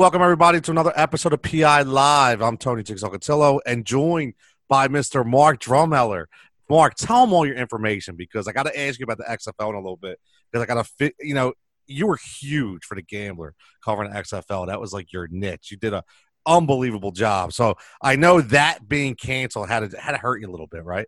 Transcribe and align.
welcome 0.00 0.22
everybody 0.22 0.62
to 0.62 0.70
another 0.70 0.94
episode 0.96 1.34
of 1.34 1.42
PI 1.42 1.82
Live. 1.82 2.40
I'm 2.40 2.56
Tony 2.56 2.82
Jigsaw 2.82 3.58
and 3.66 3.84
joined 3.84 4.32
by 4.66 4.88
Mr. 4.88 5.26
Mark 5.26 5.60
Drumheller. 5.60 6.24
Mark, 6.70 6.94
tell 6.94 7.26
them 7.26 7.34
all 7.34 7.44
your 7.44 7.56
information 7.56 8.16
because 8.16 8.48
I 8.48 8.52
got 8.52 8.62
to 8.62 8.80
ask 8.80 8.98
you 8.98 9.04
about 9.04 9.18
the 9.18 9.24
XFL 9.24 9.68
in 9.68 9.74
a 9.74 9.78
little 9.78 9.98
bit 9.98 10.18
because 10.50 10.62
I 10.62 10.66
got 10.66 10.82
to 10.82 10.90
fit. 10.96 11.14
You 11.20 11.34
know, 11.34 11.52
you 11.86 12.06
were 12.06 12.16
huge 12.40 12.86
for 12.86 12.94
the 12.94 13.02
Gambler 13.02 13.54
covering 13.84 14.10
XFL. 14.10 14.68
That 14.68 14.80
was 14.80 14.94
like 14.94 15.12
your 15.12 15.28
niche. 15.30 15.70
You 15.70 15.76
did 15.76 15.92
a 15.92 16.02
unbelievable 16.46 17.12
job. 17.12 17.52
So 17.52 17.74
I 18.00 18.16
know 18.16 18.40
that 18.40 18.88
being 18.88 19.14
canceled 19.14 19.68
had 19.68 19.90
to 19.90 20.00
had 20.00 20.12
to 20.12 20.18
hurt 20.18 20.40
you 20.40 20.48
a 20.48 20.50
little 20.50 20.66
bit, 20.66 20.82
right? 20.82 21.06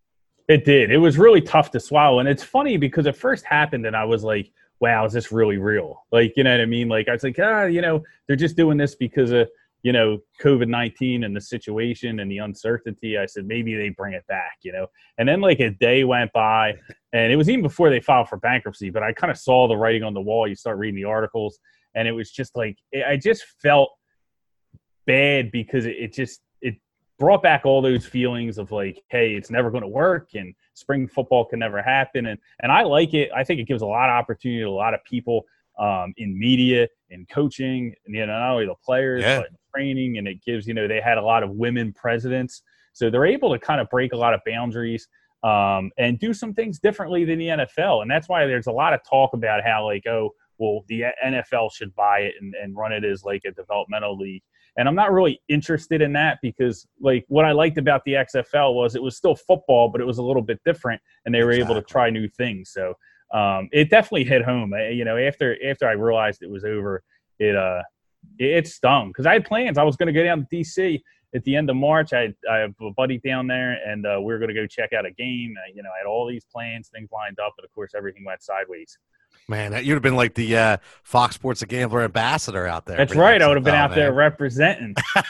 It 0.48 0.66
did. 0.66 0.90
It 0.90 0.98
was 0.98 1.16
really 1.16 1.40
tough 1.40 1.70
to 1.70 1.80
swallow, 1.80 2.18
and 2.18 2.28
it's 2.28 2.44
funny 2.44 2.76
because 2.76 3.06
it 3.06 3.16
first 3.16 3.46
happened, 3.46 3.86
and 3.86 3.96
I 3.96 4.04
was 4.04 4.22
like, 4.22 4.52
"Wow, 4.82 5.06
is 5.06 5.14
this 5.14 5.32
really 5.32 5.56
real?" 5.56 6.04
Like, 6.12 6.34
you 6.36 6.44
know 6.44 6.50
what 6.50 6.60
I 6.60 6.66
mean? 6.66 6.88
Like, 6.88 7.08
I 7.08 7.12
was 7.12 7.22
like, 7.22 7.38
"Ah, 7.40 7.64
you 7.64 7.80
know, 7.80 8.02
they're 8.26 8.36
just 8.36 8.56
doing 8.56 8.76
this 8.76 8.94
because 8.94 9.30
of." 9.30 9.48
you 9.82 9.92
know, 9.92 10.18
COVID 10.40 10.68
19 10.68 11.24
and 11.24 11.34
the 11.34 11.40
situation 11.40 12.20
and 12.20 12.30
the 12.30 12.38
uncertainty, 12.38 13.18
I 13.18 13.26
said, 13.26 13.46
maybe 13.46 13.74
they 13.74 13.88
bring 13.88 14.14
it 14.14 14.24
back, 14.28 14.58
you 14.62 14.72
know. 14.72 14.86
And 15.18 15.28
then 15.28 15.40
like 15.40 15.58
a 15.58 15.70
day 15.70 16.04
went 16.04 16.32
by, 16.32 16.74
and 17.12 17.32
it 17.32 17.36
was 17.36 17.50
even 17.50 17.62
before 17.62 17.90
they 17.90 18.00
filed 18.00 18.28
for 18.28 18.38
bankruptcy, 18.38 18.90
but 18.90 19.02
I 19.02 19.12
kind 19.12 19.30
of 19.30 19.38
saw 19.38 19.66
the 19.66 19.76
writing 19.76 20.04
on 20.04 20.14
the 20.14 20.20
wall. 20.20 20.46
You 20.46 20.54
start 20.54 20.78
reading 20.78 20.94
the 20.94 21.08
articles, 21.08 21.58
and 21.94 22.06
it 22.06 22.12
was 22.12 22.30
just 22.30 22.56
like, 22.56 22.78
I 22.94 23.16
just 23.16 23.44
felt 23.60 23.90
bad 25.04 25.50
because 25.50 25.84
it, 25.84 25.96
it 25.98 26.12
just, 26.12 26.40
it 26.60 26.76
brought 27.18 27.42
back 27.42 27.62
all 27.64 27.82
those 27.82 28.06
feelings 28.06 28.58
of 28.58 28.70
like, 28.70 29.02
hey, 29.10 29.34
it's 29.34 29.50
never 29.50 29.70
going 29.70 29.82
to 29.82 29.88
work 29.88 30.30
and 30.34 30.54
spring 30.74 31.08
football 31.08 31.44
can 31.44 31.58
never 31.58 31.82
happen. 31.82 32.26
And, 32.26 32.38
and 32.60 32.72
I 32.72 32.82
like 32.82 33.14
it. 33.14 33.30
I 33.34 33.44
think 33.44 33.60
it 33.60 33.66
gives 33.66 33.82
a 33.82 33.86
lot 33.86 34.08
of 34.08 34.14
opportunity 34.14 34.60
to 34.60 34.68
a 34.68 34.70
lot 34.70 34.94
of 34.94 35.00
people 35.04 35.44
um, 35.78 36.12
in 36.16 36.38
media, 36.38 36.88
in 37.10 37.26
coaching, 37.26 37.94
and, 38.06 38.14
you 38.14 38.26
know, 38.26 38.32
not 38.32 38.52
only 38.52 38.66
the 38.66 38.74
players, 38.84 39.22
yeah. 39.22 39.40
but 39.40 39.48
training. 39.74 40.18
And 40.18 40.28
it 40.28 40.42
gives, 40.44 40.66
you 40.66 40.74
know, 40.74 40.86
they 40.86 41.00
had 41.00 41.18
a 41.18 41.22
lot 41.22 41.42
of 41.42 41.50
women 41.50 41.92
presidents. 41.92 42.62
So 42.92 43.10
they're 43.10 43.26
able 43.26 43.52
to 43.52 43.58
kind 43.58 43.80
of 43.80 43.88
break 43.88 44.12
a 44.12 44.16
lot 44.16 44.34
of 44.34 44.40
boundaries 44.46 45.08
um, 45.42 45.90
and 45.98 46.18
do 46.18 46.32
some 46.34 46.54
things 46.54 46.78
differently 46.78 47.24
than 47.24 47.38
the 47.38 47.48
NFL. 47.48 48.02
And 48.02 48.10
that's 48.10 48.28
why 48.28 48.46
there's 48.46 48.66
a 48.66 48.72
lot 48.72 48.92
of 48.92 49.00
talk 49.08 49.32
about 49.32 49.64
how, 49.64 49.86
like, 49.86 50.06
oh, 50.06 50.30
well, 50.58 50.84
the 50.88 51.04
NFL 51.24 51.72
should 51.72 51.94
buy 51.94 52.20
it 52.20 52.34
and, 52.40 52.54
and 52.54 52.76
run 52.76 52.92
it 52.92 53.04
as 53.04 53.24
like 53.24 53.42
a 53.46 53.50
developmental 53.50 54.16
league. 54.16 54.42
And 54.76 54.88
I'm 54.88 54.94
not 54.94 55.12
really 55.12 55.40
interested 55.48 56.00
in 56.00 56.12
that 56.14 56.38
because, 56.42 56.86
like, 57.00 57.24
what 57.28 57.44
I 57.44 57.52
liked 57.52 57.76
about 57.76 58.02
the 58.04 58.12
XFL 58.12 58.74
was 58.74 58.94
it 58.94 59.02
was 59.02 59.16
still 59.16 59.36
football, 59.36 59.90
but 59.90 60.00
it 60.00 60.06
was 60.06 60.18
a 60.18 60.22
little 60.22 60.42
bit 60.42 60.60
different, 60.64 61.00
and 61.26 61.34
they 61.34 61.42
were 61.42 61.50
exactly. 61.50 61.74
able 61.74 61.82
to 61.82 61.86
try 61.86 62.08
new 62.08 62.28
things. 62.28 62.70
So 62.72 62.94
um, 63.32 63.68
it 63.72 63.90
definitely 63.90 64.24
hit 64.24 64.42
home. 64.42 64.72
You 64.74 65.04
know, 65.04 65.16
after 65.16 65.56
after 65.66 65.88
I 65.88 65.92
realized 65.92 66.42
it 66.42 66.50
was 66.50 66.64
over, 66.64 67.02
it 67.38 67.56
uh 67.56 67.82
it, 68.38 68.66
stung 68.66 69.08
because 69.08 69.26
I 69.26 69.32
had 69.34 69.44
plans. 69.44 69.78
I 69.78 69.82
was 69.82 69.96
going 69.96 70.06
to 70.06 70.12
go 70.12 70.22
down 70.22 70.46
to 70.46 70.56
DC 70.56 71.00
at 71.34 71.44
the 71.44 71.56
end 71.56 71.70
of 71.70 71.76
March. 71.76 72.12
I, 72.12 72.32
I 72.50 72.58
have 72.58 72.74
a 72.80 72.90
buddy 72.90 73.18
down 73.18 73.46
there, 73.46 73.78
and 73.86 74.06
uh, 74.06 74.20
we 74.22 74.32
are 74.32 74.38
going 74.38 74.48
to 74.48 74.54
go 74.54 74.66
check 74.66 74.92
out 74.92 75.06
a 75.06 75.10
game. 75.10 75.54
Uh, 75.58 75.72
you 75.74 75.82
know, 75.82 75.90
I 75.94 75.98
had 75.98 76.06
all 76.06 76.26
these 76.26 76.44
plans, 76.44 76.88
things 76.88 77.10
lined 77.12 77.38
up, 77.40 77.54
but 77.56 77.64
of 77.64 77.72
course, 77.72 77.92
everything 77.96 78.24
went 78.24 78.42
sideways. 78.42 78.98
Man, 79.48 79.72
you'd 79.84 79.94
have 79.94 80.02
been 80.02 80.16
like 80.16 80.34
the 80.34 80.56
uh, 80.56 80.76
Fox 81.02 81.34
Sports 81.34 81.60
the 81.60 81.66
Gambler 81.66 82.02
ambassador 82.02 82.66
out 82.66 82.86
there. 82.86 82.96
That's 82.96 83.14
right. 83.14 83.42
I 83.42 83.48
would 83.48 83.56
have 83.56 83.64
been 83.64 83.74
out 83.74 83.90
man. 83.90 83.98
there 83.98 84.12
representing. 84.12 84.94
um, 85.16 85.24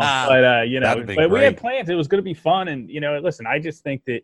but 0.00 0.44
uh, 0.44 0.62
you 0.62 0.80
know, 0.80 0.96
but 0.96 1.06
great. 1.06 1.30
we 1.30 1.40
had 1.40 1.56
plans. 1.56 1.88
It 1.88 1.94
was 1.94 2.08
going 2.08 2.18
to 2.18 2.24
be 2.24 2.34
fun, 2.34 2.68
and 2.68 2.90
you 2.90 3.00
know, 3.00 3.18
listen, 3.18 3.46
I 3.46 3.58
just 3.58 3.82
think 3.82 4.02
that 4.06 4.22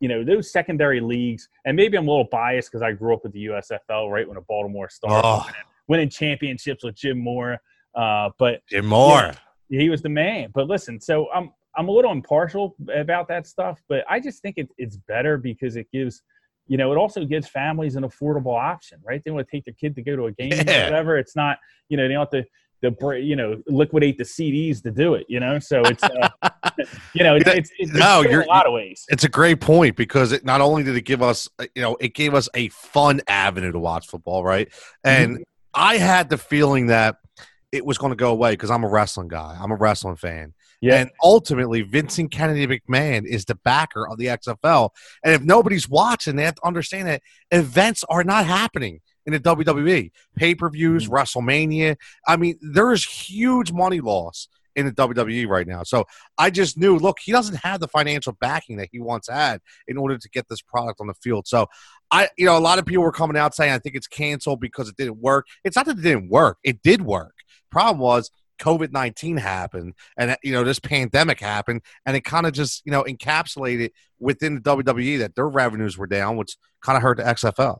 you 0.00 0.08
know 0.08 0.24
those 0.24 0.50
secondary 0.50 1.00
leagues, 1.00 1.48
and 1.64 1.76
maybe 1.76 1.96
I'm 1.96 2.08
a 2.08 2.10
little 2.10 2.28
biased 2.30 2.70
because 2.70 2.82
I 2.82 2.92
grew 2.92 3.14
up 3.14 3.22
with 3.22 3.32
the 3.32 3.46
USFL 3.46 4.10
right 4.10 4.26
when 4.26 4.34
the 4.34 4.42
Baltimore 4.42 4.88
started, 4.88 5.26
oh. 5.26 5.48
winning 5.86 6.10
championships 6.10 6.82
with 6.82 6.96
Jim 6.96 7.18
Moore. 7.18 7.58
Uh, 7.94 8.30
but 8.38 8.66
Jim 8.68 8.86
Mora, 8.86 9.36
he 9.68 9.88
was 9.90 10.02
the 10.02 10.08
man. 10.08 10.50
But 10.52 10.66
listen, 10.66 11.00
so 11.00 11.28
I'm 11.32 11.52
I'm 11.76 11.88
a 11.88 11.92
little 11.92 12.12
impartial 12.12 12.76
about 12.92 13.28
that 13.28 13.46
stuff, 13.46 13.80
but 13.88 14.04
I 14.10 14.20
just 14.20 14.42
think 14.42 14.58
it, 14.58 14.68
it's 14.76 14.96
better 14.96 15.38
because 15.38 15.76
it 15.76 15.86
gives 15.92 16.22
you 16.72 16.78
know, 16.78 16.90
it 16.90 16.96
also 16.96 17.26
gives 17.26 17.46
families 17.46 17.96
an 17.96 18.02
affordable 18.02 18.58
option, 18.58 18.98
right? 19.04 19.20
They 19.22 19.30
want 19.30 19.46
to 19.46 19.50
take 19.54 19.66
their 19.66 19.74
kid 19.74 19.94
to 19.96 20.02
go 20.02 20.16
to 20.16 20.24
a 20.24 20.32
game 20.32 20.52
yeah. 20.52 20.80
or 20.80 20.84
whatever. 20.84 21.18
It's 21.18 21.36
not, 21.36 21.58
you 21.90 21.98
know, 21.98 22.08
they 22.08 22.14
don't 22.14 22.20
have 22.20 22.44
to 22.44 22.48
the 22.80 23.20
you 23.22 23.36
know 23.36 23.62
liquidate 23.66 24.16
the 24.16 24.24
CDs 24.24 24.82
to 24.82 24.90
do 24.90 25.12
it. 25.12 25.26
You 25.28 25.38
know, 25.38 25.58
so 25.58 25.82
it's 25.84 26.02
uh, 26.02 26.30
you 27.12 27.24
know 27.24 27.36
it's, 27.36 27.46
it's, 27.46 27.70
it's 27.78 27.92
no, 27.92 28.22
you're, 28.22 28.40
a 28.40 28.46
lot 28.46 28.66
of 28.66 28.72
ways. 28.72 29.04
It's 29.10 29.22
a 29.22 29.28
great 29.28 29.60
point 29.60 29.96
because 29.96 30.32
it 30.32 30.46
not 30.46 30.62
only 30.62 30.82
did 30.82 30.96
it 30.96 31.02
give 31.02 31.20
us 31.20 31.46
uh, 31.58 31.66
you 31.74 31.82
know 31.82 31.98
it 32.00 32.14
gave 32.14 32.32
us 32.32 32.48
a 32.54 32.70
fun 32.70 33.20
avenue 33.28 33.70
to 33.70 33.78
watch 33.78 34.06
football, 34.06 34.42
right? 34.42 34.72
And 35.04 35.34
mm-hmm. 35.34 35.42
I 35.74 35.98
had 35.98 36.30
the 36.30 36.38
feeling 36.38 36.86
that 36.86 37.18
it 37.70 37.84
was 37.84 37.98
going 37.98 38.12
to 38.12 38.16
go 38.16 38.30
away 38.30 38.52
because 38.52 38.70
I'm 38.70 38.82
a 38.82 38.88
wrestling 38.88 39.28
guy. 39.28 39.58
I'm 39.60 39.72
a 39.72 39.76
wrestling 39.76 40.16
fan. 40.16 40.54
Yeah. 40.82 40.96
And 40.96 41.10
ultimately, 41.22 41.82
Vincent 41.82 42.32
Kennedy 42.32 42.66
McMahon 42.66 43.24
is 43.24 43.44
the 43.44 43.54
backer 43.54 44.06
of 44.06 44.18
the 44.18 44.26
XFL. 44.26 44.90
And 45.24 45.32
if 45.32 45.40
nobody's 45.42 45.88
watching, 45.88 46.34
they 46.34 46.44
have 46.44 46.56
to 46.56 46.66
understand 46.66 47.06
that 47.06 47.22
events 47.52 48.04
are 48.08 48.24
not 48.24 48.46
happening 48.46 49.00
in 49.24 49.32
the 49.32 49.40
WWE. 49.40 50.10
Pay 50.36 50.54
per 50.56 50.68
views, 50.68 51.04
mm-hmm. 51.04 51.14
WrestleMania. 51.14 51.96
I 52.26 52.36
mean, 52.36 52.58
there 52.60 52.90
is 52.90 53.04
huge 53.04 53.72
money 53.72 54.00
loss 54.00 54.48
in 54.74 54.86
the 54.86 54.92
WWE 54.92 55.46
right 55.46 55.66
now. 55.66 55.84
So 55.84 56.04
I 56.36 56.50
just 56.50 56.76
knew, 56.76 56.98
look, 56.98 57.18
he 57.22 57.30
doesn't 57.30 57.56
have 57.56 57.78
the 57.78 57.88
financial 57.88 58.32
backing 58.40 58.76
that 58.78 58.88
he 58.90 58.98
once 58.98 59.28
had 59.28 59.60
in 59.86 59.96
order 59.96 60.18
to 60.18 60.28
get 60.30 60.48
this 60.48 60.62
product 60.62 61.00
on 61.00 61.06
the 61.06 61.14
field. 61.14 61.46
So 61.46 61.66
I, 62.10 62.28
you 62.36 62.46
know, 62.46 62.56
a 62.56 62.60
lot 62.60 62.78
of 62.78 62.86
people 62.86 63.04
were 63.04 63.12
coming 63.12 63.36
out 63.36 63.54
saying, 63.54 63.72
I 63.72 63.78
think 63.78 63.94
it's 63.94 64.08
canceled 64.08 64.60
because 64.60 64.88
it 64.88 64.96
didn't 64.96 65.18
work. 65.18 65.46
It's 65.62 65.76
not 65.76 65.86
that 65.86 65.98
it 65.98 66.02
didn't 66.02 66.28
work, 66.28 66.58
it 66.64 66.82
did 66.82 67.02
work. 67.02 67.34
Problem 67.70 68.00
was, 68.00 68.30
COVID 68.62 68.92
19 68.92 69.36
happened 69.36 69.94
and, 70.16 70.36
you 70.42 70.52
know, 70.52 70.64
this 70.64 70.78
pandemic 70.78 71.40
happened 71.40 71.82
and 72.06 72.16
it 72.16 72.24
kind 72.24 72.46
of 72.46 72.52
just, 72.52 72.82
you 72.86 72.92
know, 72.92 73.02
encapsulated 73.02 73.90
within 74.20 74.54
the 74.54 74.60
WWE 74.60 75.18
that 75.18 75.34
their 75.34 75.48
revenues 75.48 75.98
were 75.98 76.06
down, 76.06 76.36
which 76.36 76.56
kind 76.80 76.96
of 76.96 77.02
hurt 77.02 77.16
the 77.16 77.24
XFL. 77.24 77.78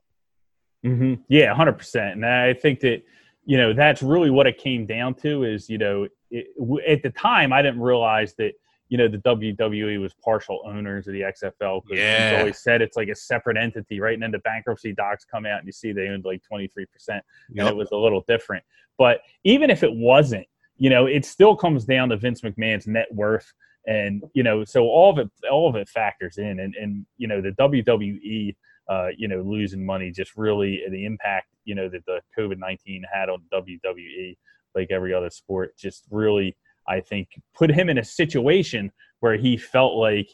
Mm-hmm. 0.84 1.22
Yeah, 1.28 1.54
hundred 1.54 1.75
percent. 1.75 2.16
And 2.16 2.26
I 2.26 2.54
think 2.54 2.81
that 2.81 3.03
you 3.44 3.56
know 3.56 3.72
that's 3.72 4.03
really 4.03 4.31
what 4.31 4.47
it 4.47 4.59
came 4.59 4.87
down 4.87 5.15
to. 5.16 5.44
Is 5.44 5.69
you 5.70 5.78
know 5.78 6.09
it, 6.31 6.47
at 6.88 7.03
the 7.03 7.10
time 7.10 7.53
I 7.53 7.62
didn't 7.62 7.81
realize 7.81 8.34
that 8.34 8.53
you 8.88 8.99
know 8.99 9.09
the 9.09 9.19
WWE 9.19 10.00
was 10.00 10.12
partial 10.14 10.62
owners 10.66 11.06
of 11.06 11.12
the 11.12 11.20
XFL. 11.20 11.82
Because 11.84 11.99
yeah, 11.99 12.31
It's 12.31 12.41
always 12.41 12.59
said 12.59 12.82
it's 12.82 12.97
like 12.97 13.09
a 13.09 13.14
separate 13.14 13.56
entity, 13.56 14.00
right? 14.00 14.14
And 14.14 14.22
then 14.22 14.32
the 14.32 14.41
bankruptcy 14.41 14.93
docs 14.93 15.25
come 15.25 15.47
out 15.47 15.59
and 15.59 15.66
you 15.66 15.72
see 15.72 15.93
they 15.93 16.09
owned 16.09 16.25
like 16.25 16.43
twenty 16.43 16.66
three 16.66 16.87
percent, 16.87 17.25
and 17.56 17.69
it 17.69 17.76
was 17.76 17.91
a 17.93 17.97
little 17.97 18.25
different. 18.26 18.64
But 18.99 19.20
even 19.44 19.70
if 19.70 19.82
it 19.82 19.93
wasn't, 19.93 20.47
you 20.76 20.90
know, 20.90 21.06
it 21.06 21.24
still 21.24 21.56
comes 21.56 21.84
down 21.84 22.08
to 22.10 22.16
Vince 22.16 22.40
McMahon's 22.42 22.86
net 22.86 23.08
worth 23.12 23.52
and 23.84 24.22
you 24.32 24.44
know 24.44 24.64
so 24.64 24.84
all 24.84 25.10
of 25.10 25.18
it 25.18 25.28
all 25.50 25.68
of 25.68 25.74
it 25.74 25.88
factors 25.88 26.38
in 26.38 26.60
and 26.60 26.72
and 26.76 27.04
you 27.18 27.26
know 27.26 27.40
the 27.40 27.50
WWE 27.50 28.54
uh, 28.88 29.08
you 29.16 29.28
know, 29.28 29.40
losing 29.42 29.84
money, 29.84 30.10
just 30.10 30.36
really 30.36 30.82
the 30.90 31.04
impact, 31.04 31.48
you 31.64 31.74
know, 31.74 31.88
that 31.88 32.04
the 32.06 32.20
COVID 32.38 32.58
19 32.58 33.04
had 33.12 33.28
on 33.28 33.42
WWE, 33.52 34.36
like 34.74 34.90
every 34.90 35.14
other 35.14 35.30
sport, 35.30 35.76
just 35.78 36.04
really, 36.10 36.56
I 36.88 37.00
think, 37.00 37.28
put 37.54 37.70
him 37.70 37.88
in 37.88 37.98
a 37.98 38.04
situation 38.04 38.90
where 39.20 39.36
he 39.36 39.56
felt 39.56 39.94
like 39.94 40.28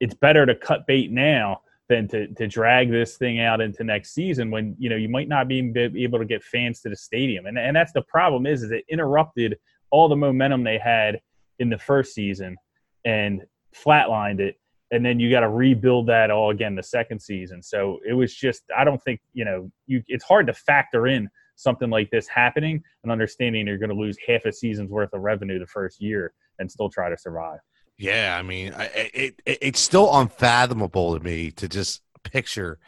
it's 0.00 0.14
better 0.14 0.46
to 0.46 0.54
cut 0.54 0.86
bait 0.86 1.10
now 1.10 1.60
than 1.88 2.06
to, 2.08 2.26
to 2.34 2.46
drag 2.46 2.90
this 2.90 3.16
thing 3.16 3.40
out 3.40 3.60
into 3.60 3.82
next 3.82 4.12
season 4.12 4.50
when, 4.50 4.76
you 4.78 4.90
know, 4.90 4.96
you 4.96 5.08
might 5.08 5.28
not 5.28 5.48
be 5.48 5.72
able 5.96 6.18
to 6.18 6.24
get 6.24 6.42
fans 6.42 6.80
to 6.82 6.88
the 6.88 6.96
stadium. 6.96 7.46
And, 7.46 7.58
and 7.58 7.74
that's 7.74 7.92
the 7.92 8.02
problem 8.02 8.46
is, 8.46 8.62
is 8.62 8.70
it 8.70 8.84
interrupted 8.90 9.58
all 9.90 10.08
the 10.08 10.16
momentum 10.16 10.64
they 10.64 10.78
had 10.78 11.20
in 11.58 11.70
the 11.70 11.78
first 11.78 12.14
season 12.14 12.56
and 13.04 13.42
flatlined 13.74 14.40
it 14.40 14.56
and 14.90 15.04
then 15.04 15.20
you 15.20 15.30
got 15.30 15.40
to 15.40 15.48
rebuild 15.48 16.06
that 16.06 16.30
all 16.30 16.50
again 16.50 16.74
the 16.74 16.82
second 16.82 17.20
season. 17.20 17.62
So 17.62 17.98
it 18.08 18.14
was 18.14 18.34
just 18.34 18.62
I 18.76 18.84
don't 18.84 19.02
think 19.02 19.20
you 19.34 19.44
know 19.44 19.70
you 19.86 20.02
it's 20.06 20.24
hard 20.24 20.46
to 20.46 20.54
factor 20.54 21.06
in 21.06 21.28
something 21.56 21.90
like 21.90 22.10
this 22.10 22.28
happening 22.28 22.82
and 23.02 23.12
understanding 23.12 23.66
you're 23.66 23.78
going 23.78 23.90
to 23.90 23.96
lose 23.96 24.16
half 24.26 24.44
a 24.44 24.52
season's 24.52 24.90
worth 24.90 25.12
of 25.12 25.20
revenue 25.20 25.58
the 25.58 25.66
first 25.66 26.00
year 26.00 26.32
and 26.58 26.70
still 26.70 26.88
try 26.88 27.10
to 27.10 27.18
survive. 27.18 27.58
Yeah, 27.98 28.36
I 28.38 28.42
mean, 28.42 28.72
it, 28.76 29.34
it 29.44 29.58
it's 29.60 29.80
still 29.80 30.16
unfathomable 30.16 31.18
to 31.18 31.24
me 31.24 31.50
to 31.52 31.68
just 31.68 32.00
picture 32.22 32.78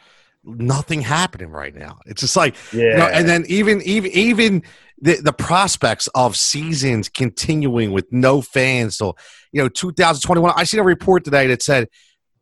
nothing 0.43 1.01
happening 1.01 1.49
right 1.49 1.75
now. 1.75 1.99
It's 2.05 2.21
just 2.21 2.35
like, 2.35 2.55
yeah. 2.71 2.83
You 2.83 2.97
know, 2.97 3.07
and 3.07 3.27
then 3.27 3.43
even 3.47 3.81
even 3.81 4.11
even 4.11 4.63
the 5.01 5.15
the 5.15 5.33
prospects 5.33 6.07
of 6.15 6.37
seasons 6.37 7.09
continuing 7.09 7.91
with 7.91 8.11
no 8.11 8.41
fans. 8.41 8.95
So 8.95 9.17
you 9.51 9.61
know, 9.61 9.67
2021. 9.67 10.53
I 10.55 10.63
seen 10.63 10.79
a 10.79 10.83
report 10.83 11.25
today 11.25 11.47
that 11.47 11.61
said 11.61 11.89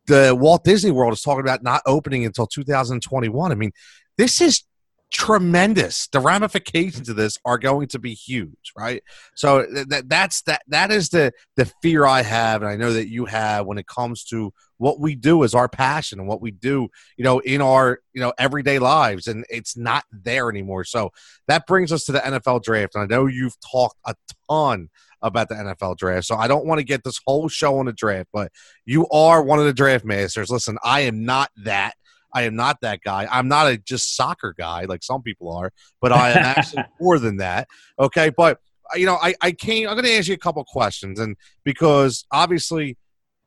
the 0.06 0.36
Walt 0.38 0.62
Disney 0.62 0.92
World 0.92 1.12
is 1.12 1.22
talking 1.22 1.40
about 1.40 1.64
not 1.64 1.82
opening 1.86 2.24
until 2.24 2.46
2021. 2.46 3.50
I 3.50 3.54
mean, 3.56 3.72
this 4.16 4.40
is 4.40 4.62
tremendous. 5.10 6.06
The 6.08 6.20
ramifications 6.20 7.08
of 7.08 7.16
this 7.16 7.38
are 7.44 7.58
going 7.58 7.88
to 7.88 7.98
be 7.98 8.14
huge, 8.14 8.72
right? 8.76 9.02
So 9.34 9.66
that 9.88 10.08
that's 10.08 10.42
that 10.42 10.62
that 10.68 10.90
is 10.90 11.08
the 11.10 11.32
the 11.56 11.66
fear 11.82 12.06
I 12.06 12.22
have, 12.22 12.62
and 12.62 12.70
I 12.70 12.76
know 12.76 12.92
that 12.92 13.08
you 13.08 13.24
have 13.26 13.66
when 13.66 13.78
it 13.78 13.86
comes 13.86 14.24
to 14.26 14.52
what 14.78 14.98
we 14.98 15.14
do 15.14 15.44
as 15.44 15.54
our 15.54 15.68
passion 15.68 16.18
and 16.20 16.28
what 16.28 16.40
we 16.40 16.50
do, 16.50 16.88
you 17.16 17.24
know, 17.24 17.40
in 17.40 17.60
our 17.60 18.00
you 18.12 18.20
know 18.20 18.32
everyday 18.38 18.78
lives, 18.78 19.26
and 19.26 19.44
it's 19.50 19.76
not 19.76 20.04
there 20.10 20.48
anymore. 20.48 20.84
So 20.84 21.10
that 21.48 21.66
brings 21.66 21.92
us 21.92 22.04
to 22.06 22.12
the 22.12 22.20
NFL 22.20 22.62
draft, 22.62 22.94
and 22.94 23.04
I 23.04 23.06
know 23.06 23.26
you've 23.26 23.56
talked 23.60 23.96
a 24.06 24.14
ton 24.48 24.88
about 25.22 25.48
the 25.48 25.54
NFL 25.54 25.96
draft. 25.96 26.26
So 26.26 26.36
I 26.36 26.48
don't 26.48 26.66
want 26.66 26.78
to 26.78 26.84
get 26.84 27.04
this 27.04 27.20
whole 27.26 27.48
show 27.48 27.78
on 27.78 27.86
the 27.86 27.92
draft, 27.92 28.28
but 28.32 28.50
you 28.86 29.06
are 29.08 29.42
one 29.42 29.58
of 29.58 29.66
the 29.66 29.72
draft 29.72 30.04
masters. 30.04 30.50
Listen, 30.50 30.78
I 30.82 31.00
am 31.00 31.24
not 31.24 31.50
that. 31.64 31.94
I 32.34 32.42
am 32.42 32.56
not 32.56 32.80
that 32.82 33.00
guy. 33.02 33.26
I'm 33.30 33.48
not 33.48 33.66
a 33.66 33.76
just 33.76 34.16
soccer 34.16 34.54
guy 34.56 34.84
like 34.84 35.02
some 35.02 35.22
people 35.22 35.52
are, 35.52 35.72
but 36.00 36.12
I 36.12 36.30
am 36.30 36.36
actually 36.38 36.84
more 37.00 37.18
than 37.18 37.38
that. 37.38 37.68
Okay, 37.98 38.30
but 38.30 38.58
uh, 38.92 38.96
you 38.96 39.06
know, 39.06 39.18
I, 39.20 39.34
I 39.40 39.52
came. 39.52 39.88
I'm 39.88 39.94
going 39.94 40.04
to 40.04 40.16
ask 40.16 40.28
you 40.28 40.34
a 40.34 40.38
couple 40.38 40.64
questions, 40.64 41.20
and 41.20 41.36
because 41.64 42.24
obviously, 42.30 42.96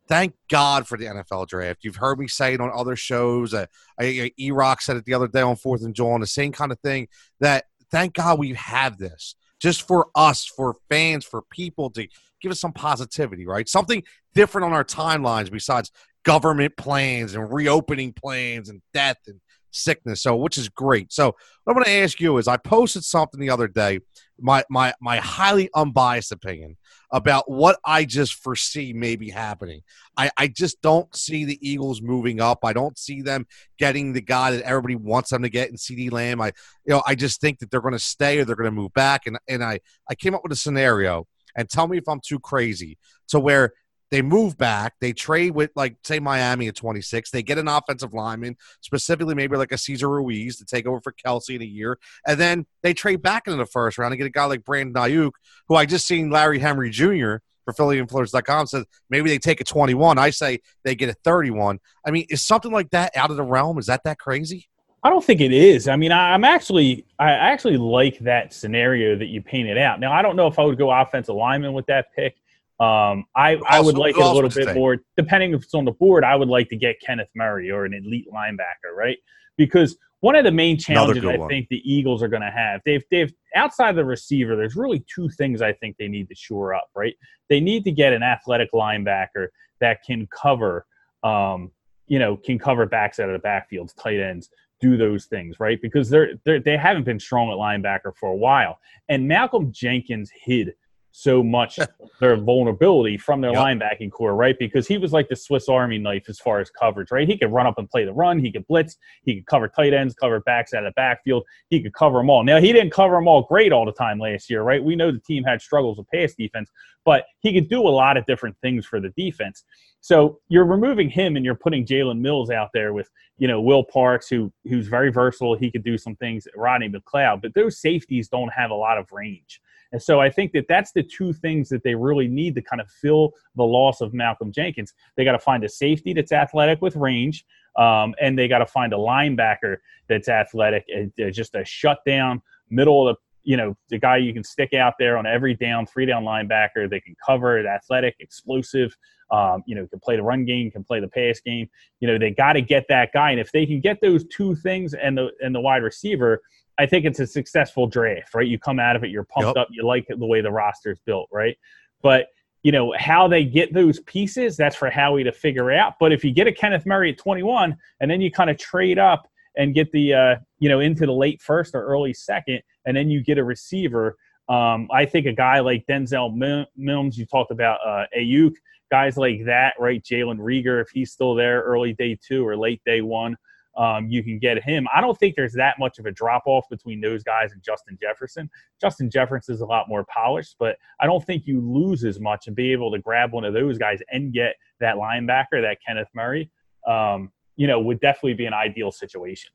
thank 0.07 0.33
God 0.49 0.87
for 0.87 0.97
the 0.97 1.05
NFL 1.05 1.47
draft. 1.47 1.83
You've 1.83 1.95
heard 1.95 2.19
me 2.19 2.27
say 2.27 2.53
it 2.53 2.61
on 2.61 2.71
other 2.73 2.95
shows. 2.95 3.53
Uh, 3.53 3.65
I, 3.99 4.31
E 4.37 4.51
Rock 4.51 4.81
said 4.81 4.97
it 4.97 5.05
the 5.05 5.13
other 5.13 5.27
day 5.27 5.41
on 5.41 5.55
Fourth 5.55 5.83
and 5.83 5.95
John, 5.95 6.21
the 6.21 6.27
same 6.27 6.51
kind 6.51 6.71
of 6.71 6.79
thing. 6.79 7.07
That 7.39 7.65
thank 7.91 8.13
God 8.13 8.39
we 8.39 8.53
have 8.53 8.97
this 8.97 9.35
just 9.59 9.87
for 9.87 10.07
us, 10.13 10.45
for 10.45 10.75
fans, 10.89 11.23
for 11.23 11.41
people 11.49 11.89
to 11.91 12.07
give 12.43 12.51
us 12.51 12.59
some 12.59 12.73
positivity, 12.73 13.47
right? 13.47 13.67
Something 13.67 14.03
different 14.35 14.65
on 14.65 14.73
our 14.73 14.83
timelines 14.83 15.51
besides 15.51 15.89
government 16.23 16.77
plans 16.77 17.33
and 17.33 17.51
reopening 17.51 18.13
plans 18.13 18.69
and 18.69 18.81
death 18.93 19.17
and 19.27 19.39
sickness. 19.71 20.21
So, 20.21 20.35
which 20.35 20.57
is 20.57 20.69
great. 20.69 21.11
So, 21.11 21.27
what 21.27 21.35
I'm 21.67 21.73
going 21.73 21.85
to 21.85 22.03
ask 22.03 22.19
you 22.19 22.37
is, 22.37 22.47
I 22.47 22.57
posted 22.57 23.03
something 23.03 23.39
the 23.39 23.49
other 23.49 23.67
day, 23.67 23.99
my 24.39 24.63
my 24.69 24.93
my 25.01 25.17
highly 25.17 25.69
unbiased 25.75 26.31
opinion 26.31 26.77
about 27.11 27.49
what 27.49 27.77
I 27.85 28.05
just 28.05 28.33
foresee 28.33 28.93
maybe 28.93 29.29
happening. 29.29 29.81
I 30.17 30.31
I 30.37 30.47
just 30.47 30.81
don't 30.81 31.13
see 31.15 31.45
the 31.45 31.59
Eagles 31.67 32.01
moving 32.01 32.41
up. 32.41 32.59
I 32.63 32.73
don't 32.73 32.97
see 32.97 33.21
them 33.21 33.45
getting 33.77 34.13
the 34.13 34.21
guy 34.21 34.51
that 34.51 34.63
everybody 34.63 34.95
wants 34.95 35.29
them 35.29 35.43
to 35.43 35.49
get 35.49 35.69
in 35.69 35.75
CeeDee 35.75 36.11
Lamb. 36.11 36.41
I 36.41 36.47
you 36.85 36.93
know 36.93 37.03
I 37.05 37.15
just 37.15 37.41
think 37.41 37.59
that 37.59 37.71
they're 37.71 37.81
going 37.81 37.93
to 37.93 37.99
stay 37.99 38.39
or 38.39 38.45
they're 38.45 38.55
going 38.55 38.65
to 38.65 38.71
move 38.71 38.93
back. 38.93 39.27
And 39.27 39.37
and 39.47 39.63
I 39.63 39.79
I 40.09 40.15
came 40.15 40.35
up 40.35 40.43
with 40.43 40.51
a 40.51 40.57
scenario. 40.57 41.27
And 41.55 41.69
tell 41.69 41.87
me 41.87 41.97
if 41.97 42.07
I'm 42.07 42.21
too 42.25 42.39
crazy 42.39 42.97
to 43.29 43.39
where 43.39 43.73
they 44.13 44.21
move 44.21 44.55
back. 44.59 44.93
They 45.01 45.11
trade 45.11 45.55
with, 45.55 45.71
like, 45.75 45.95
say, 46.03 46.19
Miami 46.19 46.67
at 46.67 46.75
26. 46.75 47.31
They 47.31 47.41
get 47.41 47.57
an 47.57 47.67
offensive 47.67 48.13
lineman, 48.13 48.57
specifically 48.81 49.33
maybe 49.33 49.57
like 49.57 49.71
a 49.71 49.77
Cesar 49.77 50.07
Ruiz 50.07 50.57
to 50.57 50.65
take 50.65 50.85
over 50.85 51.01
for 51.01 51.13
Kelce 51.13 51.55
in 51.55 51.63
a 51.63 51.65
year. 51.65 51.97
And 52.27 52.39
then 52.39 52.67
they 52.83 52.93
trade 52.93 53.23
back 53.23 53.47
into 53.47 53.57
the 53.57 53.65
first 53.65 53.97
round 53.97 54.13
and 54.13 54.19
get 54.19 54.27
a 54.27 54.29
guy 54.29 54.45
like 54.45 54.63
Brandon 54.63 54.93
Aiyuk, 54.93 55.31
who 55.67 55.75
I 55.75 55.87
just 55.87 56.05
seen 56.05 56.29
Larry 56.29 56.59
Henry 56.59 56.91
Jr. 56.91 57.37
for 57.65 57.73
PhillyInfluence.com 57.73 58.67
says 58.67 58.85
maybe 59.09 59.31
they 59.31 59.39
take 59.39 59.61
a 59.61 59.63
21. 59.63 60.19
I 60.19 60.29
say 60.29 60.59
they 60.83 60.93
get 60.93 61.09
a 61.09 61.15
31. 61.23 61.79
I 62.05 62.11
mean, 62.11 62.27
is 62.29 62.43
something 62.43 62.71
like 62.71 62.91
that 62.91 63.17
out 63.17 63.31
of 63.31 63.37
the 63.37 63.43
realm? 63.43 63.79
Is 63.79 63.87
that 63.87 64.03
that 64.03 64.19
crazy? 64.19 64.69
I 65.03 65.09
don't 65.09 65.23
think 65.23 65.41
it 65.41 65.51
is. 65.51 65.87
I 65.87 65.97
mean, 65.97 66.13
I, 66.13 66.33
am 66.33 66.45
actually, 66.45 67.05
I 67.19 67.31
actually 67.31 67.77
like 67.77 68.19
that 68.19 68.53
scenario 68.53 69.17
that 69.17 69.25
you 69.25 69.41
painted 69.41 69.77
out. 69.77 69.99
Now, 69.99 70.13
I 70.13 70.21
don't 70.21 70.37
know 70.37 70.47
if 70.47 70.57
I 70.57 70.63
would 70.63 70.77
go 70.77 70.91
offensive 70.91 71.35
lineman 71.35 71.73
with 71.73 71.85
that 71.87 72.07
pick. 72.15 72.37
Um, 72.79 73.25
I, 73.35 73.59
I 73.67 73.81
would 73.81 73.97
like 73.97 74.17
it 74.17 74.23
a 74.23 74.31
little 74.31 74.49
bit 74.49 74.73
more, 74.73 74.97
depending 75.17 75.53
if 75.53 75.63
it's 75.63 75.73
on 75.73 75.85
the 75.85 75.91
board. 75.91 76.23
I 76.23 76.35
would 76.35 76.47
like 76.47 76.69
to 76.69 76.77
get 76.77 77.01
Kenneth 77.01 77.27
Murray 77.35 77.69
or 77.69 77.85
an 77.85 77.93
elite 77.93 78.27
linebacker, 78.33 78.95
right? 78.95 79.17
Because 79.57 79.97
one 80.21 80.35
of 80.35 80.45
the 80.45 80.51
main 80.51 80.77
challenges 80.77 81.25
I 81.25 81.35
one. 81.35 81.49
think 81.49 81.67
the 81.67 81.81
Eagles 81.83 82.23
are 82.23 82.29
going 82.29 82.41
to 82.41 82.51
have, 82.51 82.79
they've, 82.85 83.03
they've 83.11 83.31
outside 83.55 83.97
the 83.97 84.05
receiver, 84.05 84.55
there's 84.55 84.77
really 84.77 85.03
two 85.13 85.29
things 85.29 85.61
I 85.61 85.73
think 85.73 85.97
they 85.97 86.07
need 86.07 86.29
to 86.29 86.35
shore 86.35 86.73
up, 86.73 86.89
right? 86.95 87.13
They 87.49 87.59
need 87.59 87.83
to 87.83 87.91
get 87.91 88.13
an 88.13 88.23
athletic 88.23 88.71
linebacker 88.71 89.47
that 89.81 89.99
can 90.05 90.27
cover, 90.27 90.85
um, 91.23 91.71
you 92.07 92.19
know, 92.19 92.37
can 92.37 92.57
cover 92.57 92.85
backs 92.85 93.19
out 93.19 93.29
of 93.29 93.41
the 93.41 93.47
backfields, 93.47 93.93
tight 94.01 94.19
ends, 94.19 94.49
do 94.83 94.97
those 94.97 95.25
things, 95.25 95.59
right? 95.59 95.81
Because 95.81 96.09
they're, 96.09 96.33
they're 96.43 96.59
they 96.59 96.77
haven't 96.77 97.05
been 97.05 97.19
strong 97.19 97.49
at 97.49 97.57
linebacker 97.57 98.15
for 98.15 98.29
a 98.29 98.35
while, 98.35 98.79
and 99.07 99.27
Malcolm 99.27 99.71
Jenkins 99.71 100.29
hid 100.35 100.75
so 101.13 101.43
much 101.43 101.79
their 102.19 102.35
vulnerability 102.35 103.17
from 103.17 103.39
their 103.39 103.51
yep. 103.51 103.61
linebacking 103.61 104.11
core, 104.11 104.35
right? 104.35 104.57
Because 104.59 104.87
he 104.87 104.97
was 104.97 105.13
like 105.13 105.29
the 105.29 105.35
Swiss 105.35 105.69
Army 105.69 105.99
knife 105.99 106.25
as 106.27 106.39
far 106.39 106.59
as 106.59 106.69
coverage, 106.69 107.11
right? 107.11 107.27
He 107.27 107.37
could 107.37 107.51
run 107.51 107.67
up 107.67 107.77
and 107.77 107.89
play 107.89 108.03
the 108.03 108.11
run, 108.11 108.39
he 108.39 108.51
could 108.51 108.67
blitz, 108.67 108.97
he 109.23 109.35
could 109.35 109.45
cover 109.45 109.67
tight 109.67 109.93
ends, 109.93 110.15
cover 110.15 110.39
backs 110.41 110.73
out 110.73 110.85
of 110.85 110.91
the 110.91 110.95
backfield, 110.95 111.43
he 111.69 111.81
could 111.81 111.93
cover 111.93 112.17
them 112.17 112.29
all. 112.29 112.43
Now 112.43 112.59
he 112.59 112.73
didn't 112.73 112.91
cover 112.91 113.13
them 113.15 113.27
all 113.27 113.43
great 113.43 113.71
all 113.71 113.85
the 113.85 113.93
time 113.93 114.19
last 114.19 114.49
year, 114.49 114.63
right? 114.63 114.83
We 114.83 114.95
know 114.95 115.11
the 115.11 115.19
team 115.19 115.43
had 115.43 115.61
struggles 115.61 115.99
with 115.99 116.09
pass 116.09 116.33
defense, 116.33 116.71
but 117.05 117.25
he 117.41 117.53
could 117.53 117.69
do 117.69 117.81
a 117.81 117.89
lot 117.89 118.17
of 118.17 118.25
different 118.25 118.57
things 118.61 118.85
for 118.85 118.99
the 118.99 119.09
defense. 119.09 119.63
So 120.01 120.39
you're 120.49 120.65
removing 120.65 121.09
him 121.09 121.35
and 121.35 121.45
you're 121.45 121.55
putting 121.55 121.85
Jalen 121.85 122.19
Mills 122.19 122.49
out 122.49 122.71
there 122.73 122.91
with, 122.91 123.09
you 123.37 123.47
know, 123.47 123.61
Will 123.61 123.83
Parks, 123.83 124.27
who 124.27 124.51
who's 124.65 124.87
very 124.87 125.11
versatile. 125.11 125.55
He 125.55 125.71
could 125.71 125.83
do 125.83 125.97
some 125.97 126.15
things, 126.15 126.47
Rodney 126.55 126.89
McLeod, 126.89 127.41
but 127.41 127.53
those 127.53 127.79
safeties 127.79 128.27
don't 128.27 128.51
have 128.51 128.71
a 128.71 128.75
lot 128.75 128.97
of 128.97 129.11
range. 129.11 129.61
And 129.93 130.01
so 130.01 130.19
I 130.19 130.29
think 130.29 130.51
that 130.53 130.65
that's 130.67 130.91
the 130.91 131.03
two 131.03 131.31
things 131.31 131.69
that 131.69 131.83
they 131.83 131.93
really 131.93 132.27
need 132.27 132.55
to 132.55 132.61
kind 132.61 132.81
of 132.81 132.89
fill 132.89 133.31
the 133.55 133.63
loss 133.63 134.01
of 134.01 134.13
Malcolm 134.13 134.51
Jenkins. 134.51 134.93
They 135.15 135.23
got 135.23 135.33
to 135.33 135.39
find 135.39 135.63
a 135.63 135.69
safety 135.69 136.13
that's 136.13 136.31
athletic 136.31 136.81
with 136.81 136.95
range, 136.95 137.45
um, 137.77 138.15
and 138.19 138.37
they 138.37 138.47
got 138.47 138.57
to 138.57 138.65
find 138.65 138.91
a 138.91 138.97
linebacker 138.97 139.77
that's 140.09 140.27
athletic, 140.27 140.85
and 140.89 141.13
uh, 141.23 141.29
just 141.29 141.55
a 141.55 141.63
shutdown 141.63 142.41
middle 142.69 143.07
of 143.07 143.15
the 143.15 143.21
you 143.43 143.57
know 143.57 143.75
the 143.89 143.99
guy 143.99 144.17
you 144.17 144.33
can 144.33 144.43
stick 144.43 144.73
out 144.73 144.93
there 144.97 145.17
on 145.17 145.27
every 145.27 145.53
down, 145.53 145.85
three 145.85 146.05
down 146.05 146.23
linebacker. 146.23 146.89
They 146.89 146.99
can 146.99 147.15
cover 147.25 147.57
it, 147.59 147.65
athletic, 147.65 148.15
explosive. 148.19 148.95
Um, 149.31 149.63
you 149.65 149.75
know, 149.75 149.87
can 149.87 149.99
play 149.99 150.15
the 150.15 150.23
run 150.23 150.45
game, 150.45 150.69
can 150.71 150.83
play 150.83 150.99
the 150.99 151.07
pass 151.07 151.39
game. 151.39 151.67
You 151.99 152.07
know, 152.07 152.17
they 152.17 152.31
got 152.31 152.53
to 152.53 152.61
get 152.61 152.85
that 152.89 153.11
guy, 153.13 153.31
and 153.31 153.39
if 153.39 153.51
they 153.51 153.65
can 153.65 153.79
get 153.79 153.99
those 154.01 154.25
two 154.25 154.55
things 154.55 154.93
and 154.93 155.17
the 155.17 155.29
and 155.41 155.53
the 155.53 155.61
wide 155.61 155.83
receiver, 155.83 156.41
I 156.79 156.85
think 156.85 157.05
it's 157.05 157.19
a 157.19 157.27
successful 157.27 157.87
draft, 157.87 158.33
right? 158.33 158.47
You 158.47 158.57
come 158.57 158.79
out 158.79 158.95
of 158.95 159.03
it, 159.03 159.09
you're 159.09 159.25
pumped 159.25 159.55
yep. 159.55 159.57
up, 159.57 159.67
you 159.71 159.85
like 159.85 160.07
the 160.07 160.25
way 160.25 160.41
the 160.41 160.51
roster's 160.51 160.99
built, 161.05 161.29
right? 161.31 161.57
But 162.01 162.27
you 162.63 162.71
know 162.71 162.93
how 162.97 163.27
they 163.27 163.43
get 163.43 163.73
those 163.73 163.99
pieces, 164.01 164.55
that's 164.57 164.75
for 164.75 164.89
Howie 164.89 165.23
to 165.23 165.31
figure 165.31 165.71
out. 165.71 165.95
But 165.99 166.11
if 166.11 166.23
you 166.23 166.31
get 166.31 166.47
a 166.47 166.51
Kenneth 166.51 166.85
Murray 166.85 167.11
at 167.11 167.17
21, 167.17 167.75
and 167.99 168.09
then 168.09 168.21
you 168.21 168.31
kind 168.31 168.49
of 168.49 168.57
trade 168.57 168.97
up 168.97 169.29
and 169.57 169.75
get 169.75 169.91
the 169.91 170.13
uh, 170.13 170.35
you 170.59 170.69
know 170.69 170.79
into 170.79 171.05
the 171.05 171.11
late 171.11 171.41
first 171.41 171.75
or 171.75 171.83
early 171.83 172.13
second, 172.13 172.61
and 172.85 172.95
then 172.95 173.09
you 173.09 173.21
get 173.21 173.37
a 173.37 173.43
receiver. 173.43 174.17
Um, 174.49 174.89
I 174.91 175.05
think 175.05 175.25
a 175.25 175.33
guy 175.33 175.59
like 175.59 175.85
Denzel 175.87 176.35
Mims, 176.75 177.17
you 177.17 177.25
talked 177.25 177.51
about 177.51 177.79
uh, 177.85 178.05
Aiyuk, 178.17 178.53
guys 178.91 179.17
like 179.17 179.45
that, 179.45 179.73
right? 179.79 180.03
Jalen 180.03 180.37
Reagor, 180.37 180.81
if 180.81 180.89
he's 180.89 181.11
still 181.11 181.35
there 181.35 181.61
early 181.61 181.93
day 181.93 182.17
two 182.25 182.45
or 182.47 182.57
late 182.57 182.81
day 182.85 183.01
one 183.01 183.37
um, 183.75 184.07
you 184.09 184.23
can 184.23 184.39
get 184.39 184.63
him. 184.63 184.87
I 184.95 185.01
don't 185.01 185.17
think 185.17 185.35
there's 185.35 185.53
that 185.53 185.79
much 185.79 185.99
of 185.99 186.05
a 186.05 186.11
drop 186.11 186.43
off 186.45 186.65
between 186.69 187.01
those 187.01 187.23
guys 187.23 187.51
and 187.51 187.61
Justin 187.63 187.97
Jefferson. 188.01 188.49
Justin 188.79 189.09
Jefferson 189.09 189.53
is 189.53 189.61
a 189.61 189.65
lot 189.65 189.89
more 189.89 190.05
polished, 190.05 190.55
but 190.59 190.77
I 190.99 191.05
don't 191.05 191.25
think 191.25 191.47
you 191.47 191.59
lose 191.59 192.03
as 192.03 192.19
much 192.19 192.47
and 192.47 192.55
be 192.55 192.71
able 192.71 192.91
to 192.91 192.99
grab 192.99 193.33
one 193.33 193.45
of 193.45 193.53
those 193.53 193.77
guys 193.77 193.99
and 194.11 194.33
get 194.33 194.55
that 194.79 194.95
linebacker, 194.95 195.61
that 195.61 195.77
Kenneth 195.85 196.09
Murray. 196.13 196.51
Um, 196.87 197.31
you 197.55 197.67
know, 197.67 197.79
would 197.79 197.99
definitely 197.99 198.33
be 198.33 198.45
an 198.45 198.53
ideal 198.53 198.91
situation. 198.91 199.51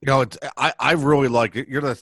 You 0.00 0.06
know, 0.06 0.24
I 0.56 0.72
I 0.78 0.92
really 0.92 1.28
like 1.28 1.56
it. 1.56 1.68
You're 1.68 1.80
the 1.80 2.00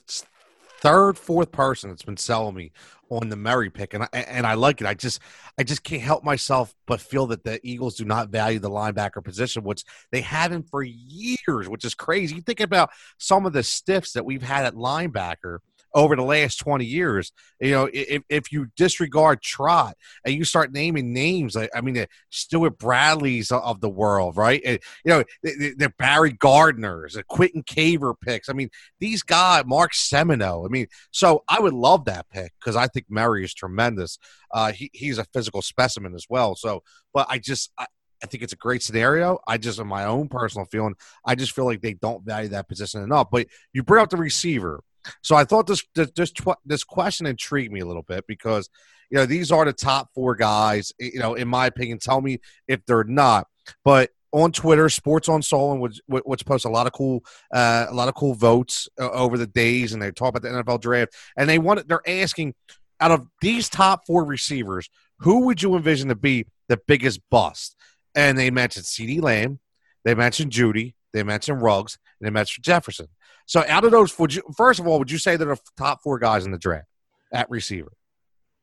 third, 0.79 1.17
fourth 1.17 1.51
person 1.51 1.89
that's 1.89 2.03
been 2.03 2.17
selling 2.17 2.55
me 2.55 2.71
on 3.09 3.29
the 3.29 3.35
Murray 3.35 3.69
pick, 3.69 3.93
and 3.93 4.03
I, 4.03 4.07
and 4.13 4.45
I 4.45 4.55
like 4.55 4.81
it. 4.81 4.87
I 4.87 4.93
just 4.93 5.19
I 5.57 5.63
just 5.63 5.83
can't 5.83 6.01
help 6.01 6.23
myself 6.23 6.73
but 6.87 7.01
feel 7.01 7.27
that 7.27 7.43
the 7.43 7.59
Eagles 7.63 7.95
do 7.95 8.05
not 8.05 8.29
value 8.29 8.59
the 8.59 8.69
linebacker 8.69 9.23
position, 9.23 9.63
which 9.63 9.83
they 10.11 10.21
haven't 10.21 10.69
for 10.69 10.83
years, 10.83 11.69
which 11.69 11.85
is 11.85 11.93
crazy. 11.93 12.35
You 12.35 12.41
think 12.41 12.59
about 12.59 12.89
some 13.17 13.45
of 13.45 13.53
the 13.53 13.63
stiffs 13.63 14.13
that 14.13 14.25
we've 14.25 14.43
had 14.43 14.65
at 14.65 14.75
linebacker 14.75 15.59
over 15.95 16.15
the 16.15 16.21
last 16.21 16.57
20 16.57 16.85
years. 16.85 17.31
You 17.59 17.71
know, 17.71 17.89
if, 17.91 18.21
if 18.29 18.51
you 18.51 18.67
disregard 18.75 19.41
Trot 19.41 19.95
and 20.25 20.35
you 20.35 20.43
start 20.43 20.73
naming 20.73 21.13
names, 21.13 21.55
I, 21.55 21.69
I 21.73 21.79
mean, 21.79 21.95
the 21.95 22.07
Stewart 22.29 22.77
Bradley's 22.77 23.51
of 23.51 23.79
the 23.79 23.89
world, 23.89 24.35
right? 24.35 24.61
And, 24.65 24.79
you 25.05 25.09
know, 25.09 25.23
the, 25.41 25.73
the 25.77 25.93
Barry 25.97 26.33
Gardners, 26.33 27.13
the 27.13 27.23
Quinton 27.23 27.63
Caver 27.63 28.13
picks. 28.19 28.49
I 28.49 28.53
mean, 28.53 28.69
these 28.99 29.23
guys, 29.23 29.63
Mark 29.65 29.93
Simoneau. 29.93 30.65
I 30.65 30.67
mean, 30.69 30.87
so 31.11 31.43
I 31.47 31.61
would 31.61 31.73
love 31.73 32.05
that 32.05 32.29
pick 32.29 32.53
because 32.59 32.75
I 32.75 32.87
think 32.87 33.05
Murray 33.09 33.45
is 33.45 33.53
tremendous. 33.53 34.19
Uh, 34.51 34.73
he, 34.73 34.89
he's 34.93 35.17
a 35.17 35.25
physical 35.33 35.61
specimen 35.61 36.13
as 36.13 36.25
well. 36.29 36.55
So, 36.55 36.83
but 37.13 37.25
I 37.29 37.39
just, 37.39 37.71
I, 37.77 37.85
I 38.21 38.27
think 38.27 38.43
it's 38.43 38.53
a 38.53 38.57
great 38.57 38.83
scenario. 38.83 39.39
I 39.47 39.57
just, 39.57 39.79
in 39.79 39.87
my 39.87 40.05
own 40.05 40.27
personal 40.27 40.65
feeling, 40.65 40.95
I 41.25 41.35
just 41.35 41.53
feel 41.53 41.65
like 41.65 41.81
they 41.81 41.93
don't 41.93 42.25
value 42.25 42.49
that 42.49 42.67
position 42.67 43.01
enough. 43.01 43.27
But 43.31 43.47
you 43.71 43.83
bring 43.83 44.03
up 44.03 44.09
the 44.09 44.17
receiver. 44.17 44.83
So 45.21 45.35
I 45.35 45.43
thought 45.43 45.67
this 45.67 45.83
this 45.95 46.33
this 46.65 46.83
question 46.83 47.25
intrigued 47.25 47.71
me 47.71 47.81
a 47.81 47.85
little 47.85 48.03
bit 48.03 48.25
because 48.27 48.69
you 49.09 49.17
know 49.17 49.25
these 49.25 49.51
are 49.51 49.65
the 49.65 49.73
top 49.73 50.09
four 50.13 50.35
guys. 50.35 50.93
You 50.99 51.19
know, 51.19 51.35
in 51.35 51.47
my 51.47 51.67
opinion, 51.67 51.99
tell 51.99 52.21
me 52.21 52.39
if 52.67 52.85
they're 52.85 53.03
not. 53.03 53.47
But 53.83 54.11
on 54.31 54.51
Twitter, 54.51 54.89
Sports 54.89 55.29
on 55.29 55.41
Soul, 55.41 55.77
which 55.77 56.01
which 56.07 56.45
posts 56.45 56.65
a 56.65 56.69
lot 56.69 56.87
of 56.87 56.93
cool 56.93 57.23
uh, 57.53 57.85
a 57.89 57.93
lot 57.93 58.09
of 58.09 58.15
cool 58.15 58.33
votes 58.33 58.89
uh, 58.99 59.09
over 59.11 59.37
the 59.37 59.47
days, 59.47 59.93
and 59.93 60.01
they 60.01 60.11
talk 60.11 60.29
about 60.29 60.41
the 60.41 60.49
NFL 60.49 60.81
draft, 60.81 61.13
and 61.37 61.49
they 61.49 61.57
want 61.57 61.87
they're 61.87 62.07
asking 62.07 62.53
out 62.99 63.11
of 63.11 63.27
these 63.41 63.69
top 63.69 64.05
four 64.05 64.25
receivers, 64.25 64.89
who 65.19 65.45
would 65.45 65.61
you 65.61 65.75
envision 65.75 66.09
to 66.09 66.15
be 66.15 66.45
the 66.67 66.79
biggest 66.87 67.21
bust? 67.29 67.75
And 68.13 68.37
they 68.37 68.51
mentioned 68.51 68.85
CeeDee 68.85 69.21
Lamb, 69.21 69.59
they 70.03 70.15
mentioned 70.15 70.51
Jeudy, 70.51 70.95
they 71.13 71.23
mentioned 71.23 71.61
Ruggs, 71.61 71.97
and 72.19 72.27
they 72.27 72.31
mentioned 72.31 72.63
Jefferson. 72.63 73.07
So 73.45 73.63
out 73.67 73.85
of 73.85 73.91
those, 73.91 74.17
would 74.17 74.33
you, 74.33 74.41
first 74.55 74.79
of 74.79 74.87
all, 74.87 74.97
would 74.99 75.11
you 75.11 75.17
say 75.17 75.35
they're 75.35 75.55
the 75.55 75.59
top 75.77 76.01
four 76.01 76.17
guys 76.19 76.45
in 76.45 76.51
the 76.51 76.57
draft 76.57 76.87
at 77.31 77.49
receiver? 77.49 77.91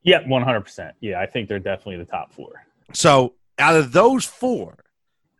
Yeah, 0.03 0.27
one 0.27 0.43
hundred 0.43 0.61
percent. 0.61 0.95
Yeah, 0.99 1.21
I 1.21 1.25
think 1.25 1.47
they're 1.47 1.59
definitely 1.59 1.97
the 1.97 2.11
top 2.11 2.33
four. 2.33 2.65
So 2.91 3.35
out 3.57 3.75
of 3.75 3.93
those 3.93 4.25
four, 4.25 4.83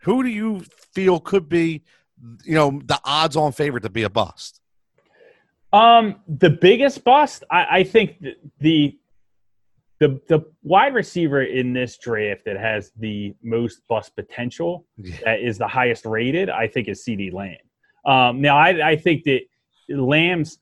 who 0.04 0.24
do 0.24 0.30
you 0.30 0.62
feel 0.94 1.20
could 1.20 1.50
be, 1.50 1.84
you 2.46 2.56
know, 2.56 2.82
the 2.86 3.00
odds-on 3.04 3.52
favorite 3.52 3.82
to 3.82 3.90
be 3.90 4.04
a 4.04 4.10
bust? 4.10 4.62
Um, 5.74 6.22
the 6.28 6.50
biggest 6.50 7.04
bust, 7.04 7.44
I, 7.52 7.80
I 7.80 7.84
think 7.84 8.22
the, 8.22 8.36
the 8.60 9.00
the 10.00 10.22
the 10.28 10.40
wide 10.62 10.94
receiver 10.94 11.44
in 11.44 11.74
this 11.74 11.98
draft 11.98 12.46
that 12.46 12.58
has 12.58 12.92
the 12.98 13.36
most 13.42 13.82
bust 13.88 14.16
potential, 14.16 14.86
yeah. 14.98 15.16
that 15.26 15.40
is 15.42 15.58
the 15.58 15.68
highest 15.68 16.06
rated, 16.06 16.50
I 16.50 16.68
think 16.68 16.88
is 16.88 17.04
CeeDee 17.04 17.34
Lamb. 17.34 17.58
Um, 18.06 18.42
now, 18.42 18.58
I, 18.58 18.92
I 18.92 18.96
think 18.96 19.24
that 19.24 19.42
Lamb's 19.90 20.60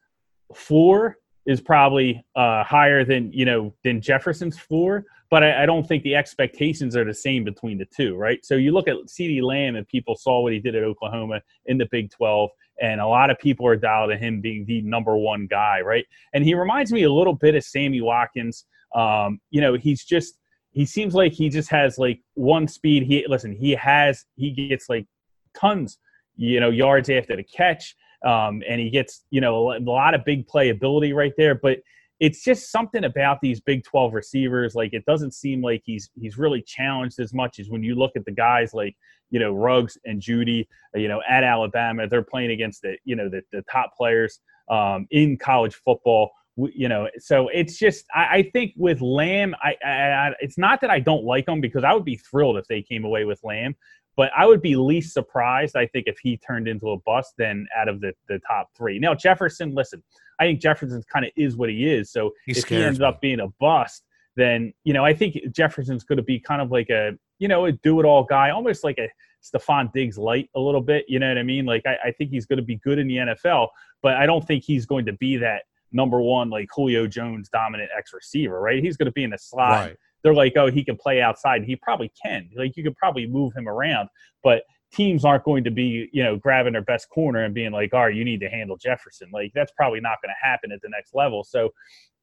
floor 0.53 1.17
is 1.45 1.59
probably 1.59 2.23
uh, 2.35 2.63
higher 2.63 3.03
than 3.03 3.31
you 3.33 3.45
know 3.45 3.73
than 3.83 3.99
Jefferson's 3.99 4.57
floor, 4.57 5.05
but 5.29 5.43
I, 5.43 5.63
I, 5.63 5.65
don't 5.65 5.87
think 5.87 6.03
the 6.03 6.15
expectations 6.15 6.95
are 6.95 7.03
the 7.03 7.13
same 7.13 7.43
between 7.43 7.79
the 7.79 7.85
two, 7.85 8.15
right? 8.15 8.45
So 8.45 8.55
you 8.55 8.71
look 8.71 8.87
at 8.87 8.95
CeeDee 9.07 9.41
Lamb, 9.41 9.75
and 9.75 9.87
people 9.87 10.15
saw 10.15 10.41
what 10.41 10.53
he 10.53 10.59
did 10.59 10.75
at 10.75 10.83
Oklahoma 10.83 11.41
in 11.65 11.77
the 11.77 11.87
Big 11.89 12.11
Twelve, 12.11 12.51
and 12.79 13.01
a 13.01 13.07
lot 13.07 13.31
of 13.31 13.39
people 13.39 13.65
are 13.65 13.75
dialed 13.75 14.11
to 14.11 14.17
him 14.17 14.39
being 14.39 14.65
the 14.65 14.81
number 14.81 15.17
one 15.17 15.47
guy, 15.47 15.81
right? 15.81 16.05
And 16.33 16.43
he 16.43 16.53
reminds 16.53 16.91
me 16.91 17.03
a 17.03 17.11
little 17.11 17.33
bit 17.33 17.55
of 17.55 17.63
Sammy 17.63 18.01
Watkins. 18.01 18.65
Um, 18.93 19.39
you 19.49 19.61
know, 19.61 19.75
he's 19.75 20.03
just 20.03 20.37
he 20.71 20.85
seems 20.85 21.15
like 21.15 21.33
he 21.33 21.49
just 21.49 21.69
has 21.69 21.97
like 21.97 22.21
one 22.35 22.67
speed. 22.67 23.03
He 23.03 23.25
listen, 23.27 23.51
he 23.51 23.71
has 23.71 24.25
he 24.35 24.51
gets 24.51 24.89
like 24.89 25.07
tons, 25.55 25.97
you 26.35 26.59
know, 26.59 26.69
yards 26.69 27.09
after 27.09 27.35
the 27.35 27.43
catch. 27.43 27.95
Um, 28.25 28.61
and 28.67 28.79
he 28.79 28.89
gets, 28.89 29.25
you 29.31 29.41
know, 29.41 29.73
a 29.73 29.79
lot 29.79 30.13
of 30.13 30.23
big 30.23 30.47
playability 30.47 31.13
right 31.13 31.33
there. 31.37 31.55
But 31.55 31.79
it's 32.21 32.43
just 32.43 32.71
something 32.71 33.03
about 33.03 33.41
these 33.41 33.59
Big 33.59 33.83
12 33.83 34.13
receivers. 34.13 34.75
Like 34.75 34.93
it 34.93 35.03
doesn't 35.05 35.33
seem 35.33 35.61
like 35.61 35.81
he's 35.83 36.11
he's 36.15 36.37
really 36.37 36.61
challenged 36.61 37.19
as 37.19 37.33
much 37.33 37.59
as 37.59 37.67
when 37.67 37.83
you 37.83 37.95
look 37.95 38.11
at 38.15 38.23
the 38.25 38.31
guys 38.31 38.73
like 38.73 38.95
you 39.31 39.39
know 39.39 39.51
Ruggs 39.51 39.97
and 40.05 40.21
Jeudy. 40.21 40.67
You 40.93 41.07
know 41.07 41.21
at 41.27 41.43
Alabama, 41.43 42.07
they're 42.07 42.21
playing 42.21 42.51
against 42.51 42.83
the 42.83 42.95
you 43.03 43.15
know 43.15 43.27
the, 43.27 43.41
the 43.51 43.63
top 43.69 43.97
players 43.97 44.39
um, 44.69 45.07
in 45.09 45.35
college 45.37 45.73
football. 45.83 46.31
You 46.57 46.89
know, 46.89 47.07
so 47.17 47.47
it's 47.47 47.79
just 47.79 48.05
I, 48.13 48.37
I 48.37 48.49
think 48.53 48.73
with 48.77 49.01
Lamb, 49.01 49.55
I, 49.63 49.73
I, 49.83 50.31
it's 50.41 50.59
not 50.59 50.79
that 50.81 50.91
I 50.91 50.99
don't 50.99 51.23
like 51.23 51.47
him 51.47 51.59
because 51.59 51.83
I 51.83 51.93
would 51.93 52.05
be 52.05 52.17
thrilled 52.17 52.57
if 52.57 52.67
they 52.67 52.83
came 52.83 53.03
away 53.03 53.25
with 53.25 53.39
Lamb. 53.43 53.75
But 54.21 54.29
I 54.37 54.45
would 54.45 54.61
be 54.61 54.75
least 54.75 55.15
surprised, 55.15 55.75
I 55.75 55.87
think, 55.87 56.05
if 56.05 56.19
he 56.19 56.37
turned 56.37 56.67
into 56.67 56.91
a 56.91 56.97
bust 56.99 57.33
than 57.39 57.65
out 57.75 57.89
of 57.89 58.01
the, 58.01 58.13
the 58.29 58.39
top 58.47 58.69
three. 58.77 58.99
Now, 58.99 59.15
Jefferson, 59.15 59.73
listen, 59.73 60.03
I 60.39 60.43
think 60.43 60.61
Jefferson 60.61 61.01
kind 61.11 61.25
of 61.25 61.31
is 61.35 61.55
what 61.55 61.69
he 61.71 61.89
is. 61.89 62.11
So 62.11 62.29
he 62.45 62.51
if 62.51 62.67
he 62.67 62.83
ends 62.83 62.99
me. 62.99 63.05
up 63.07 63.19
being 63.19 63.39
a 63.39 63.47
bust, 63.59 64.03
then 64.35 64.75
you 64.83 64.93
know 64.93 65.03
I 65.03 65.15
think 65.15 65.39
Jefferson's 65.51 66.03
going 66.03 66.17
to 66.17 66.23
be 66.23 66.39
kind 66.39 66.61
of 66.61 66.69
like 66.69 66.91
a 66.91 67.13
you 67.39 67.47
know 67.47 67.65
a 67.65 67.71
do 67.71 67.99
it 67.99 68.05
all 68.05 68.23
guy, 68.23 68.51
almost 68.51 68.83
like 68.83 68.99
a 68.99 69.09
Stefon 69.41 69.91
Diggs 69.91 70.19
light 70.19 70.51
a 70.55 70.59
little 70.59 70.81
bit. 70.81 71.05
You 71.07 71.17
know 71.17 71.27
what 71.27 71.39
I 71.39 71.43
mean? 71.43 71.65
Like 71.65 71.81
I, 71.87 72.09
I 72.09 72.11
think 72.11 72.29
he's 72.29 72.45
going 72.45 72.57
to 72.57 72.63
be 72.63 72.75
good 72.75 72.99
in 72.99 73.07
the 73.07 73.15
NFL, 73.15 73.69
but 74.03 74.17
I 74.17 74.27
don't 74.27 74.45
think 74.45 74.63
he's 74.63 74.85
going 74.85 75.07
to 75.07 75.13
be 75.13 75.35
that 75.37 75.63
number 75.91 76.21
one 76.21 76.51
like 76.51 76.67
Julio 76.75 77.07
Jones 77.07 77.49
dominant 77.49 77.89
X 77.97 78.13
receiver. 78.13 78.61
Right? 78.61 78.83
He's 78.83 78.97
going 78.97 79.07
to 79.07 79.11
be 79.11 79.23
in 79.23 79.31
the 79.31 79.39
slot. 79.39 79.87
Right. 79.87 79.97
They're 80.23 80.33
like, 80.33 80.53
oh, 80.55 80.69
he 80.69 80.83
can 80.83 80.97
play 80.97 81.21
outside, 81.21 81.63
he 81.63 81.75
probably 81.75 82.11
can. 82.23 82.49
Like 82.55 82.77
you 82.77 82.83
could 82.83 82.95
probably 82.95 83.27
move 83.27 83.53
him 83.55 83.67
around, 83.67 84.09
but 84.43 84.63
teams 84.93 85.23
aren't 85.23 85.43
going 85.43 85.63
to 85.63 85.71
be, 85.71 86.09
you 86.11 86.23
know, 86.23 86.35
grabbing 86.35 86.73
their 86.73 86.81
best 86.81 87.09
corner 87.09 87.43
and 87.43 87.53
being 87.53 87.71
like, 87.71 87.93
all 87.93 88.05
right, 88.05 88.15
you 88.15 88.25
need 88.25 88.41
to 88.41 88.49
handle 88.49 88.77
Jefferson. 88.77 89.29
Like 89.33 89.51
that's 89.55 89.71
probably 89.75 90.01
not 90.01 90.17
going 90.21 90.29
to 90.29 90.47
happen 90.47 90.71
at 90.71 90.81
the 90.81 90.89
next 90.89 91.15
level. 91.15 91.43
So, 91.43 91.69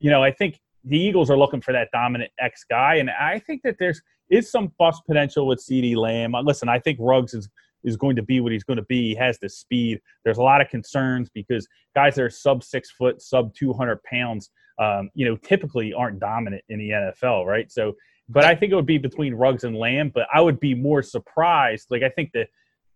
you 0.01 0.11
know, 0.11 0.23
I 0.23 0.31
think 0.31 0.61
the 0.85 0.99
Eagles 0.99 1.31
are 1.31 1.39
looking 1.39 1.61
for 1.61 1.73
that 1.73 1.89
dominant 1.93 2.31
X 2.39 2.65
guy, 2.69 2.97
and 2.97 3.11
I 3.11 3.39
think 3.41 3.63
that 3.63 3.77
there's 3.79 4.01
is 4.31 4.51
some 4.51 4.73
bust 4.79 5.03
potential 5.07 5.47
with 5.47 5.59
CeeDee 5.59 5.97
Lamb. 5.97 6.35
Uh, 6.35 6.43
listen, 6.43 6.69
I 6.69 6.79
think 6.79 6.99
Ruggs 7.01 7.35
is 7.35 7.49
is 7.85 7.97
going 7.97 8.17
to 8.17 8.23
be 8.23 8.41
what 8.41 8.51
he's 8.51 8.65
going 8.65 8.77
to 8.77 8.85
be. 8.85 9.11
He 9.11 9.15
has 9.15 9.39
the 9.39 9.49
speed. 9.49 10.01
There's 10.25 10.39
a 10.39 10.43
lot 10.43 10.61
of 10.61 10.69
concerns 10.69 11.31
because 11.33 11.67
guys 11.95 12.17
that 12.17 12.23
are 12.23 12.31
sub 12.31 12.65
six 12.65 12.91
foot, 12.91 13.23
sub 13.23 13.55
200 13.55 14.03
pounds, 14.03 14.51
um, 14.79 15.11
you 15.15 15.27
know, 15.27 15.37
typically 15.37 15.93
aren't 15.93 16.21
dominant 16.21 16.63
in 16.69 16.79
the 16.79 16.91
NFL, 16.91 17.47
right? 17.47 17.71
So 17.71 17.97
but 18.29 18.45
I 18.45 18.55
think 18.55 18.73
it 18.73 18.75
would 18.75 18.87
be 18.87 18.99
between 18.99 19.35
Ruggs 19.35 19.65
and 19.65 19.77
Lamb. 19.77 20.11
But 20.15 20.27
I 20.33 20.41
would 20.41 20.61
be 20.61 20.75
more 20.75 21.03
surprised. 21.03 21.87
Like 21.91 22.03
I 22.03 22.11
think 22.11 22.33
the 22.33 22.47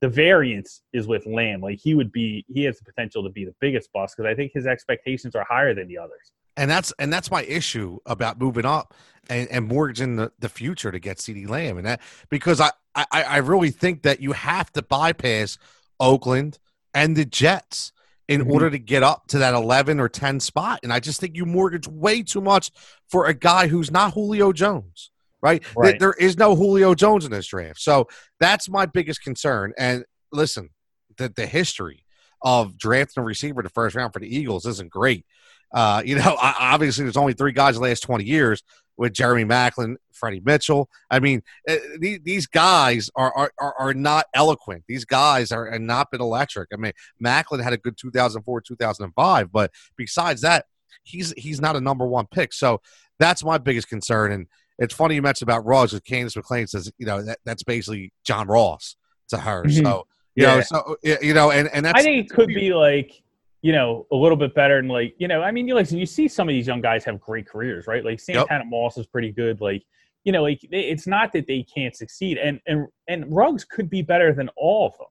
the 0.00 0.08
variance 0.08 0.82
is 0.92 1.06
with 1.06 1.26
Lamb. 1.26 1.60
Like 1.60 1.78
he 1.78 1.94
would 1.94 2.10
be, 2.10 2.44
he 2.52 2.64
has 2.64 2.76
the 2.76 2.84
potential 2.84 3.22
to 3.22 3.30
be 3.30 3.44
the 3.44 3.54
biggest 3.60 3.92
boss 3.92 4.12
because 4.14 4.28
I 4.28 4.34
think 4.34 4.50
his 4.52 4.66
expectations 4.66 5.36
are 5.36 5.46
higher 5.48 5.74
than 5.74 5.86
the 5.86 5.96
others. 5.96 6.32
And 6.56 6.68
that's 6.68 6.92
and 6.98 7.10
that's 7.12 7.30
my 7.30 7.44
issue 7.44 7.98
about 8.04 8.38
moving 8.38 8.66
up 8.66 8.94
and, 9.30 9.48
and 9.48 9.68
mortgaging 9.68 10.16
the, 10.16 10.32
the 10.38 10.48
future 10.48 10.92
to 10.92 10.98
get 10.98 11.16
CeeDee 11.16 11.48
Lamb. 11.48 11.78
And 11.78 11.86
that 11.86 12.00
because 12.28 12.60
I, 12.60 12.70
I 12.94 13.06
I 13.10 13.36
really 13.38 13.70
think 13.70 14.02
that 14.02 14.20
you 14.20 14.32
have 14.32 14.70
to 14.72 14.82
bypass 14.82 15.56
Oakland 15.98 16.58
and 16.92 17.16
the 17.16 17.24
Jets 17.24 17.92
in 18.28 18.42
mm-hmm. 18.42 18.52
order 18.52 18.70
to 18.70 18.78
get 18.78 19.02
up 19.02 19.26
to 19.28 19.38
that 19.38 19.54
11 19.54 20.00
or 20.00 20.08
10 20.08 20.40
spot. 20.40 20.80
And 20.82 20.92
I 20.92 21.00
just 21.00 21.20
think 21.20 21.36
you 21.36 21.44
mortgage 21.44 21.88
way 21.88 22.22
too 22.22 22.40
much 22.40 22.70
for 23.08 23.26
a 23.26 23.34
guy 23.34 23.66
who's 23.66 23.90
not 23.90 24.14
Julio 24.14 24.52
Jones 24.52 25.10
right? 25.42 25.62
right. 25.76 25.98
There 25.98 26.14
is 26.14 26.38
no 26.38 26.54
Julio 26.54 26.94
Jones 26.94 27.24
in 27.24 27.32
this 27.32 27.48
draft. 27.48 27.80
So 27.80 28.08
that's 28.40 28.68
my 28.68 28.86
biggest 28.86 29.22
concern. 29.22 29.72
And 29.76 30.04
listen, 30.30 30.70
the, 31.16 31.28
the 31.28 31.46
history 31.46 32.04
of 32.40 32.78
drafting 32.78 33.22
a 33.22 33.24
receiver 33.24 33.62
the 33.62 33.68
first 33.68 33.94
round 33.94 34.12
for 34.12 34.20
the 34.20 34.34
Eagles 34.34 34.66
isn't 34.66 34.90
great. 34.90 35.26
Uh, 35.72 36.02
you 36.04 36.16
know, 36.16 36.36
obviously 36.42 37.04
there's 37.04 37.16
only 37.16 37.32
three 37.32 37.52
guys 37.52 37.76
in 37.76 37.82
the 37.82 37.88
last 37.88 38.00
20 38.00 38.24
years 38.24 38.62
with 38.96 39.12
Jeremy 39.12 39.44
Maclin, 39.44 39.96
Freddie 40.12 40.42
Mitchell. 40.44 40.88
I 41.10 41.18
mean, 41.18 41.42
eh, 41.66 41.78
these 41.98 42.46
guys 42.46 43.10
are, 43.16 43.50
are, 43.58 43.74
are 43.78 43.94
not 43.94 44.26
eloquent. 44.34 44.84
These 44.86 45.04
guys 45.04 45.50
are, 45.50 45.70
are 45.70 45.78
not 45.78 46.10
been 46.10 46.20
electric. 46.20 46.68
I 46.72 46.76
mean, 46.76 46.92
Maclin 47.24 47.62
had 47.62 47.72
a 47.72 47.78
good 47.78 47.96
2004, 47.96 48.60
2005, 48.60 49.52
but 49.52 49.70
besides 49.96 50.42
that, 50.42 50.66
he's 51.04 51.32
he's 51.36 51.60
not 51.60 51.74
a 51.74 51.80
number 51.80 52.06
one 52.06 52.26
pick. 52.30 52.52
So 52.52 52.80
that's 53.18 53.42
my 53.42 53.58
biggest 53.58 53.88
concern. 53.88 54.32
And 54.32 54.46
it's 54.78 54.94
funny 54.94 55.14
you 55.14 55.22
mentioned 55.22 55.48
about 55.48 55.64
Ross 55.64 55.92
with 55.92 56.04
Candace 56.04 56.36
McLean 56.36 56.66
says, 56.66 56.90
you 56.98 57.06
know, 57.06 57.22
that, 57.22 57.38
that's 57.44 57.62
basically 57.62 58.12
John 58.24 58.46
Ross 58.46 58.96
to 59.28 59.38
her. 59.38 59.64
Mm-hmm. 59.64 59.84
So, 59.84 60.06
you 60.34 60.44
yeah. 60.44 60.56
know, 60.56 60.60
so, 60.62 60.96
you 61.02 61.34
know, 61.34 61.50
and, 61.50 61.68
and 61.68 61.84
that's. 61.84 61.98
I 61.98 62.02
think 62.02 62.26
it 62.26 62.34
could 62.34 62.48
be 62.48 62.72
like, 62.74 63.21
you 63.62 63.72
know, 63.72 64.06
a 64.10 64.16
little 64.16 64.36
bit 64.36 64.54
better 64.54 64.78
And 64.78 64.88
like, 64.88 65.14
you 65.18 65.28
know, 65.28 65.42
I 65.42 65.52
mean, 65.52 65.68
you 65.68 65.74
listen, 65.74 65.96
you 65.96 66.06
see 66.06 66.28
some 66.28 66.48
of 66.48 66.52
these 66.52 66.66
young 66.66 66.80
guys 66.80 67.04
have 67.04 67.20
great 67.20 67.46
careers, 67.46 67.86
right? 67.86 68.04
Like 68.04 68.20
Santana 68.20 68.64
yep. 68.64 68.70
Moss 68.70 68.98
is 68.98 69.06
pretty 69.06 69.30
good. 69.30 69.60
Like, 69.60 69.84
you 70.24 70.32
know, 70.32 70.42
like 70.42 70.60
it's 70.70 71.06
not 71.06 71.32
that 71.32 71.46
they 71.46 71.62
can't 71.62 71.96
succeed, 71.96 72.38
and 72.38 72.60
and 72.66 72.86
and 73.08 73.24
Ruggs 73.34 73.64
could 73.64 73.90
be 73.90 74.02
better 74.02 74.32
than 74.32 74.48
all 74.56 74.86
of 74.86 74.92
them. 74.98 75.08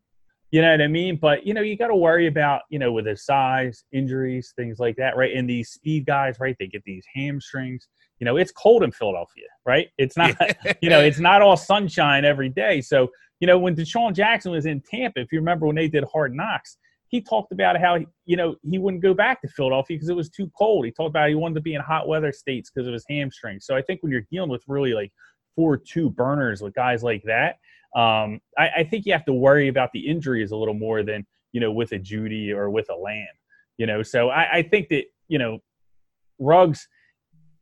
You 0.52 0.62
know 0.62 0.72
what 0.72 0.82
I 0.82 0.88
mean? 0.88 1.18
But 1.18 1.46
you 1.46 1.54
know, 1.54 1.62
you 1.62 1.78
got 1.78 1.88
to 1.88 1.96
worry 1.96 2.28
about 2.28 2.62
you 2.70 2.80
know 2.80 2.94
with 2.94 3.06
his 3.06 3.26
size, 3.26 3.84
injuries, 3.92 4.54
things 4.56 4.80
like 4.80 4.96
that, 4.98 5.18
right? 5.18 5.36
And 5.36 5.50
these 5.50 5.70
speed 5.70 6.06
guys, 6.06 6.38
right? 6.40 6.56
They 6.60 6.68
get 6.68 6.84
these 6.86 7.04
hamstrings 7.14 7.88
you 8.22 8.26
know 8.26 8.38
it's 8.38 8.52
cold 8.52 8.84
in 8.84 8.92
Philadelphia, 8.92 9.48
right? 9.66 9.90
It's 9.98 10.16
not 10.16 10.38
you 10.82 10.90
know 10.90 11.02
it's 11.02 11.20
not 11.20 11.42
all 11.42 11.58
sunshine 11.58 12.24
every 12.24 12.50
day. 12.50 12.80
So 12.80 13.10
you 13.42 13.48
know 13.48 13.58
when 13.60 13.76
DeSean 13.76 14.14
Jackson 14.14 14.52
was 14.52 14.68
in 14.68 14.82
Tampa, 14.82 15.20
if 15.20 15.32
you 15.34 15.40
remember 15.40 15.66
when 15.66 15.76
they 15.76 15.90
did 15.90 16.06
Hard 16.14 16.34
Knocks, 16.34 16.78
he 17.12 17.22
talked 17.22 17.52
about 17.52 17.80
how 17.80 17.98
you 18.26 18.36
know 18.38 18.56
he 18.64 18.80
wouldn't 18.80 19.04
go 19.04 19.14
back 19.14 19.42
to 19.42 19.48
Philadelphia 19.48 19.98
because 19.98 20.10
it 20.10 20.16
was 20.16 20.30
too 20.30 20.50
cold. 20.58 20.86
He 20.86 20.92
talked 20.92 21.10
about 21.10 21.30
he 21.30 21.36
wanted 21.36 21.56
to 21.56 21.62
be 21.62 21.76
in 21.76 21.82
hot 21.82 22.08
weather 22.08 22.32
states 22.32 22.72
because 22.72 22.88
of 22.88 22.94
his 22.94 23.06
hamstrings. 23.10 23.66
So 23.66 23.76
I 23.76 23.82
think 23.82 24.02
when 24.02 24.12
you're 24.12 24.26
dealing 24.32 24.50
with 24.50 24.64
really 24.68 24.94
like 24.94 25.12
four 25.56 25.78
two 25.78 26.10
burners 26.10 26.62
with 26.62 26.74
guys 26.74 27.04
like 27.04 27.24
that, 27.24 27.58
um, 28.00 28.40
I, 28.58 28.70
I, 28.78 28.84
think 28.86 29.06
you 29.06 29.12
have 29.12 29.26
to 29.26 29.34
worry 29.34 29.68
about 29.68 29.92
the 29.92 30.00
injuries 30.00 30.52
a 30.52 30.56
little 30.56 30.74
more 30.74 31.04
than 31.04 31.26
you 31.52 31.60
know 31.60 31.72
with 31.72 31.92
a 31.92 32.00
Jeudy 32.00 32.52
or 32.52 32.70
with 32.70 32.90
a 32.90 32.96
Lamb. 32.96 33.28
You 33.78 33.86
know, 33.86 34.02
so 34.02 34.30
I, 34.30 34.58
I 34.58 34.64
think 34.64 34.90
that 34.90 35.06
you 35.28 35.38
know 35.38 35.60
Ruggs– 36.40 36.88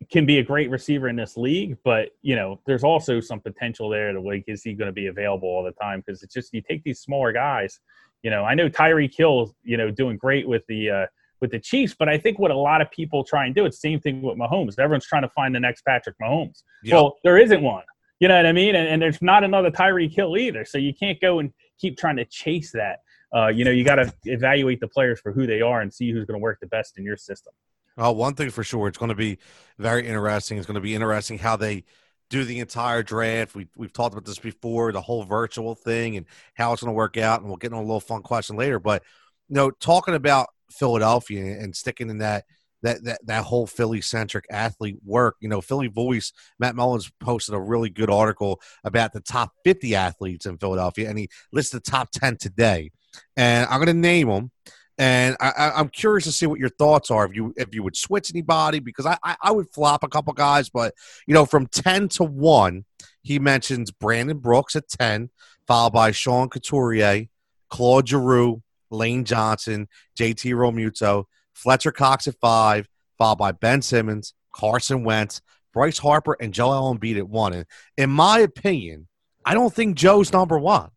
can 0.10 0.26
be 0.26 0.40
a 0.40 0.44
great 0.44 0.70
receiver 0.70 1.10
in 1.10 1.16
this 1.16 1.36
league, 1.36 1.78
but 1.84 2.10
you 2.22 2.36
know, 2.36 2.60
there's 2.66 2.84
also 2.84 3.20
some 3.20 3.40
potential 3.40 3.90
there 3.90 4.14
to 4.14 4.22
like, 4.22 4.44
is 4.48 4.64
he 4.64 4.74
going 4.74 4.88
to 4.88 4.94
be 4.94 5.08
available 5.08 5.48
all 5.48 5.64
the 5.64 5.72
time? 5.74 6.02
Because 6.06 6.24
it's 6.24 6.34
just 6.34 6.54
you 6.54 6.62
take 6.62 6.84
these 6.84 7.02
smaller 7.02 7.32
guys. 7.32 7.80
You 8.24 8.30
know, 8.30 8.44
I 8.44 8.54
know 8.54 8.70
Tyreek 8.70 9.16
Hill, 9.16 9.56
you 9.64 9.78
know, 9.78 9.92
doing 9.92 10.18
great 10.18 10.48
with 10.48 10.64
the 10.68 10.90
uh, 10.90 11.06
with 11.42 11.52
the 11.52 11.60
Chiefs, 11.60 11.96
but 11.98 12.10
I 12.10 12.18
think 12.18 12.38
what 12.38 12.52
a 12.52 12.58
lot 12.58 12.82
of 12.82 12.92
people 12.92 13.24
try 13.24 13.46
and 13.46 13.56
do, 13.56 13.66
it's 13.66 13.80
the 13.80 13.90
same 13.90 14.00
thing 14.00 14.22
with 14.22 14.38
Mahomes. 14.38 14.78
Everyone's 14.78 15.06
trying 15.06 15.22
to 15.22 15.30
find 15.30 15.56
the 15.56 15.60
next 15.60 15.84
Patrick 15.86 16.16
Mahomes. 16.22 16.64
Yep. 16.84 16.94
Well, 16.94 17.18
there 17.24 17.38
isn't 17.38 17.62
one. 17.62 17.84
You 18.20 18.28
know 18.28 18.36
what 18.36 18.46
I 18.46 18.52
mean? 18.52 18.76
And, 18.76 18.88
and 18.88 19.02
there's 19.02 19.22
not 19.22 19.46
another 19.46 19.72
Tyreek 19.72 20.14
Hill 20.14 20.36
either. 20.38 20.66
So 20.66 20.78
you 20.78 20.94
can't 20.94 21.20
go 21.22 21.40
and 21.40 21.54
keep 21.80 21.98
trying 21.98 22.18
to 22.18 22.26
chase 22.26 22.72
that. 22.74 23.00
Uh, 23.34 23.48
you 23.48 23.64
know, 23.64 23.72
you 23.72 23.86
got 23.86 23.96
to 23.96 24.14
evaluate 24.26 24.82
the 24.82 24.88
players 24.88 25.22
for 25.22 25.32
who 25.32 25.48
they 25.48 25.62
are 25.62 25.82
and 25.82 25.94
see 25.94 26.12
who's 26.12 26.26
going 26.26 26.38
to 26.38 26.44
work 26.44 26.60
the 26.60 26.68
best 26.68 26.98
in 26.98 27.06
your 27.06 27.16
system. 27.16 27.54
Well, 27.96 28.16
one 28.16 28.34
thing 28.34 28.50
for 28.50 28.64
sure, 28.64 28.88
it's 28.88 28.98
going 28.98 29.10
to 29.10 29.16
be 29.16 29.38
very 29.78 30.08
interesting. 30.08 30.58
It's 30.58 30.68
going 30.68 30.76
to 30.76 30.82
be 30.82 30.96
interesting 30.96 31.38
how 31.38 31.56
they 31.56 31.86
do 32.30 32.44
the 32.44 32.60
entire 32.60 33.04
draft. 33.04 33.56
We, 33.56 33.68
we've 33.76 33.94
talked 33.94 34.14
about 34.14 34.26
this 34.26 34.40
before, 34.40 34.92
the 34.92 35.02
whole 35.02 35.24
virtual 35.24 35.76
thing 35.76 36.18
and 36.18 36.26
how 36.54 36.74
it's 36.74 36.82
going 36.82 36.92
to 36.92 36.98
work 36.98 37.18
out. 37.18 37.40
And 37.40 37.50
we'll 37.50 37.58
get 37.58 37.72
into 37.72 37.80
a 37.80 37.82
little 37.82 38.00
fun 38.00 38.22
question 38.22 38.56
later. 38.56 38.80
But, 38.80 39.04
you 39.48 39.56
know, 39.56 39.72
talking 39.72 40.16
about 40.16 40.50
Philadelphia 40.72 41.58
and 41.60 41.76
sticking 41.76 42.10
in 42.10 42.20
that 42.20 42.46
that 42.82 43.04
that, 43.04 43.20
that 43.26 43.44
whole 43.44 43.68
Philly 43.68 44.02
centric 44.02 44.46
athlete 44.50 44.98
work. 45.04 45.36
You 45.42 45.50
know, 45.50 45.62
Philly 45.62 45.88
Voice, 45.88 46.32
Matt 46.60 46.76
Mullins 46.76 47.12
posted 47.20 47.56
a 47.56 47.60
really 47.60 47.90
good 47.90 48.10
article 48.10 48.62
about 48.84 49.14
the 49.14 49.22
top 49.22 49.52
50 49.64 49.96
athletes 49.96 50.46
in 50.46 50.58
Philadelphia, 50.58 51.10
and 51.10 51.18
he 51.18 51.30
listed 51.52 51.84
the 51.84 51.92
top 51.92 52.10
10 52.12 52.38
today. 52.38 52.92
And 53.36 53.68
I'm 53.70 53.80
going 53.80 53.88
to 53.88 53.94
name 53.94 54.28
them. 54.28 54.52
And 55.00 55.38
I, 55.40 55.80
am 55.80 55.88
curious 55.88 56.26
to 56.26 56.32
see 56.34 56.46
what 56.46 56.60
your 56.60 56.68
thoughts 56.68 57.10
are 57.10 57.26
if 57.26 57.34
you 57.34 57.54
if 57.56 57.74
you 57.74 57.84
would 57.84 57.96
switch 57.96 58.30
anybody 58.32 58.80
because 58.80 59.06
I, 59.06 59.18
I, 59.24 59.38
I 59.42 59.52
would 59.54 59.70
flop 59.70 60.04
a 60.04 60.10
couple 60.10 60.34
guys, 60.34 60.68
but 60.68 60.94
you 61.26 61.34
know 61.34 61.46
from 61.46 61.68
ten 61.68 62.10
to 62.10 62.26
one, 62.26 62.84
he 63.22 63.40
mentions 63.40 63.92
Brandon 63.92 64.38
Brooks 64.38 64.76
at 64.76 64.90
ten, 64.90 65.30
followed 65.68 65.94
by 65.94 66.12
Sean 66.12 66.50
Couturier, 66.50 67.28
Claude 67.70 68.10
Giroux, 68.10 68.62
Lane 68.92 69.24
Johnson, 69.24 69.88
JT 70.20 70.54
Realmuto, 70.54 71.24
Fletcher 71.54 71.94
Cox 71.94 72.28
at 72.28 72.36
five, 72.42 72.90
followed 73.18 73.38
by 73.38 73.54
Ben 73.54 73.82
Simmons, 73.82 74.34
Carson 74.52 75.06
Wentz, 75.06 75.42
Bryce 75.72 76.00
Harper, 76.00 76.36
and 76.42 76.54
Joel 76.54 76.94
Embiid 76.94 77.18
at 77.18 77.30
one. 77.30 77.54
And 77.54 77.66
in 77.96 78.10
my 78.10 78.40
opinion, 78.40 79.08
I 79.46 79.54
don't 79.54 79.74
think 79.74 79.96
Joe's 79.96 80.34
number 80.34 80.60
one. 80.60 80.90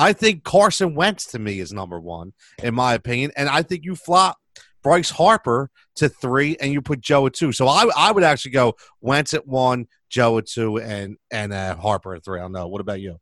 I 0.00 0.14
think 0.14 0.44
Carson 0.44 0.94
Wentz 0.94 1.26
to 1.26 1.38
me 1.38 1.60
is 1.60 1.74
number 1.74 2.00
one 2.00 2.32
in 2.62 2.74
my 2.74 2.94
opinion, 2.94 3.32
and 3.36 3.50
I 3.50 3.62
think 3.62 3.84
you 3.84 3.94
flop 3.94 4.38
Bryce 4.82 5.10
Harper 5.10 5.70
to 5.96 6.08
three 6.08 6.56
and 6.58 6.72
you 6.72 6.80
put 6.80 7.02
Joe 7.02 7.26
at 7.26 7.34
two. 7.34 7.52
So 7.52 7.68
I 7.68 7.86
I 7.94 8.10
would 8.10 8.24
actually 8.24 8.52
go 8.52 8.76
Wentz 9.02 9.34
at 9.34 9.46
one, 9.46 9.88
Joe 10.08 10.38
at 10.38 10.46
two, 10.46 10.78
and 10.78 11.18
and 11.30 11.52
uh, 11.52 11.76
Harper 11.76 12.14
at 12.14 12.24
three. 12.24 12.38
I 12.38 12.42
don't 12.42 12.52
know. 12.52 12.66
What 12.66 12.80
about 12.80 13.02
you? 13.02 13.20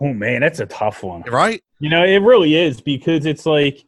Oh 0.00 0.14
man, 0.14 0.42
that's 0.42 0.60
a 0.60 0.66
tough 0.66 1.02
one, 1.02 1.22
right? 1.22 1.60
You 1.80 1.90
know, 1.90 2.04
it 2.04 2.18
really 2.18 2.54
is 2.54 2.80
because 2.80 3.26
it's 3.26 3.44
like, 3.44 3.84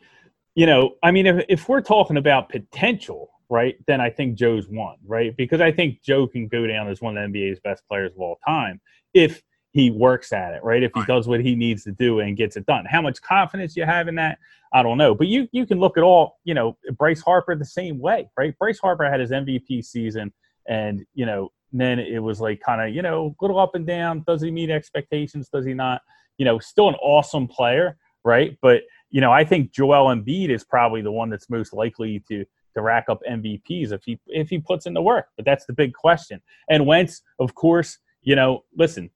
you 0.56 0.66
know, 0.66 0.96
I 1.04 1.12
mean, 1.12 1.26
if 1.26 1.44
if 1.48 1.68
we're 1.68 1.82
talking 1.82 2.16
about 2.16 2.48
potential, 2.48 3.30
right, 3.48 3.76
then 3.86 4.00
I 4.00 4.10
think 4.10 4.34
Joe's 4.34 4.68
one, 4.68 4.96
right? 5.06 5.36
Because 5.36 5.60
I 5.60 5.70
think 5.70 6.02
Joe 6.02 6.26
can 6.26 6.48
go 6.48 6.66
down 6.66 6.88
as 6.88 7.00
one 7.00 7.16
of 7.16 7.32
the 7.32 7.38
NBA's 7.38 7.60
best 7.60 7.84
players 7.88 8.12
of 8.12 8.18
all 8.18 8.38
time 8.44 8.80
if 9.14 9.40
he 9.72 9.90
works 9.90 10.32
at 10.32 10.52
it, 10.54 10.62
right? 10.62 10.82
If 10.82 10.92
he 10.94 11.02
does 11.04 11.26
what 11.26 11.40
he 11.40 11.54
needs 11.54 11.82
to 11.84 11.92
do 11.92 12.20
and 12.20 12.36
gets 12.36 12.56
it 12.56 12.66
done. 12.66 12.84
How 12.84 13.00
much 13.00 13.20
confidence 13.22 13.74
you 13.74 13.84
have 13.84 14.06
in 14.06 14.14
that, 14.16 14.38
I 14.72 14.82
don't 14.82 14.98
know. 14.98 15.14
But 15.14 15.28
you 15.28 15.48
you 15.50 15.66
can 15.66 15.80
look 15.80 15.96
at 15.96 16.04
all, 16.04 16.38
you 16.44 16.54
know, 16.54 16.76
Bryce 16.98 17.22
Harper 17.22 17.56
the 17.56 17.64
same 17.64 17.98
way, 17.98 18.30
right? 18.36 18.56
Bryce 18.58 18.78
Harper 18.78 19.10
had 19.10 19.20
his 19.20 19.30
MVP 19.30 19.84
season 19.84 20.32
and, 20.68 21.04
you 21.14 21.26
know, 21.26 21.50
then 21.72 21.98
it 21.98 22.22
was 22.22 22.38
like 22.40 22.60
kind 22.60 22.82
of, 22.82 22.94
you 22.94 23.00
know, 23.00 23.34
little 23.40 23.58
up 23.58 23.74
and 23.74 23.86
down. 23.86 24.22
Does 24.26 24.42
he 24.42 24.50
meet 24.50 24.70
expectations? 24.70 25.48
Does 25.48 25.64
he 25.64 25.72
not? 25.72 26.02
You 26.36 26.44
know, 26.44 26.58
still 26.58 26.88
an 26.88 26.94
awesome 26.96 27.48
player, 27.48 27.96
right? 28.24 28.58
But, 28.60 28.82
you 29.10 29.20
know, 29.20 29.32
I 29.32 29.44
think 29.44 29.72
Joel 29.72 30.14
Embiid 30.14 30.50
is 30.50 30.64
probably 30.64 31.00
the 31.00 31.12
one 31.12 31.30
that's 31.30 31.48
most 31.48 31.72
likely 31.72 32.22
to 32.28 32.44
to 32.74 32.80
rack 32.80 33.04
up 33.08 33.20
MVPs 33.30 33.92
if 33.92 34.02
he 34.04 34.18
if 34.26 34.48
he 34.48 34.58
puts 34.58 34.86
in 34.86 34.94
the 34.94 35.02
work. 35.02 35.28
But 35.36 35.44
that's 35.44 35.64
the 35.64 35.72
big 35.72 35.94
question. 35.94 36.40
And 36.68 36.86
Wentz, 36.86 37.22
of 37.38 37.54
course, 37.54 37.98
you 38.22 38.36
know, 38.36 38.64
listen, 38.76 39.10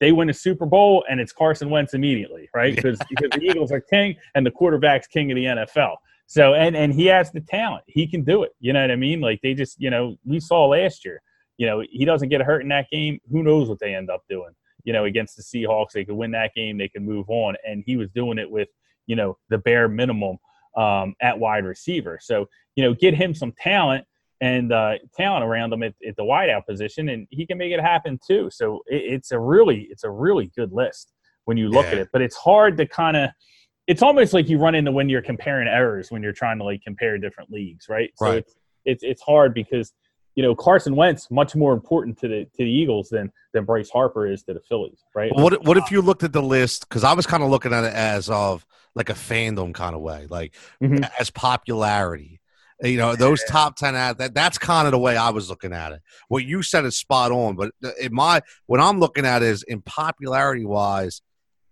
they 0.00 0.12
win 0.12 0.30
a 0.30 0.34
Super 0.34 0.66
Bowl 0.66 1.04
and 1.08 1.20
it's 1.20 1.32
Carson 1.32 1.70
Wentz 1.70 1.94
immediately, 1.94 2.48
right? 2.54 2.74
Because 2.74 2.98
because 3.08 3.30
the 3.30 3.42
Eagles 3.42 3.72
are 3.72 3.80
king 3.80 4.16
and 4.34 4.44
the 4.44 4.50
quarterback's 4.50 5.06
king 5.06 5.30
of 5.30 5.36
the 5.36 5.44
NFL. 5.44 5.96
So 6.26 6.54
and 6.54 6.76
and 6.76 6.92
he 6.92 7.06
has 7.06 7.30
the 7.32 7.40
talent. 7.40 7.84
He 7.86 8.06
can 8.06 8.24
do 8.24 8.42
it. 8.42 8.52
You 8.60 8.72
know 8.72 8.80
what 8.80 8.90
I 8.90 8.96
mean? 8.96 9.20
Like 9.20 9.40
they 9.42 9.54
just, 9.54 9.80
you 9.80 9.90
know, 9.90 10.16
we 10.24 10.40
saw 10.40 10.66
last 10.66 11.04
year. 11.04 11.20
You 11.56 11.66
know, 11.66 11.84
he 11.88 12.04
doesn't 12.04 12.30
get 12.30 12.40
hurt 12.42 12.62
in 12.62 12.68
that 12.68 12.88
game. 12.90 13.20
Who 13.30 13.42
knows 13.42 13.68
what 13.68 13.78
they 13.78 13.94
end 13.94 14.10
up 14.10 14.22
doing? 14.28 14.50
You 14.82 14.92
know, 14.92 15.04
against 15.04 15.36
the 15.36 15.42
Seahawks, 15.42 15.92
they 15.92 16.04
could 16.04 16.16
win 16.16 16.32
that 16.32 16.52
game. 16.54 16.76
They 16.76 16.88
could 16.88 17.02
move 17.02 17.26
on, 17.28 17.56
and 17.66 17.84
he 17.86 17.96
was 17.96 18.10
doing 18.10 18.38
it 18.38 18.50
with 18.50 18.68
you 19.06 19.16
know 19.16 19.38
the 19.50 19.58
bare 19.58 19.88
minimum 19.88 20.38
um, 20.76 21.14
at 21.20 21.38
wide 21.38 21.64
receiver. 21.64 22.18
So 22.20 22.48
you 22.74 22.84
know, 22.84 22.94
get 22.94 23.14
him 23.14 23.34
some 23.34 23.52
talent 23.52 24.04
and 24.44 24.74
uh, 24.74 24.94
talent 25.16 25.42
around 25.42 25.72
him 25.72 25.82
at, 25.82 25.94
at, 26.06 26.16
the 26.16 26.22
wideout 26.22 26.66
position, 26.66 27.08
and 27.08 27.26
he 27.30 27.46
can 27.46 27.56
make 27.56 27.72
it 27.72 27.80
happen 27.80 28.20
too. 28.24 28.50
So 28.52 28.82
it, 28.86 29.02
it's 29.14 29.32
a 29.32 29.38
really 29.38 29.88
it's 29.90 30.04
a 30.04 30.10
really 30.10 30.52
good 30.54 30.70
list 30.70 31.12
when 31.46 31.56
you 31.56 31.70
look 31.70 31.86
yeah. 31.86 31.92
at 31.92 31.98
it. 31.98 32.08
But 32.12 32.20
it's 32.20 32.36
hard 32.36 32.76
to 32.76 32.86
kind 32.86 33.16
of 33.16 33.30
it's 33.86 34.02
almost 34.02 34.34
like 34.34 34.46
you 34.50 34.58
run 34.58 34.74
into 34.74 34.92
when 34.92 35.08
you're 35.08 35.22
comparing 35.22 35.66
errors 35.66 36.10
when 36.10 36.22
you're 36.22 36.34
trying 36.34 36.58
to 36.58 36.64
like 36.64 36.82
compare 36.82 37.16
different 37.16 37.50
leagues, 37.50 37.88
right? 37.88 38.10
So 38.16 38.26
right. 38.26 38.38
it's 38.38 38.56
it's 38.84 39.02
it's 39.02 39.22
hard 39.22 39.54
because 39.54 39.94
you 40.34 40.42
know 40.42 40.54
Carson 40.54 40.94
Wentz 40.94 41.30
much 41.30 41.56
more 41.56 41.72
important 41.72 42.18
to 42.18 42.28
the 42.28 42.44
to 42.44 42.64
the 42.64 42.70
Eagles 42.70 43.08
than 43.08 43.32
than 43.54 43.64
Bryce 43.64 43.88
Harper 43.88 44.26
is 44.26 44.42
to 44.42 44.52
the 44.52 44.60
Phillies, 44.68 45.02
right? 45.14 45.32
What 45.34 45.64
what 45.64 45.78
if 45.78 45.90
you 45.90 46.02
looked 46.02 46.22
at 46.22 46.34
the 46.34 46.42
list? 46.42 46.86
Because 46.86 47.02
I 47.02 47.14
was 47.14 47.26
kind 47.26 47.42
of 47.42 47.48
looking 47.48 47.72
at 47.72 47.84
it 47.84 47.94
as 47.94 48.28
of 48.28 48.66
like 48.94 49.08
a 49.08 49.14
fandom 49.14 49.72
kind 49.72 49.94
of 49.94 50.02
way, 50.02 50.26
like 50.28 50.54
mm-hmm. 50.82 51.02
as 51.18 51.30
popularity. 51.30 52.40
Uh, 52.82 52.88
you 52.88 52.98
know, 52.98 53.14
those 53.14 53.42
top 53.44 53.76
ten 53.76 53.94
at 53.94 54.18
that 54.18 54.34
that's 54.34 54.58
kind 54.58 54.86
of 54.86 54.92
the 54.92 54.98
way 54.98 55.16
I 55.16 55.30
was 55.30 55.48
looking 55.48 55.72
at 55.72 55.92
it. 55.92 56.00
What 56.28 56.44
you 56.44 56.62
said 56.62 56.84
is 56.84 56.98
spot 56.98 57.30
on, 57.30 57.56
but 57.56 57.72
in 58.00 58.12
my 58.12 58.42
what 58.66 58.80
I'm 58.80 58.98
looking 58.98 59.24
at 59.24 59.42
is 59.42 59.62
in 59.62 59.82
popularity 59.82 60.64
wise, 60.64 61.22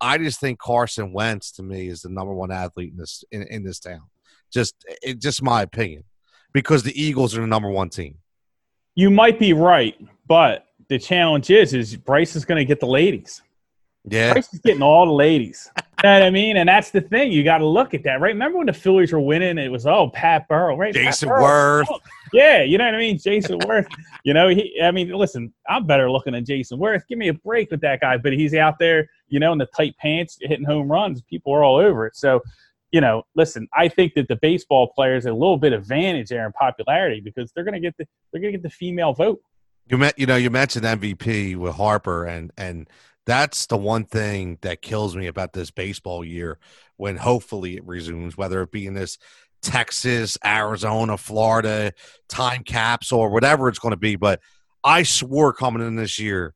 I 0.01 0.19
just 0.19 0.41
think 0.41 0.59
Carson 0.59 1.12
Wentz 1.12 1.53
to 1.53 1.62
me 1.62 1.88
is 1.88 2.03
the 2.03 2.09
number 2.09 2.35
one 2.35 2.51
athlete 2.51 2.93
in 2.93 2.99
this 2.99 3.25
in, 3.33 3.43
in 3.43 3.65
this 3.65 3.81
town. 3.81 4.03
Just 4.53 4.75
it 5.03 5.21
just 5.21 5.43
my 5.43 5.62
opinion. 5.62 6.05
Because 6.53 6.83
the 6.83 7.01
Eagles 7.01 7.37
are 7.37 7.41
the 7.41 7.47
number 7.47 7.71
one 7.71 7.88
team. 7.88 8.17
You 8.95 9.11
might 9.11 9.38
be 9.38 9.55
right, 9.55 9.97
but 10.27 10.67
the 10.88 10.99
challenge 10.99 11.51
is 11.51 11.73
is 11.73 11.97
Bryce 11.97 12.37
is 12.37 12.45
gonna 12.45 12.65
get 12.65 12.79
the 12.79 12.87
ladies. 12.87 13.43
Yeah. 14.05 14.35
Bryce 14.35 14.53
is 14.53 14.61
getting 14.61 14.83
all 14.83 15.07
the 15.07 15.12
ladies. 15.12 15.71
you 16.03 16.09
know 16.09 16.19
what 16.19 16.27
I 16.27 16.31
mean? 16.31 16.57
And 16.57 16.69
that's 16.69 16.91
the 16.91 17.01
thing. 17.01 17.31
You 17.33 17.45
got 17.45 17.59
to 17.59 17.67
look 17.67 17.95
at 17.95 18.03
that, 18.05 18.21
right? 18.21 18.33
Remember 18.33 18.59
when 18.59 18.67
the 18.67 18.73
Phillies 18.73 19.12
were 19.12 19.21
winning? 19.21 19.59
It 19.59 19.71
was, 19.71 19.87
oh, 19.87 20.11
Pat 20.11 20.49
Burrell, 20.49 20.77
right? 20.77 20.95
Jayson 20.95 21.29
Werth. 21.29 21.87
Oh, 21.91 22.01
yeah, 22.33 22.62
you 22.62 22.79
know 22.79 22.87
what 22.87 22.95
I 22.95 22.99
mean? 22.99 23.19
Jayson 23.19 23.61
Werth. 23.61 23.87
You 24.25 24.35
know, 24.35 24.51
he, 24.51 24.81
I 24.81 24.93
mean, 24.93 25.09
listen, 25.11 25.53
I'm 25.69 25.85
better 25.85 26.09
looking 26.09 26.35
than 26.35 26.45
Jayson 26.45 26.79
Werth. 26.79 27.03
Give 27.09 27.19
me 27.19 27.27
a 27.27 27.35
break 27.35 27.73
with 27.73 27.81
that 27.81 28.01
guy. 28.01 28.19
But 28.19 28.35
he's 28.35 28.55
out 28.55 28.79
there, 28.79 29.11
you 29.27 29.41
know, 29.41 29.51
in 29.51 29.59
the 29.59 29.67
tight 29.67 29.97
pants, 29.99 30.38
hitting 30.41 30.65
home 30.65 30.88
runs. 30.88 31.23
People 31.23 31.53
are 31.53 31.65
all 31.65 31.75
over 31.75 32.07
it. 32.07 32.15
So, 32.15 32.41
you 32.93 33.01
know, 33.01 33.25
listen, 33.35 33.67
I 33.77 33.88
think 33.88 34.15
that 34.15 34.29
the 34.29 34.37
baseball 34.37 34.93
players 34.95 35.25
have 35.25 35.33
a 35.33 35.37
little 35.37 35.57
bit 35.57 35.73
of 35.73 35.81
advantage 35.81 36.29
there 36.29 36.47
in 36.47 36.53
popularity 36.53 37.21
because 37.21 37.51
they're 37.53 37.65
going 37.65 37.75
to 37.75 37.81
get 37.81 37.97
the 37.97 38.07
they're 38.31 38.41
going 38.41 38.53
to 38.53 38.59
get 38.59 38.62
the 38.62 38.71
female 38.71 39.12
vote. 39.12 39.41
You 39.88 39.99
met, 39.99 40.17
you 40.17 40.27
know, 40.27 40.37
you 40.37 40.51
mentioned 40.51 40.85
MVP 40.85 41.57
with 41.57 41.75
Harper, 41.75 42.25
and 42.25 42.53
and 42.57 42.88
that's 43.27 43.67
the 43.67 43.77
one 43.77 44.05
thing 44.05 44.59
that 44.63 44.83
kills 44.83 45.17
me 45.17 45.27
about 45.27 45.53
this 45.53 45.71
baseball 45.71 46.25
year 46.25 46.59
when 46.97 47.17
hopefully 47.17 47.77
it 47.77 47.87
resumes, 47.87 48.37
whether 48.37 48.63
it 48.63 48.73
be 48.73 48.87
in 48.87 48.95
this 48.95 49.19
Texas, 49.63 50.37
Arizona, 50.45 51.17
Florida 51.17 51.93
time 52.29 52.65
caps 52.65 53.13
or 53.13 53.31
whatever 53.31 53.69
it's 53.69 53.79
going 53.79 53.93
to 53.93 53.97
be. 53.97 54.17
But 54.17 54.41
I 54.83 55.05
swore 55.05 55.53
coming 55.53 55.87
in 55.87 55.95
this 55.95 56.19
year, 56.19 56.55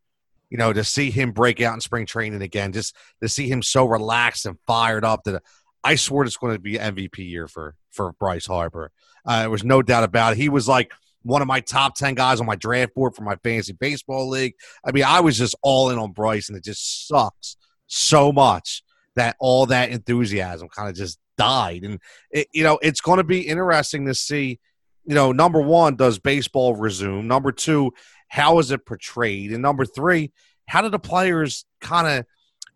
you 0.51 0.59
know, 0.59 0.73
to 0.73 0.83
see 0.83 1.11
him 1.11 1.33
break 1.33 1.61
out 1.61 1.75
in 1.75 1.81
spring 1.81 2.07
training 2.07 2.43
again, 2.43 2.73
just 2.73 2.97
to 3.23 3.29
see 3.29 3.49
him 3.49 3.63
so 3.63 3.85
relaxed 3.85 4.47
and 4.47 4.59
fired 4.67 5.05
up 5.05 5.25
that 5.25 5.43
I 5.85 5.95
swore 5.95 6.25
it's 6.25 6.37
going 6.37 6.55
to 6.55 6.61
be 6.61 6.75
MVP 6.75 7.19
year 7.19 7.47
for 7.47 7.77
for 7.91 8.13
Bryce 8.13 8.47
Harper. 8.47 8.91
Uh, 9.25 9.41
there 9.41 9.51
was 9.51 9.65
no 9.65 9.83
doubt 9.83 10.05
about 10.05 10.33
it. 10.33 10.39
He 10.39 10.49
was 10.49 10.67
like– 10.67 10.93
one 11.27 11.43
of 11.43 11.49
my 11.49 11.61
top 11.61 11.97
10 11.97 12.15
guys 12.15 12.41
on 12.41 12.47
my 12.47 12.55
draft 12.55 12.95
board 12.95 13.15
for 13.15 13.23
my 13.23 13.37
fantasy 13.43 13.73
baseball 13.73 14.29
league. 14.29 14.55
I 14.85 14.93
mean, 14.93 15.05
I 15.05 15.21
was 15.21 15.37
just 15.37 15.57
all 15.63 15.91
in 15.91 15.99
on 15.99 16.13
Bryce, 16.13 16.49
and 16.49 16.57
it 16.57 16.65
just 16.65 17.09
sucks 17.09 17.57
so 17.87 18.33
much 18.33 18.83
that 19.17 19.37
all 19.41 19.67
that 19.67 19.91
enthusiasm 19.91 20.69
kind 20.69 20.89
of 20.89 20.95
just 20.95 21.19
died. 21.37 21.83
And, 21.83 21.99
it, 22.31 22.47
you 22.53 22.63
know, 22.63 22.79
it's 22.81 23.01
going 23.01 23.19
to 23.19 23.25
be 23.25 23.41
interesting 23.41 24.07
to 24.07 24.15
see, 24.15 24.61
you 25.05 25.15
know, 25.15 25.33
number 25.33 25.61
one, 25.61 25.97
does 25.97 26.19
baseball 26.19 26.75
resume? 26.75 27.27
Number 27.27 27.51
two, 27.51 27.93
how 28.29 28.59
is 28.59 28.71
it 28.71 28.87
portrayed? 28.87 29.53
And 29.53 29.63
number 29.63 29.85
three, 29.85 30.33
how 30.69 30.83
do 30.83 30.89
the 30.89 30.99
players 30.99 31.65
kind 31.81 32.07
of, 32.07 32.27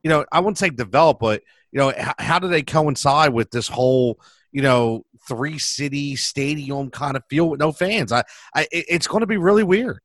you 0.02 0.10
know, 0.10 0.24
I 0.32 0.40
wouldn't 0.40 0.58
say 0.58 0.70
develop, 0.70 1.18
but, 1.20 1.42
you 1.70 1.78
know, 1.78 1.92
how, 1.96 2.14
how 2.18 2.38
do 2.38 2.48
they 2.48 2.62
coincide 2.62 3.32
with 3.32 3.50
this 3.50 3.68
whole– 3.68 4.20
you 4.52 4.62
know, 4.62 5.04
three 5.26 5.59
city 5.59 6.16
stadium 6.16 6.90
kind 6.90 7.16
of 7.16 7.24
feel 7.28 7.48
with 7.50 7.61
no 7.61 7.72
fans. 7.72 8.12
I, 8.12 8.24
I 8.54 8.66
it's 8.70 9.06
going 9.06 9.20
to 9.20 9.26
be 9.26 9.37
really 9.37 9.64
weird. 9.64 10.00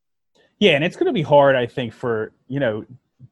Yeah, 0.58 0.72
and 0.72 0.84
it's 0.84 0.96
going 0.96 1.06
to 1.06 1.12
be 1.12 1.22
hard, 1.22 1.54
I 1.54 1.66
think, 1.66 1.92
for 1.92 2.32
you 2.48 2.60
know 2.60 2.84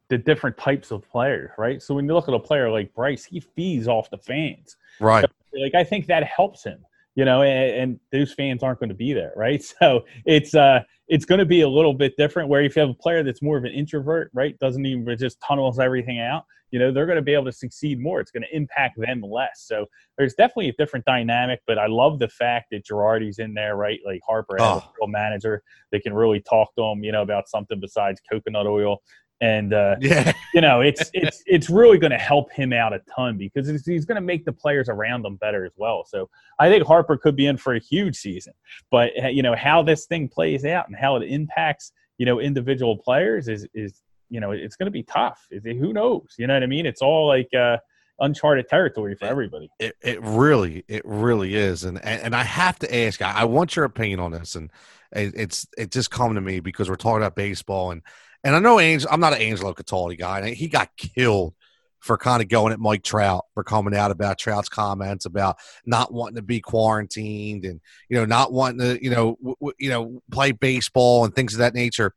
the 0.09 0.17
different 0.17 0.57
types 0.57 0.91
of 0.91 1.07
players, 1.09 1.51
right? 1.57 1.81
So 1.81 1.95
when 1.95 2.05
you 2.05 2.13
look 2.13 2.27
at 2.27 2.33
a 2.33 2.39
player 2.39 2.69
like 2.69 2.93
Bryce, 2.93 3.25
he 3.25 3.39
feeds 3.39 3.87
off 3.87 4.09
the 4.09 4.17
fans, 4.17 4.77
right? 4.99 5.25
So, 5.25 5.59
like 5.59 5.75
I 5.75 5.83
think 5.83 6.07
that 6.07 6.23
helps 6.23 6.63
him. 6.63 6.85
You 7.15 7.25
know, 7.25 7.41
and, 7.41 7.75
and 7.75 7.99
those 8.11 8.33
fans 8.33 8.61
aren't 8.61 8.79
going 8.79 8.89
to 8.89 8.95
be 8.95 9.13
there, 9.13 9.33
right? 9.35 9.63
So 9.79 10.05
it's 10.25 10.55
uh 10.55 10.81
it's 11.07 11.25
going 11.25 11.39
to 11.39 11.45
be 11.45 11.61
a 11.61 11.69
little 11.69 11.93
bit 11.93 12.13
different. 12.17 12.49
Where 12.49 12.63
if 12.63 12.75
you 12.75 12.81
have 12.81 12.89
a 12.89 12.95
player 12.95 13.23
that's 13.23 13.41
more 13.41 13.57
of 13.57 13.63
an 13.63 13.71
introvert, 13.71 14.31
right, 14.33 14.57
doesn't 14.59 14.85
even 14.85 15.17
just 15.17 15.39
tunnels 15.41 15.79
everything 15.79 16.19
out, 16.19 16.45
you 16.71 16.79
know, 16.79 16.91
they're 16.91 17.05
going 17.05 17.17
to 17.17 17.21
be 17.21 17.33
able 17.33 17.45
to 17.45 17.51
succeed 17.51 17.99
more. 17.99 18.19
It's 18.19 18.31
going 18.31 18.43
to 18.43 18.55
impact 18.55 18.99
them 18.99 19.21
less. 19.21 19.65
So 19.65 19.85
there's 20.17 20.33
definitely 20.33 20.69
a 20.69 20.73
different 20.73 21.05
dynamic. 21.05 21.61
But 21.67 21.77
I 21.77 21.87
love 21.87 22.19
the 22.19 22.27
fact 22.27 22.67
that 22.71 22.85
Girardi's 22.85 23.39
in 23.39 23.53
there, 23.53 23.75
right? 23.75 23.99
Like 24.05 24.21
Harper 24.27 24.57
oh. 24.59 24.77
a 24.79 24.91
real 24.99 25.07
manager 25.07 25.61
that 25.91 26.01
can 26.01 26.13
really 26.13 26.41
talk 26.41 26.73
to 26.75 26.83
him, 26.83 27.03
you 27.03 27.11
know, 27.11 27.21
about 27.21 27.47
something 27.49 27.79
besides 27.79 28.19
coconut 28.29 28.67
oil 28.67 29.01
and 29.41 29.73
uh, 29.73 29.95
yeah. 29.99 30.31
you 30.53 30.61
know 30.61 30.81
it's 30.81 31.09
it's 31.13 31.43
it's 31.45 31.69
really 31.69 31.97
going 31.97 32.11
to 32.11 32.17
help 32.17 32.51
him 32.51 32.73
out 32.73 32.93
a 32.93 33.01
ton 33.13 33.37
because 33.37 33.67
he's 33.85 34.05
going 34.05 34.15
to 34.15 34.21
make 34.21 34.45
the 34.45 34.53
players 34.53 34.89
around 34.89 35.25
him 35.25 35.35
better 35.35 35.65
as 35.65 35.73
well. 35.77 36.05
So 36.05 36.29
I 36.59 36.69
think 36.69 36.85
Harper 36.85 37.17
could 37.17 37.35
be 37.35 37.47
in 37.47 37.57
for 37.57 37.75
a 37.75 37.79
huge 37.79 38.15
season, 38.15 38.53
but 38.91 39.11
uh, 39.21 39.27
you 39.27 39.43
know 39.43 39.55
how 39.55 39.83
this 39.83 40.05
thing 40.05 40.27
plays 40.27 40.65
out 40.65 40.87
and 40.87 40.95
how 40.95 41.15
it 41.17 41.27
impacts 41.27 41.91
you 42.17 42.25
know 42.25 42.39
individual 42.39 42.97
players 42.97 43.47
is 43.47 43.67
is 43.73 44.01
you 44.29 44.39
know 44.39 44.51
it's 44.51 44.75
going 44.75 44.87
to 44.87 44.91
be 44.91 45.03
tough. 45.03 45.45
Who 45.63 45.93
knows? 45.93 46.35
You 46.37 46.47
know 46.47 46.53
what 46.53 46.63
I 46.63 46.67
mean? 46.67 46.85
It's 46.85 47.01
all 47.01 47.27
like. 47.27 47.53
Uh, 47.53 47.77
uncharted 48.19 48.65
territory 48.69 49.13
for 49.13 49.25
everybody. 49.25 49.69
It, 49.77 49.93
it 50.01 50.21
really, 50.23 50.85
it 50.87 51.01
really 51.03 51.53
is, 51.53 51.83
and, 51.83 52.01
and 52.01 52.21
and 52.21 52.33
I 52.33 52.43
have 52.43 52.79
to 52.79 52.95
ask. 52.95 53.21
I, 53.21 53.31
I 53.39 53.43
want 53.43 53.75
your 53.75 53.83
opinion 53.83 54.21
on 54.21 54.31
this, 54.31 54.55
and 54.55 54.71
it's 55.11 55.67
it 55.77 55.91
just 55.91 56.11
come 56.11 56.35
to 56.35 56.41
me 56.41 56.59
because 56.59 56.89
we're 56.89 56.95
talking 56.95 57.17
about 57.17 57.35
baseball, 57.35 57.91
and 57.91 58.01
and 58.45 58.55
I 58.55 58.59
know 58.59 58.79
Angel, 58.79 59.09
I'm 59.11 59.19
not 59.19 59.33
an 59.33 59.41
Angelo 59.41 59.73
Cataldi 59.73 60.17
guy. 60.19 60.51
He 60.51 60.67
got 60.67 60.95
killed 60.95 61.55
for 61.99 62.15
kind 62.15 62.43
of 62.43 62.47
going 62.47 62.71
at 62.71 62.79
Mike 62.79 63.01
Trout 63.01 63.43
for 63.55 63.63
coming 63.63 63.95
out 63.95 64.11
about 64.11 64.37
Trout's 64.37 64.69
comments 64.69 65.25
about 65.25 65.57
not 65.87 66.13
wanting 66.13 66.35
to 66.35 66.43
be 66.43 66.61
quarantined 66.61 67.65
and 67.65 67.81
you 68.07 68.15
know 68.15 68.25
not 68.25 68.53
wanting 68.53 68.79
to 68.79 69.03
you 69.03 69.09
know 69.09 69.35
w- 69.37 69.55
w- 69.59 69.73
you 69.79 69.89
know 69.89 70.21
play 70.29 70.51
baseball 70.51 71.25
and 71.25 71.33
things 71.33 71.53
of 71.53 71.59
that 71.59 71.73
nature. 71.73 72.13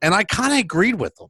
And 0.00 0.14
I 0.14 0.24
kind 0.24 0.54
of 0.54 0.58
agreed 0.58 0.94
with 0.94 1.12
him. 1.20 1.28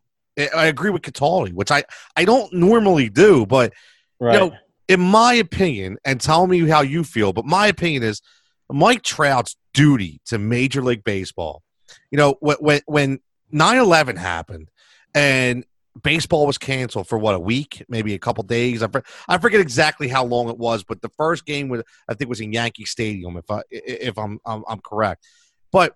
I 0.57 0.67
agree 0.67 0.91
with 0.91 1.03
Cataldi, 1.03 1.53
which 1.53 1.73
I 1.73 1.83
I 2.15 2.25
don't 2.25 2.53
normally 2.53 3.09
do, 3.09 3.45
but 3.45 3.73
right. 4.21 4.35
you 4.35 4.39
know, 4.39 4.57
in 4.87 5.01
my 5.01 5.35
opinion, 5.35 5.99
and 6.05 6.21
tell 6.21 6.47
me 6.47 6.69
how 6.69 6.83
you 6.83 7.03
feel, 7.03 7.33
but 7.33 7.45
my 7.45 7.67
opinion 7.67 8.05
is 8.05 8.23
Mike 8.71 9.03
Trout's 9.03 9.57
duty 9.75 10.21
to 10.27 10.39
Major 10.39 10.81
League 10.81 11.03
Baseball. 11.03 11.65
You 12.13 12.19
know, 12.19 12.37
when 12.41 12.83
when 12.87 13.19
9-11 13.53 14.17
happened 14.19 14.71
and 15.15 15.65
baseball 16.03 16.47
was 16.47 16.59
canceled 16.59 17.09
for 17.09 17.19
what 17.19 17.35
a 17.35 17.41
week 17.41 17.85
maybe 17.89 18.15
a 18.15 18.19
couple 18.19 18.45
days? 18.45 18.83
I, 18.83 18.89
I 19.29 19.39
forget 19.39 19.61
exactly 19.61 20.09
how 20.09 20.25
long 20.25 20.49
it 20.49 20.59
was 20.59 20.85
but 20.85 21.03
the 21.03 21.11
first 21.11 21.45
game 21.45 21.69
was 21.69 21.83
i 22.09 22.15
think 22.15 22.29
was 22.29 22.41
in 22.41 22.53
yankee 22.53 22.85
stadium 22.85 23.37
if 23.37 23.51
i 23.51 23.63
if 23.71 24.19
i'm 24.19 24.39
i'm, 24.45 24.65
I'm 24.69 24.81
correct. 24.81 25.27
But 25.71 25.95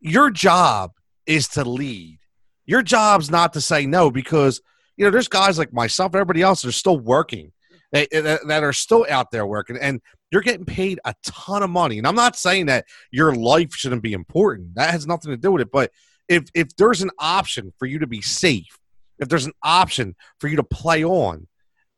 your 0.00 0.30
job 0.30 0.92
is 1.26 1.48
to 1.48 1.64
lead. 1.64 2.18
Your 2.66 2.82
job's 2.82 3.30
not 3.30 3.54
to 3.54 3.60
say 3.60 3.86
no 3.86 4.10
because 4.10 4.60
you 4.96 5.04
know 5.04 5.10
there's 5.10 5.28
guys 5.28 5.58
like 5.58 5.72
myself 5.72 6.12
and 6.12 6.20
everybody 6.20 6.42
else 6.42 6.62
that 6.62 6.68
are 6.68 6.72
still 6.72 6.98
working 6.98 7.52
that, 7.92 8.10
that 8.46 8.62
are 8.62 8.72
still 8.72 9.06
out 9.08 9.30
there 9.30 9.46
working 9.46 9.76
and 9.80 10.00
you're 10.30 10.42
getting 10.42 10.64
paid 10.64 10.98
a 11.04 11.14
ton 11.24 11.62
of 11.62 11.70
money. 11.70 11.98
And 11.98 12.06
i'm 12.06 12.14
not 12.14 12.36
saying 12.36 12.66
that 12.66 12.86
your 13.10 13.34
life 13.34 13.74
shouldn't 13.74 14.02
be 14.02 14.12
important. 14.12 14.74
That 14.74 14.90
has 14.90 15.06
nothing 15.06 15.30
to 15.30 15.36
do 15.36 15.52
with 15.52 15.62
it 15.62 15.70
but 15.72 15.90
if 16.28 16.44
if 16.54 16.76
there's 16.76 17.02
an 17.02 17.10
option 17.18 17.72
for 17.78 17.86
you 17.86 17.98
to 18.00 18.06
be 18.06 18.20
safe, 18.20 18.78
if 19.18 19.28
there's 19.28 19.46
an 19.46 19.52
option 19.62 20.14
for 20.38 20.48
you 20.48 20.56
to 20.56 20.64
play 20.64 21.04
on, 21.04 21.46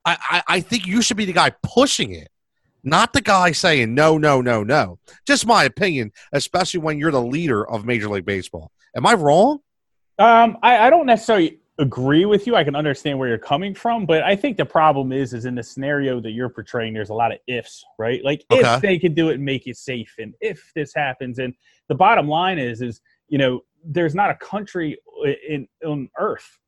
I, 0.05 0.17
I, 0.21 0.43
I 0.57 0.61
think 0.61 0.87
you 0.87 1.03
should 1.03 1.17
be 1.17 1.25
the 1.25 1.33
guy 1.33 1.53
pushing 1.63 2.13
it, 2.13 2.29
not 2.83 3.13
the 3.13 3.21
guy 3.21 3.53
saying 3.53 3.95
no, 3.95 4.19
no, 4.19 4.41
no, 4.41 4.63
no. 4.63 4.99
Just 5.27 5.47
my 5.47 5.65
opinion, 5.65 6.13
especially 6.33 6.81
when 6.81 6.99
you're 6.99 7.11
the 7.11 7.23
leader 7.23 7.69
of 7.69 7.85
Major 7.85 8.09
League 8.09 8.27
Baseball. 8.27 8.71
Am 8.97 9.07
I 9.07 9.15
wrong? 9.15 9.59
Um, 10.19 10.59
I, 10.63 10.87
I 10.87 10.91
don't 10.91 11.07
necessarily 11.07 11.61
agree 11.79 12.25
with 12.25 12.47
you. 12.47 12.57
I 12.57 12.65
can 12.65 12.75
understand 12.75 13.19
where 13.19 13.29
you're 13.29 13.39
coming 13.39 13.75
from, 13.75 14.07
but 14.07 14.23
I 14.23 14.35
think 14.35 14.57
the 14.57 14.65
problem 14.65 15.13
is, 15.13 15.35
is 15.35 15.45
in 15.45 15.55
the 15.55 15.63
scenario 15.63 16.21
that 16.21 16.31
you're 16.31 16.49
portraying, 16.49 16.95
there's 16.95 17.11
a 17.11 17.15
lot 17.15 17.33
of 17.33 17.39
ifs, 17.47 17.85
right? 17.99 18.25
Like 18.25 18.45
okay. 18.51 18.77
if 18.77 18.81
they 18.81 18.99
can 18.99 19.13
do 19.13 19.29
it 19.29 19.35
and 19.35 19.45
make 19.45 19.67
it 19.67 19.77
safe, 19.77 20.15
and 20.19 20.35
if 20.41 20.73
this 20.75 20.95
happens, 20.95 21.39
and 21.39 21.55
the 21.89 21.95
bottom 21.95 22.29
line 22.29 22.59
is, 22.59 22.81
is 22.81 23.01
you 23.29 23.39
know, 23.39 23.61
there's 23.87 24.15
not 24.15 24.31
a 24.31 24.35
country 24.35 24.99
in 25.49 25.67
on 25.85 26.09
earth 26.19 26.59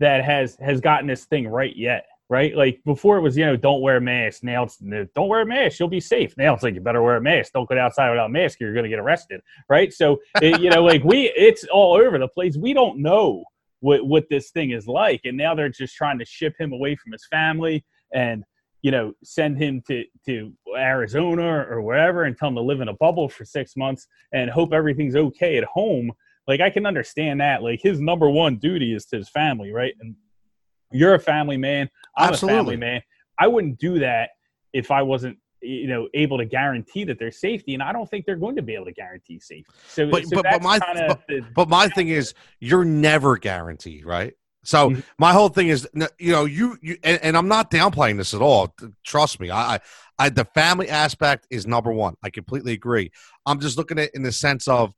that 0.00 0.24
has 0.24 0.56
has 0.56 0.80
gotten 0.80 1.06
this 1.06 1.24
thing 1.24 1.46
right 1.48 1.74
yet 1.76 2.06
right? 2.28 2.56
Like 2.56 2.80
before 2.84 3.16
it 3.16 3.20
was, 3.20 3.36
you 3.36 3.44
know, 3.44 3.56
don't 3.56 3.82
wear 3.82 3.98
a 3.98 4.00
mask. 4.00 4.42
Now 4.42 4.64
it's 4.64 4.78
don't 4.78 5.28
wear 5.28 5.42
a 5.42 5.46
mask. 5.46 5.78
You'll 5.78 5.88
be 5.88 6.00
safe. 6.00 6.34
Now 6.36 6.54
it's 6.54 6.62
like 6.62 6.74
you 6.74 6.80
better 6.80 7.02
wear 7.02 7.16
a 7.16 7.20
mask. 7.20 7.52
Don't 7.52 7.68
go 7.68 7.78
outside 7.78 8.10
without 8.10 8.26
a 8.26 8.30
mask. 8.30 8.60
You're 8.60 8.72
going 8.72 8.84
to 8.84 8.90
get 8.90 8.98
arrested, 8.98 9.40
right? 9.68 9.92
So 9.92 10.18
it, 10.40 10.60
you 10.60 10.70
know, 10.70 10.82
like 10.82 11.04
we, 11.04 11.30
it's 11.36 11.64
all 11.64 11.94
over 11.94 12.18
the 12.18 12.28
place. 12.28 12.56
We 12.56 12.72
don't 12.72 12.98
know 12.98 13.44
what 13.80 14.06
what 14.06 14.28
this 14.30 14.50
thing 14.50 14.70
is 14.70 14.86
like, 14.86 15.20
and 15.24 15.36
now 15.36 15.54
they're 15.54 15.68
just 15.68 15.94
trying 15.94 16.18
to 16.18 16.24
ship 16.24 16.54
him 16.58 16.72
away 16.72 16.96
from 16.96 17.12
his 17.12 17.26
family 17.30 17.84
and 18.12 18.42
you 18.82 18.90
know 18.90 19.12
send 19.22 19.58
him 19.58 19.82
to 19.88 20.04
to 20.26 20.52
Arizona 20.76 21.66
or 21.68 21.82
wherever 21.82 22.24
and 22.24 22.36
tell 22.36 22.48
him 22.48 22.54
to 22.54 22.62
live 22.62 22.80
in 22.80 22.88
a 22.88 22.94
bubble 22.94 23.28
for 23.28 23.44
six 23.44 23.76
months 23.76 24.06
and 24.32 24.50
hope 24.50 24.72
everything's 24.72 25.16
okay 25.16 25.58
at 25.58 25.64
home 25.64 26.10
like 26.46 26.60
I 26.60 26.70
can 26.70 26.86
understand 26.86 27.40
that. 27.40 27.62
Like 27.62 27.80
his 27.82 28.00
number 28.00 28.28
one 28.28 28.56
duty 28.56 28.94
is 28.94 29.06
to 29.06 29.16
his 29.16 29.28
family, 29.28 29.72
right? 29.72 29.94
And 30.00 30.14
you're 30.92 31.14
a 31.14 31.20
family 31.20 31.56
man. 31.56 31.88
I'm 32.16 32.30
Absolutely. 32.30 32.54
a 32.54 32.58
family 32.58 32.76
man. 32.76 33.02
I 33.38 33.48
wouldn't 33.48 33.78
do 33.78 33.98
that 34.00 34.30
if 34.72 34.90
I 34.90 35.02
wasn't 35.02 35.38
you 35.64 35.86
know 35.86 36.08
able 36.14 36.38
to 36.38 36.44
guarantee 36.44 37.04
that 37.04 37.18
there's 37.18 37.40
safety 37.40 37.74
and 37.74 37.82
i 37.82 37.90
don't 37.90 38.08
think 38.10 38.26
they're 38.26 38.36
going 38.36 38.54
to 38.54 38.62
be 38.62 38.74
able 38.74 38.84
to 38.84 38.92
guarantee 38.92 39.40
safety 39.40 39.72
so 39.88 40.10
but, 40.10 40.24
so 40.24 40.36
but, 40.36 40.44
but 40.50 40.62
my 40.62 40.78
but, 40.78 41.22
the, 41.26 41.40
but, 41.54 41.68
my 41.68 41.88
thing 41.88 42.08
is 42.08 42.34
you're 42.60 42.84
never 42.84 43.38
guaranteed 43.38 44.04
right 44.04 44.34
so 44.62 44.90
mm-hmm. 44.90 45.00
my 45.18 45.32
whole 45.32 45.48
thing 45.48 45.68
is 45.68 45.88
you 46.18 46.32
know 46.32 46.44
you, 46.44 46.76
you 46.82 46.98
and, 47.02 47.18
and, 47.22 47.36
i'm 47.36 47.48
not 47.48 47.70
downplaying 47.70 48.18
this 48.18 48.34
at 48.34 48.42
all 48.42 48.74
trust 49.04 49.40
me 49.40 49.50
I, 49.50 49.80
I 50.18 50.28
the 50.28 50.44
family 50.44 50.88
aspect 50.88 51.46
is 51.50 51.66
number 51.66 51.92
one 51.92 52.14
i 52.22 52.28
completely 52.28 52.72
agree 52.72 53.10
i'm 53.46 53.58
just 53.58 53.78
looking 53.78 53.98
at 53.98 54.08
it 54.08 54.10
in 54.14 54.22
the 54.22 54.32
sense 54.32 54.68
of 54.68 54.92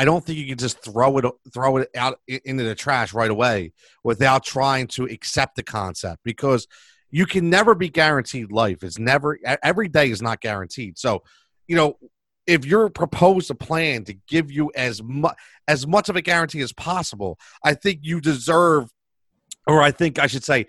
I 0.00 0.06
don't 0.06 0.24
think 0.24 0.38
you 0.38 0.46
can 0.46 0.56
just 0.56 0.82
throw 0.82 1.18
it 1.18 1.26
throw 1.52 1.76
it 1.76 1.90
out 1.94 2.18
into 2.26 2.64
the 2.64 2.74
trash 2.74 3.12
right 3.12 3.30
away 3.30 3.74
without 4.02 4.42
trying 4.42 4.86
to 4.86 5.04
accept 5.04 5.56
the 5.56 5.62
concept 5.62 6.22
because 6.24 6.66
you 7.10 7.26
can 7.26 7.50
never 7.50 7.74
be 7.74 7.90
guaranteed 7.90 8.50
life. 8.50 8.82
It's 8.82 8.98
never 8.98 9.38
every 9.62 9.88
day 9.88 10.10
is 10.10 10.22
not 10.22 10.40
guaranteed. 10.40 10.96
So, 10.96 11.22
you 11.68 11.76
know, 11.76 11.98
if 12.46 12.64
you're 12.64 12.88
proposed 12.88 13.50
a 13.50 13.54
plan 13.54 14.04
to 14.04 14.14
give 14.26 14.50
you 14.50 14.72
as 14.74 15.02
much 15.02 15.36
as 15.68 15.86
much 15.86 16.08
of 16.08 16.16
a 16.16 16.22
guarantee 16.22 16.62
as 16.62 16.72
possible, 16.72 17.38
I 17.62 17.74
think 17.74 17.98
you 18.00 18.22
deserve, 18.22 18.88
or 19.66 19.82
I 19.82 19.90
think 19.90 20.18
I 20.18 20.28
should 20.28 20.44
say, 20.44 20.64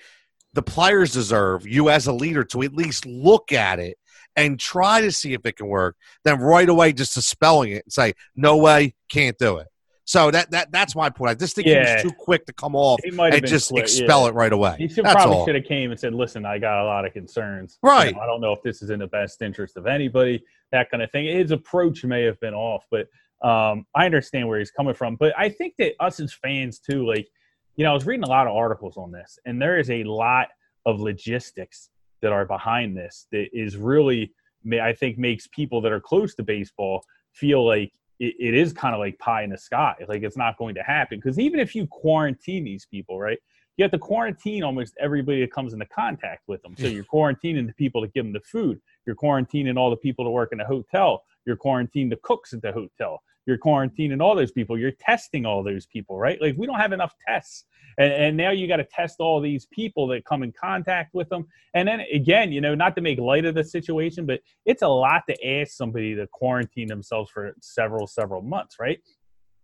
the 0.51 0.61
players 0.61 1.13
deserve 1.13 1.65
you 1.65 1.89
as 1.89 2.05
a 2.05 2.11
leader 2.11 2.43
to 2.43 2.63
at 2.63 2.73
least 2.73 3.05
look 3.05 3.53
at 3.53 3.79
it 3.79 3.97
and 4.35 4.59
try 4.59 5.01
to 5.01 5.11
see 5.11 5.33
if 5.33 5.45
it 5.45 5.57
can 5.57 5.67
work, 5.67 5.95
then 6.23 6.39
right 6.39 6.67
away 6.69 6.93
just 6.93 7.15
dispelling 7.15 7.71
it 7.71 7.83
and 7.85 7.93
say, 7.93 8.13
no 8.35 8.57
way, 8.57 8.93
can't 9.09 9.37
do 9.37 9.57
it. 9.57 9.67
So 10.05 10.29
that 10.31 10.51
that 10.51 10.71
that's 10.73 10.93
my 10.93 11.09
point. 11.09 11.31
I 11.31 11.35
just 11.35 11.55
think 11.55 11.67
yeah. 11.67 11.87
he 11.87 11.93
was 11.93 12.03
too 12.03 12.11
quick 12.17 12.45
to 12.47 12.53
come 12.53 12.75
off 12.75 12.99
and 13.03 13.45
just 13.45 13.69
quick, 13.69 13.83
expel 13.83 14.23
yeah. 14.23 14.29
it 14.29 14.33
right 14.33 14.51
away. 14.51 14.75
He 14.77 14.89
should 14.89 15.05
that's 15.05 15.15
probably 15.15 15.37
all. 15.37 15.45
should 15.45 15.55
have 15.55 15.63
came 15.63 15.91
and 15.91 15.97
said, 15.97 16.13
"Listen, 16.13 16.45
I 16.45 16.57
got 16.57 16.83
a 16.83 16.85
lot 16.85 17.05
of 17.05 17.13
concerns. 17.13 17.77
Right. 17.81 18.09
You 18.09 18.15
know, 18.15 18.19
I 18.19 18.25
don't 18.25 18.41
know 18.41 18.51
if 18.51 18.61
this 18.61 18.81
is 18.81 18.89
in 18.89 18.99
the 18.99 19.07
best 19.07 19.41
interest 19.41 19.77
of 19.77 19.85
anybody. 19.85 20.43
That 20.73 20.91
kind 20.91 21.01
of 21.01 21.11
thing. 21.11 21.27
His 21.27 21.51
approach 21.51 22.03
may 22.03 22.23
have 22.23 22.37
been 22.41 22.53
off, 22.53 22.83
but 22.91 23.07
um, 23.41 23.85
I 23.95 24.05
understand 24.05 24.47
where 24.47 24.59
he's 24.59 24.71
coming 24.71 24.93
from. 24.93 25.15
But 25.15 25.33
I 25.37 25.47
think 25.47 25.75
that 25.77 25.93
us 26.01 26.19
as 26.19 26.33
fans 26.33 26.79
too, 26.79 27.07
like 27.07 27.29
you 27.77 27.85
know, 27.85 27.91
I 27.91 27.93
was 27.93 28.05
reading 28.05 28.23
a 28.23 28.29
lot 28.29 28.47
of 28.47 28.55
articles 28.55 28.97
on 28.97 29.11
this, 29.11 29.39
and 29.45 29.61
there 29.61 29.77
is 29.77 29.89
a 29.89 30.03
lot 30.03 30.49
of 30.85 30.99
logistics 30.99 31.89
that 32.21 32.31
are 32.31 32.45
behind 32.45 32.95
this 32.95 33.27
that 33.31 33.47
is 33.53 33.77
really 33.77 34.33
I 34.73 34.93
think 34.93 35.17
makes 35.17 35.47
people 35.47 35.81
that 35.81 35.91
are 35.91 35.99
close 35.99 36.35
to 36.35 36.43
baseball 36.43 37.03
feel 37.33 37.65
like 37.65 37.91
it, 38.19 38.35
it 38.39 38.53
is 38.53 38.73
kind 38.73 38.93
of 38.93 38.99
like 38.99 39.17
pie 39.17 39.43
in 39.43 39.49
the 39.49 39.57
sky. 39.57 39.95
Like 40.07 40.23
it's 40.23 40.37
not 40.37 40.57
going 40.57 40.75
to 40.75 40.83
happen 40.83 41.17
because 41.17 41.39
even 41.39 41.59
if 41.59 41.73
you 41.75 41.87
quarantine 41.87 42.63
these 42.63 42.85
people, 42.85 43.19
right? 43.19 43.39
You 43.77 43.83
have 43.83 43.91
to 43.91 43.99
quarantine 43.99 44.63
almost 44.63 44.93
everybody 44.99 45.41
that 45.41 45.51
comes 45.51 45.73
into 45.73 45.85
contact 45.85 46.43
with 46.47 46.61
them. 46.61 46.75
So 46.77 46.87
you're 46.87 47.03
quarantining 47.03 47.67
the 47.67 47.73
people 47.73 48.01
that 48.01 48.13
give 48.13 48.25
them 48.25 48.33
the 48.33 48.41
food. 48.41 48.79
You're 49.05 49.15
quarantining 49.15 49.77
all 49.77 49.89
the 49.89 49.95
people 49.95 50.25
that 50.25 50.31
work 50.31 50.49
in 50.51 50.57
the 50.57 50.65
hotel. 50.65 51.23
You're 51.45 51.57
quarantining 51.57 52.09
the 52.09 52.19
cooks 52.21 52.53
at 52.53 52.61
the 52.61 52.71
hotel. 52.71 53.21
You're 53.45 53.57
quarantining 53.57 54.21
all 54.21 54.35
those 54.35 54.51
people. 54.51 54.77
You're 54.77 54.91
testing 54.91 55.45
all 55.45 55.63
those 55.63 55.85
people 55.85 56.19
right? 56.19 56.39
Like 56.41 56.55
we 56.57 56.67
don't 56.67 56.79
have 56.79 56.93
enough 56.93 57.15
tests. 57.27 57.65
And, 57.97 58.13
and 58.13 58.37
now 58.37 58.51
you 58.51 58.67
got 58.67 58.77
to 58.77 58.85
test 58.85 59.15
all 59.19 59.41
these 59.41 59.65
people 59.65 60.07
that 60.07 60.25
come 60.25 60.43
in 60.43 60.51
contact 60.51 61.13
with 61.13 61.27
them. 61.29 61.47
And 61.73 61.87
then 61.87 62.01
again 62.13 62.51
you 62.51 62.61
know 62.61 62.75
not 62.75 62.95
to 62.95 63.01
make 63.01 63.19
light 63.19 63.45
of 63.45 63.55
the 63.55 63.63
situation 63.63 64.25
but 64.25 64.41
it's 64.65 64.81
a 64.81 64.87
lot 64.87 65.23
to 65.29 65.47
ask 65.47 65.71
somebody 65.71 66.15
to 66.15 66.27
quarantine 66.27 66.87
themselves 66.87 67.31
for 67.31 67.55
several 67.61 68.05
several 68.05 68.41
months 68.41 68.77
right? 68.79 68.99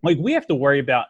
Like 0.03 0.17
we 0.19 0.33
have 0.33 0.47
to 0.47 0.55
worry 0.55 0.79
about 0.79 1.05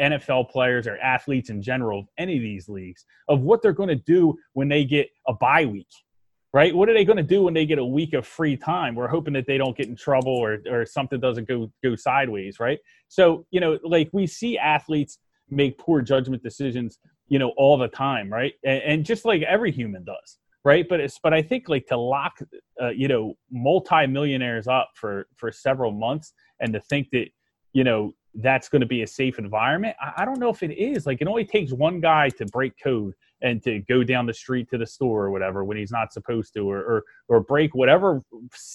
NFL 0.00 0.50
players 0.50 0.86
or 0.86 0.98
athletes 0.98 1.50
in 1.50 1.62
general 1.62 2.00
of 2.00 2.06
any 2.18 2.36
of 2.36 2.42
these 2.42 2.68
leagues 2.68 3.04
of 3.28 3.40
what 3.40 3.62
they're 3.62 3.72
going 3.72 3.88
to 3.88 3.96
do 3.96 4.34
when 4.52 4.68
they 4.68 4.84
get 4.84 5.08
a 5.26 5.32
bye 5.32 5.64
week 5.64 5.86
right? 6.52 6.74
What 6.74 6.88
are 6.88 6.94
they 6.94 7.04
going 7.04 7.18
to 7.18 7.22
do 7.22 7.42
when 7.42 7.54
they 7.54 7.66
get 7.66 7.78
a 7.78 7.84
week 7.84 8.14
of 8.14 8.26
free 8.26 8.56
time? 8.56 8.94
We're 8.94 9.08
hoping 9.08 9.34
that 9.34 9.46
they 9.46 9.58
don't 9.58 9.76
get 9.76 9.88
in 9.88 9.96
trouble 9.96 10.34
or 10.34 10.58
or 10.70 10.86
something 10.86 11.20
doesn't 11.20 11.48
go 11.48 11.70
go 11.82 11.94
sideways, 11.96 12.58
right? 12.58 12.78
So 13.08 13.46
you 13.50 13.60
know, 13.60 13.78
like 13.84 14.10
we 14.12 14.26
see 14.26 14.58
athletes 14.58 15.18
make 15.50 15.78
poor 15.78 16.02
judgment 16.02 16.42
decisions, 16.42 16.98
you 17.28 17.38
know, 17.38 17.52
all 17.56 17.78
the 17.78 17.88
time, 17.88 18.32
right? 18.32 18.52
And, 18.64 18.82
and 18.82 19.04
just 19.04 19.24
like 19.24 19.42
every 19.42 19.72
human 19.72 20.04
does, 20.04 20.38
right? 20.64 20.86
But 20.88 21.00
it's 21.00 21.18
but 21.22 21.34
I 21.34 21.42
think 21.42 21.68
like 21.68 21.86
to 21.88 21.96
lock, 21.96 22.38
uh, 22.80 22.90
you 22.90 23.08
know, 23.08 23.34
multi-millionaires 23.50 24.68
up 24.68 24.90
for 24.94 25.26
for 25.36 25.52
several 25.52 25.92
months 25.92 26.32
and 26.60 26.72
to 26.72 26.80
think 26.80 27.08
that 27.12 27.26
you 27.72 27.84
know 27.84 28.14
that's 28.34 28.68
going 28.68 28.80
to 28.80 28.86
be 28.86 29.02
a 29.02 29.06
safe 29.06 29.38
environment. 29.38 29.96
I, 30.00 30.22
I, 30.22 30.24
don't 30.24 30.38
know 30.38 30.50
if 30.50 30.62
it 30.62 30.74
is. 30.74 31.06
Like 31.06 31.20
it 31.20 31.28
only 31.28 31.44
takes 31.44 31.72
one 31.72 32.00
guy 32.00 32.28
to 32.30 32.46
break 32.46 32.72
code 32.82 33.14
and 33.42 33.62
to 33.62 33.80
go 33.80 34.04
down 34.04 34.26
the 34.26 34.34
street 34.34 34.68
to 34.70 34.78
the 34.78 34.86
store 34.86 35.24
or 35.24 35.30
whatever 35.30 35.64
when 35.64 35.76
he's 35.76 35.90
not 35.90 36.12
supposed 36.12 36.52
to, 36.54 36.60
or 36.60 36.78
or, 36.78 37.04
or 37.28 37.40
break 37.40 37.74
whatever 37.74 38.22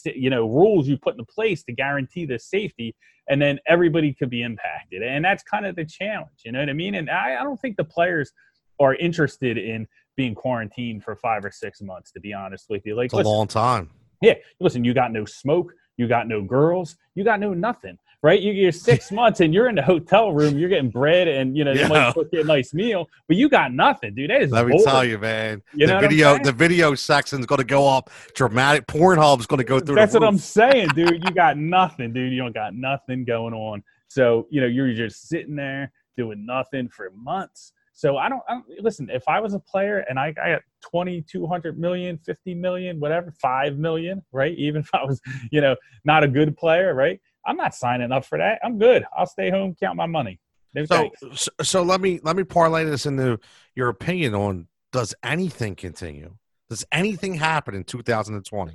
you 0.05 0.29
know 0.29 0.47
rules 0.47 0.87
you 0.87 0.97
put 0.97 1.17
in 1.17 1.25
place 1.25 1.63
to 1.63 1.73
guarantee 1.73 2.25
the 2.25 2.39
safety, 2.39 2.95
and 3.29 3.41
then 3.41 3.59
everybody 3.67 4.13
could 4.13 4.29
be 4.29 4.41
impacted. 4.41 5.03
And 5.03 5.23
that's 5.23 5.43
kind 5.43 5.65
of 5.65 5.75
the 5.75 5.85
challenge. 5.85 6.41
You 6.45 6.51
know 6.51 6.59
what 6.59 6.69
I 6.69 6.73
mean? 6.73 6.95
And 6.95 7.09
I, 7.09 7.37
I 7.39 7.43
don't 7.43 7.59
think 7.59 7.77
the 7.77 7.83
players 7.83 8.31
are 8.79 8.95
interested 8.95 9.57
in 9.57 9.87
being 10.15 10.35
quarantined 10.35 11.03
for 11.03 11.15
five 11.15 11.45
or 11.45 11.51
six 11.51 11.81
months. 11.81 12.11
To 12.11 12.19
be 12.19 12.33
honest 12.33 12.65
with 12.69 12.85
you, 12.85 12.95
like 12.95 13.05
it's 13.05 13.13
a 13.13 13.17
listen, 13.17 13.31
long 13.31 13.47
time. 13.47 13.89
Yeah, 14.21 14.35
listen, 14.59 14.83
you 14.83 14.93
got 14.93 15.11
no 15.11 15.25
smoke, 15.25 15.73
you 15.97 16.07
got 16.07 16.27
no 16.27 16.41
girls, 16.41 16.95
you 17.15 17.23
got 17.23 17.39
no 17.39 17.53
nothing 17.53 17.97
right? 18.23 18.41
You, 18.41 18.69
are 18.69 18.71
six 18.71 19.11
months 19.11 19.41
and 19.41 19.53
you're 19.53 19.69
in 19.69 19.75
the 19.75 19.83
hotel 19.83 20.31
room, 20.31 20.57
you're 20.57 20.69
getting 20.69 20.89
bread 20.89 21.27
and 21.27 21.55
you 21.55 21.63
know 21.63 21.75
they 21.75 21.87
might 21.87 22.13
cook 22.13 22.29
you 22.31 22.41
a 22.41 22.43
nice 22.43 22.73
meal, 22.73 23.07
but 23.27 23.37
you 23.37 23.49
got 23.49 23.73
nothing, 23.73 24.15
dude. 24.15 24.31
That 24.31 24.41
is 24.41 24.51
let 24.51 24.61
boring. 24.61 24.77
me 24.77 24.83
tell 24.83 25.05
you, 25.05 25.19
man. 25.19 25.61
You 25.75 25.85
the 25.85 25.99
video, 25.99 26.39
the 26.39 26.51
video 26.51 26.95
section's 26.95 27.45
going 27.45 27.59
to 27.59 27.65
go 27.65 27.87
up 27.87 28.09
dramatic. 28.33 28.87
Pornhub's 28.87 29.45
going 29.45 29.59
to 29.59 29.63
go 29.63 29.79
through. 29.79 29.95
That's 29.95 30.13
what 30.13 30.23
I'm 30.23 30.39
saying, 30.39 30.87
dude. 30.95 31.23
You 31.23 31.35
got 31.35 31.57
nothing, 31.57 32.13
dude. 32.13 32.31
You 32.31 32.39
don't 32.39 32.55
got 32.55 32.73
nothing 32.73 33.25
going 33.25 33.53
on. 33.53 33.83
So 34.07 34.47
you 34.49 34.61
know 34.61 34.67
you're 34.67 34.93
just 34.93 35.27
sitting 35.27 35.55
there 35.55 35.91
doing 36.17 36.45
nothing 36.45 36.89
for 36.89 37.11
months. 37.15 37.73
So 37.95 38.17
I 38.17 38.27
don't, 38.27 38.41
I 38.49 38.53
don't, 38.53 38.65
listen. 38.79 39.09
If 39.11 39.23
I 39.27 39.39
was 39.39 39.53
a 39.53 39.59
player 39.59 40.03
and 40.09 40.17
I, 40.19 40.33
I 40.43 40.53
got 40.53 40.61
20, 40.89 41.21
200 41.21 41.77
million, 41.77 42.17
50 42.17 42.55
million, 42.55 42.99
whatever, 42.99 43.31
5 43.39 43.77
million, 43.77 44.23
right? 44.31 44.57
Even 44.57 44.81
if 44.81 44.89
I 44.95 45.03
was, 45.03 45.21
you 45.51 45.61
know, 45.61 45.75
not 46.03 46.23
a 46.23 46.27
good 46.27 46.57
player, 46.57 46.95
right? 46.95 47.19
I'm 47.45 47.57
not 47.57 47.75
signing 47.75 48.11
up 48.11 48.25
for 48.25 48.37
that. 48.37 48.59
I'm 48.63 48.77
good. 48.79 49.05
I'll 49.15 49.25
stay 49.25 49.49
home, 49.49 49.75
count 49.79 49.95
my 49.97 50.05
money. 50.05 50.39
No 50.75 50.85
so, 50.85 51.11
so, 51.35 51.51
so 51.61 51.83
let 51.83 52.01
me 52.01 52.19
let 52.23 52.35
me 52.35 52.43
parlay 52.43 52.83
this 52.83 53.05
into 53.05 53.39
your 53.75 53.89
opinion 53.89 54.33
on 54.33 54.67
does 54.91 55.13
anything 55.23 55.75
continue? 55.75 56.35
Does 56.69 56.85
anything 56.91 57.35
happen 57.35 57.75
in 57.75 57.83
2020? 57.83 58.73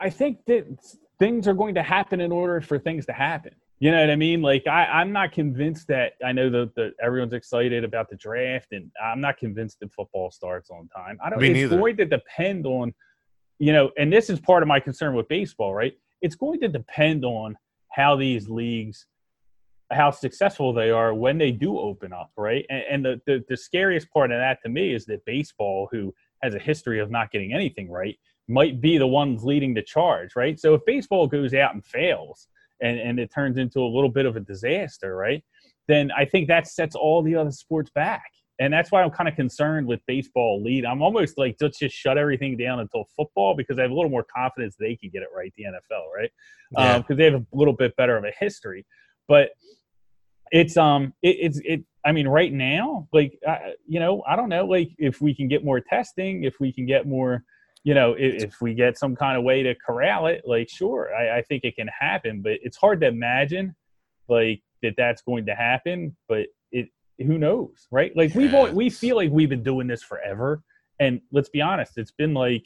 I 0.00 0.10
think 0.10 0.38
that 0.46 0.66
things 1.18 1.48
are 1.48 1.54
going 1.54 1.74
to 1.74 1.82
happen 1.82 2.20
in 2.20 2.30
order 2.30 2.60
for 2.60 2.78
things 2.78 3.06
to 3.06 3.12
happen. 3.12 3.52
You 3.80 3.92
know 3.92 4.00
what 4.00 4.10
I 4.10 4.16
mean? 4.16 4.42
Like 4.42 4.66
I, 4.66 4.84
I'm 4.86 5.12
not 5.12 5.32
convinced 5.32 5.86
that 5.88 6.14
I 6.24 6.32
know 6.32 6.50
that, 6.50 6.74
that 6.74 6.94
everyone's 7.00 7.32
excited 7.32 7.84
about 7.84 8.10
the 8.10 8.16
draft, 8.16 8.72
and 8.72 8.90
I'm 9.02 9.20
not 9.20 9.38
convinced 9.38 9.78
that 9.80 9.92
football 9.92 10.30
starts 10.30 10.70
on 10.70 10.88
time. 10.88 11.18
I 11.24 11.30
don't. 11.30 11.40
Me 11.40 11.48
it's 11.48 11.54
neither. 11.54 11.78
going 11.78 11.96
to 11.98 12.04
depend 12.04 12.66
on, 12.66 12.92
you 13.60 13.72
know, 13.72 13.92
and 13.96 14.12
this 14.12 14.30
is 14.30 14.40
part 14.40 14.62
of 14.62 14.68
my 14.68 14.80
concern 14.80 15.14
with 15.14 15.28
baseball, 15.28 15.74
right? 15.74 15.96
It's 16.22 16.34
going 16.34 16.58
to 16.60 16.68
depend 16.68 17.24
on 17.24 17.56
how 17.90 18.16
these 18.16 18.48
leagues 18.48 19.06
how 19.90 20.10
successful 20.10 20.72
they 20.72 20.90
are 20.90 21.14
when 21.14 21.38
they 21.38 21.50
do 21.50 21.78
open 21.78 22.12
up, 22.12 22.30
right? 22.36 22.66
And, 22.68 22.82
and 22.90 23.04
the, 23.04 23.20
the, 23.26 23.44
the 23.48 23.56
scariest 23.56 24.10
part 24.10 24.30
of 24.30 24.38
that 24.38 24.60
to 24.62 24.68
me 24.68 24.92
is 24.92 25.06
that 25.06 25.24
baseball, 25.24 25.88
who 25.90 26.14
has 26.42 26.54
a 26.54 26.58
history 26.58 27.00
of 27.00 27.10
not 27.10 27.30
getting 27.30 27.52
anything 27.52 27.90
right, 27.90 28.18
might 28.48 28.80
be 28.80 28.98
the 28.98 29.06
ones 29.06 29.44
leading 29.44 29.74
the 29.74 29.82
charge, 29.82 30.36
right? 30.36 30.58
So 30.58 30.74
if 30.74 30.84
baseball 30.84 31.26
goes 31.26 31.54
out 31.54 31.74
and 31.74 31.84
fails 31.84 32.48
and, 32.80 32.98
and 32.98 33.18
it 33.18 33.32
turns 33.32 33.58
into 33.58 33.80
a 33.80 33.88
little 33.88 34.10
bit 34.10 34.26
of 34.26 34.36
a 34.36 34.40
disaster, 34.40 35.16
right? 35.16 35.42
Then 35.86 36.10
I 36.16 36.26
think 36.26 36.48
that 36.48 36.66
sets 36.66 36.94
all 36.94 37.22
the 37.22 37.34
other 37.34 37.50
sports 37.50 37.90
back. 37.94 38.30
And 38.60 38.72
that's 38.72 38.90
why 38.90 39.02
I'm 39.02 39.10
kind 39.10 39.28
of 39.28 39.36
concerned 39.36 39.86
with 39.86 40.00
baseball 40.06 40.62
lead. 40.62 40.84
I'm 40.84 41.00
almost 41.00 41.38
like, 41.38 41.56
let's 41.60 41.78
just 41.78 41.94
shut 41.94 42.18
everything 42.18 42.56
down 42.56 42.80
until 42.80 43.04
football 43.16 43.54
because 43.54 43.78
I 43.78 43.82
have 43.82 43.92
a 43.92 43.94
little 43.94 44.10
more 44.10 44.24
confidence 44.34 44.74
they 44.78 44.96
can 44.96 45.10
get 45.10 45.22
it 45.22 45.28
right, 45.34 45.52
the 45.56 45.64
NFL, 45.64 46.02
right? 46.14 46.30
Because 46.70 46.84
yeah. 46.84 46.94
um, 46.96 47.16
they 47.16 47.24
have 47.24 47.34
a 47.34 47.46
little 47.52 47.74
bit 47.74 47.94
better 47.96 48.16
of 48.16 48.24
a 48.24 48.32
history. 48.38 48.84
But 49.28 49.50
it's 50.50 50.76
um 50.76 51.12
it, 51.22 51.36
it's 51.40 51.60
it 51.64 51.84
i 52.04 52.12
mean 52.12 52.26
right 52.26 52.52
now 52.52 53.06
like 53.12 53.38
uh, 53.46 53.58
you 53.86 54.00
know 54.00 54.22
i 54.26 54.36
don't 54.36 54.48
know 54.48 54.64
like 54.64 54.90
if 54.98 55.20
we 55.20 55.34
can 55.34 55.48
get 55.48 55.64
more 55.64 55.80
testing 55.80 56.44
if 56.44 56.54
we 56.60 56.72
can 56.72 56.86
get 56.86 57.06
more 57.06 57.44
you 57.84 57.94
know 57.94 58.14
if, 58.14 58.44
if 58.44 58.60
we 58.60 58.74
get 58.74 58.98
some 58.98 59.14
kind 59.14 59.36
of 59.36 59.44
way 59.44 59.62
to 59.62 59.74
corral 59.74 60.26
it 60.26 60.42
like 60.46 60.68
sure 60.68 61.10
I, 61.14 61.38
I 61.38 61.42
think 61.42 61.64
it 61.64 61.76
can 61.76 61.88
happen 61.88 62.42
but 62.42 62.52
it's 62.62 62.76
hard 62.76 63.00
to 63.02 63.06
imagine 63.06 63.74
like 64.28 64.62
that 64.82 64.94
that's 64.96 65.22
going 65.22 65.46
to 65.46 65.54
happen 65.54 66.16
but 66.28 66.46
who 67.26 67.38
knows, 67.38 67.88
right? 67.90 68.12
Like 68.16 68.34
we've 68.34 68.52
we 68.72 68.90
feel 68.90 69.16
like 69.16 69.30
we've 69.30 69.48
been 69.48 69.62
doing 69.62 69.86
this 69.86 70.02
forever, 70.02 70.62
and 71.00 71.20
let's 71.32 71.48
be 71.48 71.60
honest, 71.60 71.98
it's 71.98 72.12
been 72.12 72.34
like 72.34 72.64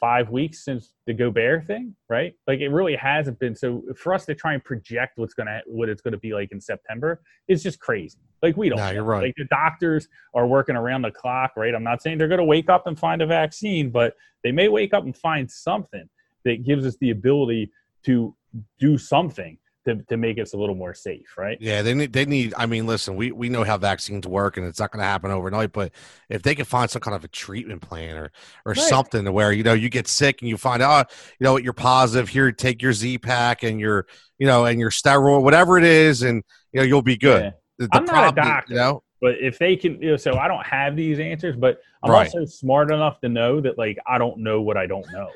five 0.00 0.30
weeks 0.30 0.64
since 0.64 0.94
the 1.06 1.12
Gobert 1.12 1.66
thing, 1.66 1.94
right? 2.08 2.34
Like 2.46 2.60
it 2.60 2.68
really 2.68 2.96
hasn't 2.96 3.38
been. 3.38 3.54
So 3.54 3.82
for 3.96 4.14
us 4.14 4.24
to 4.26 4.34
try 4.34 4.54
and 4.54 4.64
project 4.64 5.18
what's 5.18 5.34
gonna 5.34 5.60
what 5.66 5.88
it's 5.88 6.02
gonna 6.02 6.18
be 6.18 6.32
like 6.32 6.52
in 6.52 6.60
September 6.60 7.20
is 7.48 7.62
just 7.62 7.78
crazy. 7.80 8.18
Like 8.42 8.56
we 8.56 8.68
don't. 8.68 8.78
Nah, 8.78 8.90
you're 8.90 9.04
right. 9.04 9.24
Like 9.24 9.34
the 9.36 9.44
doctors 9.44 10.08
are 10.34 10.46
working 10.46 10.76
around 10.76 11.02
the 11.02 11.10
clock, 11.10 11.52
right? 11.56 11.74
I'm 11.74 11.84
not 11.84 12.02
saying 12.02 12.18
they're 12.18 12.28
gonna 12.28 12.44
wake 12.44 12.70
up 12.70 12.86
and 12.86 12.98
find 12.98 13.22
a 13.22 13.26
vaccine, 13.26 13.90
but 13.90 14.14
they 14.42 14.52
may 14.52 14.68
wake 14.68 14.94
up 14.94 15.04
and 15.04 15.16
find 15.16 15.50
something 15.50 16.08
that 16.44 16.64
gives 16.64 16.86
us 16.86 16.96
the 17.00 17.10
ability 17.10 17.70
to 18.04 18.34
do 18.78 18.96
something 18.96 19.58
to, 19.86 19.96
to 20.08 20.16
make 20.16 20.38
us 20.38 20.52
a 20.52 20.56
little 20.56 20.74
more 20.74 20.94
safe, 20.94 21.36
right? 21.38 21.56
Yeah, 21.60 21.82
they 21.82 21.94
need 21.94 22.12
they 22.12 22.26
need. 22.26 22.54
I 22.56 22.66
mean, 22.66 22.86
listen, 22.86 23.16
we 23.16 23.32
we 23.32 23.48
know 23.48 23.64
how 23.64 23.78
vaccines 23.78 24.26
work, 24.26 24.56
and 24.56 24.66
it's 24.66 24.78
not 24.78 24.92
going 24.92 25.00
to 25.00 25.06
happen 25.06 25.30
overnight. 25.30 25.72
But 25.72 25.92
if 26.28 26.42
they 26.42 26.54
can 26.54 26.64
find 26.64 26.90
some 26.90 27.00
kind 27.00 27.14
of 27.14 27.24
a 27.24 27.28
treatment 27.28 27.82
plan 27.82 28.16
or 28.16 28.32
or 28.66 28.72
right. 28.72 28.76
something 28.76 29.24
to 29.24 29.32
where 29.32 29.52
you 29.52 29.62
know 29.62 29.72
you 29.72 29.88
get 29.88 30.06
sick 30.06 30.42
and 30.42 30.48
you 30.48 30.56
find 30.56 30.82
out 30.82 31.10
you 31.38 31.44
know 31.44 31.56
you're 31.56 31.72
positive, 31.72 32.28
here 32.28 32.52
take 32.52 32.82
your 32.82 32.92
Z 32.92 33.18
pack 33.18 33.62
and 33.62 33.80
your 33.80 34.06
you 34.38 34.46
know 34.46 34.64
and 34.66 34.78
your 34.78 34.90
steroid, 34.90 35.42
whatever 35.42 35.78
it 35.78 35.84
is, 35.84 36.22
and 36.22 36.42
you 36.72 36.80
know 36.80 36.86
you'll 36.86 37.02
be 37.02 37.16
good. 37.16 37.44
Yeah. 37.44 37.50
The, 37.78 37.86
the 37.86 37.96
I'm 37.96 38.04
not 38.04 38.32
a 38.32 38.36
doctor, 38.36 38.72
you 38.74 38.78
know. 38.78 39.02
But 39.20 39.36
if 39.38 39.58
they 39.58 39.76
can, 39.76 40.00
you 40.00 40.12
know, 40.12 40.16
so 40.16 40.38
I 40.38 40.48
don't 40.48 40.64
have 40.64 40.96
these 40.96 41.18
answers, 41.18 41.54
but 41.56 41.80
I'm 42.02 42.10
right. 42.10 42.26
also 42.26 42.46
smart 42.46 42.90
enough 42.90 43.20
to 43.20 43.28
know 43.28 43.60
that 43.60 43.76
like 43.76 43.98
I 44.06 44.16
don't 44.16 44.38
know 44.38 44.62
what 44.62 44.76
I 44.76 44.86
don't 44.86 45.06
know. 45.12 45.28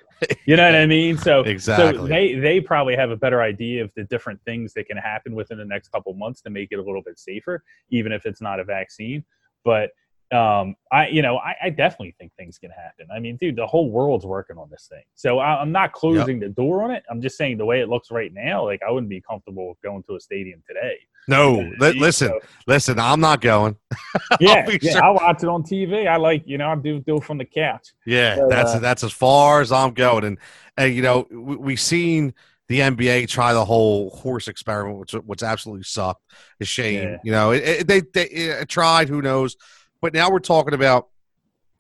You 0.47 0.57
know 0.57 0.65
what 0.65 0.75
I 0.75 0.87
mean? 0.99 1.19
So 1.19 1.43
exactly. 1.43 1.99
So 1.99 2.07
they 2.07 2.35
they 2.35 2.61
probably 2.61 2.97
have 2.97 3.11
a 3.11 3.17
better 3.17 3.43
idea 3.43 3.85
of 3.85 3.91
the 3.95 4.05
different 4.05 4.41
things 4.45 4.73
that 4.75 4.87
can 4.87 4.97
happen 4.97 5.35
within 5.35 5.59
the 5.59 5.67
next 5.67 5.89
couple 5.89 6.15
months 6.15 6.41
to 6.43 6.51
make 6.51 6.69
it 6.71 6.79
a 6.79 6.83
little 6.83 7.03
bit 7.03 7.19
safer, 7.19 7.63
even 7.91 8.11
if 8.11 8.25
it's 8.25 8.41
not 8.41 8.59
a 8.59 8.65
vaccine. 8.65 9.23
But 9.65 9.91
um, 10.33 10.75
I, 10.91 11.09
you 11.09 11.23
know, 11.23 11.37
I, 11.37 11.55
I, 11.65 11.71
definitely 11.71 12.15
think 12.19 12.33
things 12.37 12.59
can 12.59 12.71
happen. 12.71 13.07
I 13.15 13.21
mean, 13.21 13.37
dude, 13.37 13.57
the 13.57 13.67
whole 13.67 13.91
world's 13.91 14.25
working 14.25 14.57
on 14.57 14.69
this 14.71 14.87
thing. 14.89 15.03
So 15.15 15.39
I, 15.39 15.61
am 15.61 15.71
not 15.71 15.93
closing 15.93 16.41
yep. 16.41 16.49
the 16.49 16.55
door 16.55 16.83
on 16.83 16.91
it. 16.91 17.05
I'm 17.11 17.21
just 17.21 17.37
saying 17.37 17.59
the 17.59 17.65
way 17.65 17.81
it 17.81 17.89
looks 17.89 18.11
right 18.11 18.33
now, 18.33 18.65
like 18.65 18.81
I 18.87 18.91
wouldn't 18.91 19.11
be 19.11 19.21
comfortable 19.21 19.77
going 19.83 20.03
to 20.05 20.17
a 20.17 20.21
stadium 20.21 20.63
today. 20.67 20.97
No, 21.29 21.71
li- 21.79 21.99
listen, 21.99 22.29
so, 22.29 22.41
listen, 22.67 22.99
I'm 22.99 23.21
not 23.21 23.41
going. 23.41 23.77
yeah, 24.41 24.69
yeah, 24.83 24.93
sure. 24.93 25.05
I 25.05 25.11
watch 25.11 25.43
it 25.43 25.49
on 25.49 25.63
TV. 25.63 26.07
I 26.07 26.17
like, 26.17 26.43
you 26.47 26.59
know, 26.59 26.69
I 26.69 26.75
do 26.75 27.01
do 27.01 27.17
it 27.17 27.25
from 27.25 27.39
the 27.39 27.45
couch. 27.45 27.93
Yeah, 28.07 28.37
but, 28.37 28.51
that's 28.51 28.75
uh, 28.75 28.79
that's 28.79 29.05
as 29.05 29.13
far 29.13 29.61
as 29.61 29.73
I'm 29.73 29.95
going. 29.95 30.25
And 30.25 30.39
and 30.77 30.95
you 30.95 31.03
know, 31.03 31.27
we, 31.31 31.57
we've 31.57 31.81
seen 31.81 32.35
the 32.69 32.81
NBA 32.81 33.29
try 33.29 33.53
the 33.53 33.65
whole 33.65 34.11
horse 34.11 34.49
experiment, 34.49 34.99
which 34.99 35.13
which 35.13 35.43
absolutely 35.43 35.85
sucked. 35.85 36.23
A 36.61 36.65
shame, 36.65 37.03
yeah. 37.03 37.17
you 37.25 37.33
know. 37.33 37.53
It, 37.53 37.63
it, 37.65 37.87
they 37.87 38.01
they 38.01 38.65
tried. 38.67 39.09
Who 39.09 39.23
knows? 39.23 39.57
But 40.05 40.13
now 40.13 40.31
we're 40.31 40.39
talking 40.39 40.75
about, 40.75 41.09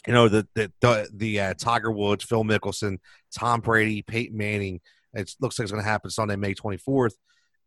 you 0.06 0.14
know, 0.14 0.30
the 0.30 0.48
the 0.54 0.72
the, 0.80 1.08
the 1.12 1.40
uh, 1.40 1.54
Tiger 1.58 1.92
Woods, 1.92 2.24
Phil 2.24 2.42
Mickelson, 2.42 2.96
Tom 3.36 3.60
Brady, 3.60 4.00
Peyton 4.00 4.34
Manning. 4.34 4.80
It 5.12 5.34
looks 5.40 5.58
like 5.58 5.64
it's 5.64 5.72
going 5.72 5.84
to 5.84 5.88
happen 5.90 6.08
Sunday, 6.08 6.36
May 6.36 6.54
24th, 6.54 7.12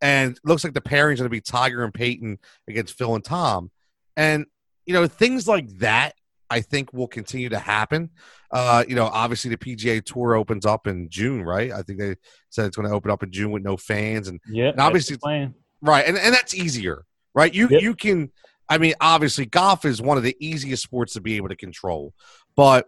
and 0.02 0.36
looks 0.44 0.64
like 0.64 0.74
the 0.74 0.82
pairing's 0.82 1.20
going 1.20 1.28
to 1.28 1.30
be 1.30 1.42
Tiger 1.42 1.84
and 1.84 1.94
Peyton 1.94 2.40
against 2.68 2.98
Phil 2.98 3.14
and 3.14 3.24
Tom, 3.24 3.70
and 4.16 4.48
you 4.88 4.96
know 4.96 5.06
things 5.06 5.48
like 5.48 5.70
that. 5.78 6.16
I 6.50 6.62
think 6.62 6.92
will 6.92 7.08
continue 7.08 7.50
to 7.50 7.60
happen. 7.60 8.10
Uh, 8.50 8.84
you 8.88 8.96
know, 8.96 9.06
obviously 9.06 9.52
the 9.52 9.58
PGA 9.58 10.04
Tour 10.04 10.34
opens 10.34 10.66
up 10.66 10.88
in 10.88 11.08
June, 11.08 11.44
right? 11.44 11.72
I 11.72 11.84
think 11.84 12.00
they 12.00 12.16
said 12.50 12.66
it's 12.66 12.76
going 12.76 12.90
to 12.90 12.96
open 12.96 13.12
up 13.12 13.22
in 13.22 13.32
June 13.32 13.52
with 13.52 13.62
no 13.62 13.78
fans, 13.78 14.28
and 14.28 14.40
yeah, 14.50 14.72
obviously, 14.80 15.20
right, 15.84 16.08
and 16.08 16.18
and 16.18 16.34
that's 16.34 16.56
easier, 16.56 17.06
right? 17.36 17.54
You 17.54 17.68
yep. 17.70 17.84
you 17.84 17.94
can 17.94 18.32
I 18.70 18.78
mean, 18.78 18.94
obviously, 19.00 19.46
golf 19.46 19.86
is 19.86 20.02
one 20.02 20.18
of 20.18 20.24
the 20.24 20.36
easiest 20.40 20.84
sports 20.84 21.14
to 21.14 21.22
be 21.22 21.38
able 21.38 21.50
to 21.50 21.56
control, 21.56 22.14
but 22.56 22.88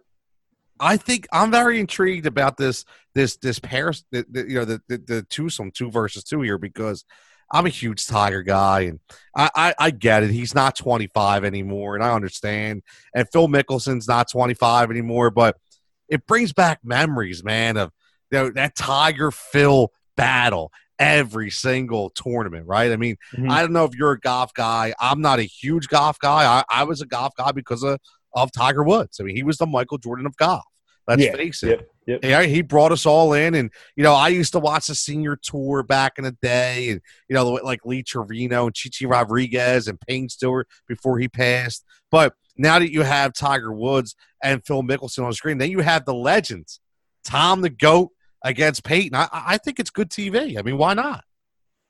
I 0.78 0.96
think 0.96 1.26
I'm 1.32 1.50
very 1.50 1.78
intrigued 1.78 2.26
about 2.26 2.56
this 2.56 2.84
this 3.14 3.36
this 3.36 3.58
Paris, 3.58 4.04
the, 4.10 4.24
the, 4.30 4.48
you 4.48 4.54
know, 4.56 4.64
the, 4.64 4.80
the 4.88 4.98
the 4.98 5.22
twosome 5.22 5.70
two 5.70 5.90
versus 5.90 6.24
two 6.24 6.40
here 6.40 6.58
because 6.58 7.04
I'm 7.52 7.66
a 7.66 7.70
huge 7.70 8.06
Tiger 8.06 8.42
guy, 8.42 8.82
and 8.82 9.00
I, 9.36 9.50
I, 9.56 9.74
I 9.78 9.90
get 9.90 10.22
it. 10.22 10.30
He's 10.30 10.54
not 10.54 10.76
25 10.76 11.44
anymore, 11.44 11.96
and 11.96 12.04
I 12.04 12.12
understand. 12.12 12.82
And 13.14 13.28
Phil 13.30 13.48
Mickelson's 13.48 14.06
not 14.06 14.30
25 14.30 14.90
anymore, 14.90 15.30
but 15.30 15.56
it 16.08 16.26
brings 16.26 16.52
back 16.52 16.80
memories, 16.84 17.42
man, 17.42 17.76
of 17.76 17.90
you 18.30 18.38
know, 18.38 18.50
that 18.50 18.76
Tiger 18.76 19.30
Phil 19.30 19.92
battle 20.16 20.70
every 21.00 21.50
single 21.50 22.10
tournament, 22.10 22.66
right? 22.66 22.92
I 22.92 22.96
mean, 22.96 23.16
mm-hmm. 23.34 23.50
I 23.50 23.62
don't 23.62 23.72
know 23.72 23.84
if 23.86 23.94
you're 23.94 24.12
a 24.12 24.20
golf 24.20 24.52
guy. 24.54 24.94
I'm 25.00 25.20
not 25.20 25.40
a 25.40 25.44
huge 25.44 25.88
golf 25.88 26.18
guy. 26.20 26.44
I, 26.44 26.62
I 26.70 26.84
was 26.84 27.00
a 27.00 27.06
golf 27.06 27.32
guy 27.36 27.50
because 27.50 27.82
of, 27.82 27.98
of 28.34 28.52
Tiger 28.52 28.84
Woods. 28.84 29.18
I 29.18 29.24
mean, 29.24 29.34
he 29.34 29.42
was 29.42 29.56
the 29.56 29.66
Michael 29.66 29.98
Jordan 29.98 30.26
of 30.26 30.36
golf. 30.36 30.62
Let's 31.08 31.22
yeah, 31.22 31.32
face 31.34 31.62
it. 31.64 31.68
Yep, 31.70 31.88
yep. 32.06 32.20
Yeah, 32.22 32.42
he 32.42 32.62
brought 32.62 32.92
us 32.92 33.04
all 33.04 33.32
in, 33.32 33.54
and 33.56 33.70
you 33.96 34.04
know, 34.04 34.14
I 34.14 34.28
used 34.28 34.52
to 34.52 34.60
watch 34.60 34.86
the 34.86 34.94
senior 34.94 35.36
tour 35.42 35.82
back 35.82 36.18
in 36.18 36.24
the 36.24 36.36
day, 36.42 36.90
and 36.90 37.00
you 37.28 37.34
know, 37.34 37.50
like 37.50 37.84
Lee 37.84 38.04
Trevino 38.04 38.66
and 38.66 38.74
Chichi 38.74 39.06
Rodriguez 39.06 39.88
and 39.88 39.98
Payne 40.00 40.28
Stewart 40.28 40.68
before 40.86 41.18
he 41.18 41.26
passed. 41.26 41.84
But 42.12 42.34
now 42.56 42.78
that 42.78 42.92
you 42.92 43.02
have 43.02 43.32
Tiger 43.32 43.72
Woods 43.72 44.14
and 44.44 44.64
Phil 44.64 44.82
Mickelson 44.82 45.24
on 45.24 45.30
the 45.30 45.34
screen, 45.34 45.58
then 45.58 45.70
you 45.70 45.80
have 45.80 46.04
the 46.04 46.14
legends, 46.14 46.78
Tom 47.24 47.62
the 47.62 47.70
Goat 47.70 48.10
against 48.42 48.84
Peyton. 48.84 49.14
I, 49.14 49.28
I 49.32 49.58
think 49.58 49.78
it's 49.80 49.90
good 49.90 50.10
TV. 50.10 50.58
I 50.58 50.62
mean, 50.62 50.78
why 50.78 50.94
not? 50.94 51.24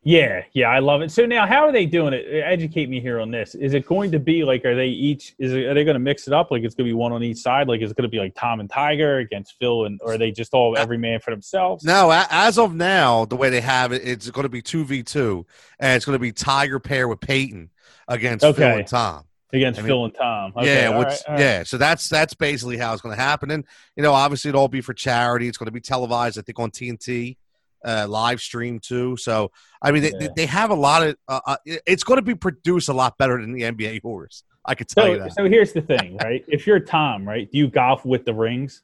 Yeah, 0.02 0.44
yeah, 0.54 0.68
I 0.68 0.78
love 0.78 1.02
it. 1.02 1.10
So 1.10 1.26
now, 1.26 1.46
how 1.46 1.66
are 1.66 1.72
they 1.72 1.84
doing 1.84 2.14
it? 2.14 2.24
Educate 2.26 2.88
me 2.88 3.00
here 3.00 3.20
on 3.20 3.30
this. 3.30 3.54
Is 3.54 3.74
it 3.74 3.84
going 3.84 4.10
to 4.12 4.18
be 4.18 4.44
like, 4.44 4.64
are 4.64 4.74
they 4.74 4.86
each? 4.86 5.34
Is 5.38 5.52
it, 5.52 5.66
are 5.66 5.74
they 5.74 5.84
going 5.84 5.94
to 5.94 6.00
mix 6.00 6.26
it 6.26 6.32
up? 6.32 6.50
Like 6.50 6.62
it's 6.62 6.74
going 6.74 6.86
to 6.86 6.90
be 6.90 6.94
one 6.94 7.12
on 7.12 7.22
each 7.22 7.36
side? 7.36 7.68
Like 7.68 7.82
is 7.82 7.90
it 7.90 7.98
going 7.98 8.08
to 8.08 8.10
be 8.10 8.18
like 8.18 8.34
Tom 8.34 8.60
and 8.60 8.70
Tiger 8.70 9.18
against 9.18 9.56
Phil, 9.58 9.84
and 9.84 10.00
or 10.02 10.14
are 10.14 10.18
they 10.18 10.30
just 10.30 10.54
all 10.54 10.74
every 10.78 10.96
man 10.96 11.20
for 11.20 11.30
themselves? 11.30 11.84
No, 11.84 12.10
as 12.30 12.58
of 12.58 12.74
now, 12.74 13.26
the 13.26 13.36
way 13.36 13.50
they 13.50 13.60
have 13.60 13.92
it, 13.92 14.00
it's 14.02 14.30
going 14.30 14.44
to 14.44 14.48
be 14.48 14.62
two 14.62 14.86
v 14.86 15.02
two, 15.02 15.44
and 15.78 15.96
it's 15.96 16.06
going 16.06 16.14
to 16.14 16.18
be 16.18 16.32
Tiger 16.32 16.80
pair 16.80 17.06
with 17.06 17.20
Peyton 17.20 17.68
against 18.08 18.42
okay. 18.42 18.56
Phil 18.56 18.78
and 18.78 18.86
Tom 18.86 19.24
against 19.52 19.80
I 19.80 19.82
mean, 19.82 19.88
Phil 19.88 20.04
and 20.04 20.14
Tom. 20.14 20.52
Okay, 20.56 20.82
yeah, 20.82 20.98
which, 20.98 21.08
right, 21.08 21.20
right. 21.28 21.40
yeah. 21.40 21.62
So 21.64 21.78
that's 21.78 22.08
that's 22.08 22.34
basically 22.34 22.76
how 22.76 22.92
it's 22.92 23.02
going 23.02 23.16
to 23.16 23.22
happen, 23.22 23.50
and 23.50 23.64
you 23.96 24.02
know, 24.02 24.12
obviously, 24.12 24.48
it'll 24.48 24.62
all 24.62 24.68
be 24.68 24.80
for 24.80 24.94
charity. 24.94 25.48
It's 25.48 25.58
going 25.58 25.66
to 25.66 25.72
be 25.72 25.80
televised, 25.80 26.38
I 26.38 26.42
think, 26.42 26.58
on 26.58 26.70
TNT 26.70 27.36
uh, 27.84 28.06
live 28.08 28.40
stream 28.40 28.78
too. 28.78 29.16
So 29.16 29.50
I 29.82 29.90
mean, 29.90 30.02
they, 30.02 30.12
yeah. 30.18 30.28
they 30.36 30.46
have 30.46 30.70
a 30.70 30.74
lot 30.74 31.06
of. 31.06 31.16
Uh, 31.28 31.40
uh, 31.46 31.56
it's 31.86 32.04
going 32.04 32.18
to 32.18 32.22
be 32.22 32.34
produced 32.34 32.88
a 32.88 32.92
lot 32.92 33.16
better 33.18 33.40
than 33.40 33.52
the 33.52 33.62
NBA 33.62 34.02
horse. 34.02 34.44
I 34.64 34.74
could 34.74 34.88
tell 34.88 35.04
so, 35.04 35.12
you 35.12 35.18
that. 35.20 35.34
So 35.34 35.44
here's 35.46 35.72
the 35.72 35.80
thing, 35.80 36.18
right? 36.18 36.44
if 36.46 36.66
you're 36.66 36.80
Tom, 36.80 37.26
right, 37.26 37.50
do 37.50 37.58
you 37.58 37.68
golf 37.68 38.04
with 38.04 38.24
the 38.24 38.34
rings? 38.34 38.82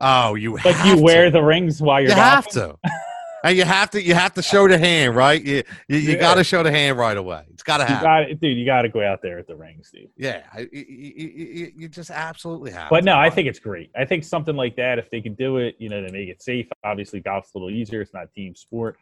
Oh, 0.00 0.34
you 0.34 0.56
like 0.64 0.84
you 0.84 1.00
wear 1.00 1.30
the 1.30 1.42
rings 1.42 1.80
while 1.80 2.00
you're. 2.00 2.10
You 2.10 2.16
golfing? 2.16 2.34
have 2.34 2.48
to 2.48 2.76
and 3.44 3.56
you 3.56 3.64
have 3.64 3.90
to 3.90 4.02
you 4.02 4.14
have 4.14 4.32
to 4.34 4.42
show 4.42 4.66
the 4.66 4.78
hand, 4.78 5.14
right? 5.14 5.42
You 5.42 5.62
you, 5.86 5.98
you 5.98 6.12
yeah. 6.12 6.20
got 6.20 6.34
to 6.36 6.44
show 6.44 6.62
the 6.62 6.70
hand 6.70 6.98
right 6.98 7.16
away. 7.16 7.44
It's 7.50 7.62
got 7.62 7.76
to 7.76 7.84
happen, 7.84 8.28
you 8.30 8.34
dude. 8.34 8.58
You 8.58 8.64
got 8.64 8.82
to 8.82 8.88
go 8.88 9.04
out 9.06 9.20
there 9.22 9.38
at 9.38 9.46
the 9.46 9.54
ring, 9.54 9.80
Steve. 9.82 10.08
Yeah, 10.16 10.42
you, 10.56 10.68
you, 10.72 11.72
you 11.76 11.88
just 11.88 12.10
absolutely 12.10 12.72
have. 12.72 12.88
But 12.88 13.04
no, 13.04 13.16
I 13.18 13.28
think 13.28 13.46
it's 13.46 13.58
great. 13.58 13.90
I 13.94 14.06
think 14.06 14.24
something 14.24 14.56
like 14.56 14.76
that, 14.76 14.98
if 14.98 15.10
they 15.10 15.20
can 15.20 15.34
do 15.34 15.58
it, 15.58 15.76
you 15.78 15.90
know, 15.90 16.04
to 16.04 16.10
make 16.10 16.28
it 16.28 16.42
safe. 16.42 16.66
Obviously, 16.82 17.20
golf's 17.20 17.54
a 17.54 17.58
little 17.58 17.70
easier. 17.70 18.00
It's 18.00 18.14
not 18.14 18.32
team 18.32 18.54
sport. 18.54 18.96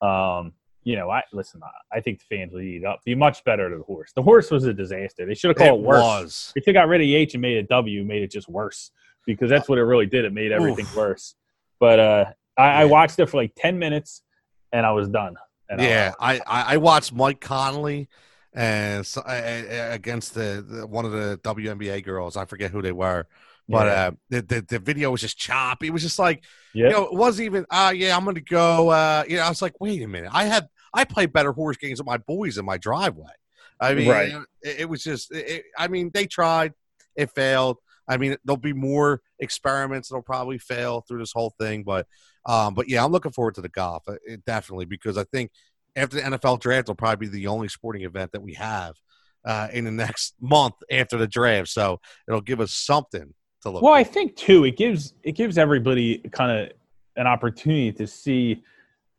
Um, 0.00 0.52
you 0.84 0.94
know, 0.94 1.10
I 1.10 1.22
listen. 1.32 1.60
I 1.92 2.00
think 2.00 2.20
the 2.20 2.36
fans 2.36 2.52
would 2.52 2.64
eat 2.64 2.84
up. 2.84 3.00
Be 3.04 3.16
much 3.16 3.42
better 3.42 3.68
than 3.68 3.78
the 3.78 3.84
horse. 3.84 4.12
The 4.14 4.22
horse 4.22 4.50
was 4.50 4.64
a 4.64 4.72
disaster. 4.72 5.26
They 5.26 5.34
should 5.34 5.48
have 5.48 5.56
called 5.56 5.80
it, 5.80 5.82
it 5.82 5.86
worse. 5.86 6.02
Was. 6.02 6.52
If 6.54 6.64
they 6.64 6.72
got 6.72 6.86
rid 6.86 7.00
of 7.00 7.04
the 7.04 7.16
H 7.16 7.34
and 7.34 7.42
made 7.42 7.56
it 7.56 7.68
W, 7.68 8.04
made 8.04 8.22
it 8.22 8.30
just 8.30 8.48
worse 8.48 8.92
because 9.26 9.50
that's 9.50 9.68
what 9.68 9.78
it 9.78 9.82
really 9.82 10.06
did. 10.06 10.24
It 10.24 10.32
made 10.32 10.52
everything 10.52 10.86
Oof. 10.86 10.96
worse. 10.96 11.34
But 11.80 12.00
uh, 12.00 12.24
I, 12.58 12.82
I 12.82 12.84
watched 12.86 13.18
it 13.18 13.26
for 13.26 13.36
like 13.36 13.52
ten 13.56 13.78
minutes 13.78 14.22
and 14.72 14.84
I 14.84 14.92
was 14.92 15.08
done. 15.08 15.36
Yeah, 15.78 16.14
I, 16.18 16.40
I, 16.46 16.74
I 16.74 16.76
watched 16.78 17.12
Mike 17.12 17.40
Conley 17.40 18.08
and 18.54 19.06
so, 19.06 19.20
uh, 19.20 19.90
against 19.90 20.34
the, 20.34 20.64
the, 20.66 20.86
one 20.86 21.04
of 21.04 21.12
the 21.12 21.38
WNBA 21.42 22.04
girls. 22.04 22.36
I 22.36 22.46
forget 22.46 22.70
who 22.70 22.80
they 22.80 22.92
were, 22.92 23.26
but 23.68 23.86
yeah. 23.86 23.92
uh, 23.92 24.10
the, 24.30 24.42
the, 24.42 24.60
the 24.62 24.78
video 24.78 25.10
was 25.10 25.20
just 25.20 25.36
choppy. 25.36 25.88
It 25.88 25.92
was 25.92 26.02
just 26.02 26.18
like 26.18 26.42
yep. 26.72 26.90
you 26.90 26.96
know, 26.96 27.04
it 27.04 27.14
wasn't 27.14 27.46
even. 27.46 27.66
Uh, 27.70 27.92
yeah, 27.94 28.16
I'm 28.16 28.24
gonna 28.24 28.40
go. 28.40 28.88
Uh, 28.88 29.24
you 29.28 29.36
know, 29.36 29.42
I 29.42 29.48
was 29.48 29.60
like, 29.60 29.78
wait 29.78 30.02
a 30.02 30.08
minute. 30.08 30.30
I 30.32 30.44
had 30.44 30.68
I 30.94 31.04
played 31.04 31.32
better 31.32 31.52
horse 31.52 31.76
games 31.76 32.00
with 32.00 32.06
my 32.06 32.18
boys 32.18 32.56
in 32.56 32.64
my 32.64 32.78
driveway. 32.78 33.32
I 33.80 33.94
mean, 33.94 34.08
right. 34.08 34.32
it, 34.62 34.80
it, 34.80 34.88
was 34.88 35.04
just. 35.04 35.32
It, 35.32 35.64
I 35.78 35.88
mean, 35.88 36.10
they 36.12 36.26
tried. 36.26 36.72
It 37.14 37.30
failed. 37.30 37.78
I 38.08 38.16
mean, 38.16 38.36
there'll 38.44 38.56
be 38.56 38.72
more 38.72 39.20
experiments 39.38 40.08
that'll 40.08 40.22
probably 40.22 40.58
fail 40.58 41.04
through 41.06 41.18
this 41.18 41.32
whole 41.32 41.54
thing, 41.60 41.84
but 41.84 42.06
um, 42.46 42.74
but 42.74 42.88
yeah, 42.88 43.04
I'm 43.04 43.12
looking 43.12 43.32
forward 43.32 43.54
to 43.56 43.60
the 43.60 43.68
golf 43.68 44.04
uh, 44.08 44.16
definitely 44.46 44.86
because 44.86 45.18
I 45.18 45.24
think 45.24 45.50
after 45.96 46.16
the 46.16 46.22
NFL 46.22 46.60
draft, 46.60 46.88
will 46.88 46.94
probably 46.94 47.28
be 47.28 47.32
the 47.32 47.46
only 47.48 47.68
sporting 47.68 48.02
event 48.02 48.32
that 48.32 48.40
we 48.42 48.54
have 48.54 48.94
uh, 49.44 49.68
in 49.72 49.84
the 49.84 49.90
next 49.90 50.34
month 50.40 50.74
after 50.90 51.16
the 51.16 51.26
draft. 51.26 51.68
So 51.68 52.00
it'll 52.26 52.40
give 52.40 52.60
us 52.60 52.72
something 52.72 53.34
to 53.62 53.70
look. 53.70 53.82
Well. 53.82 53.94
I 53.94 54.04
think 54.04 54.36
too, 54.36 54.64
it 54.64 54.76
gives 54.76 55.14
it 55.22 55.32
gives 55.32 55.58
everybody 55.58 56.18
kind 56.32 56.52
of 56.52 56.72
an 57.16 57.26
opportunity 57.26 57.92
to 57.92 58.06
see 58.06 58.62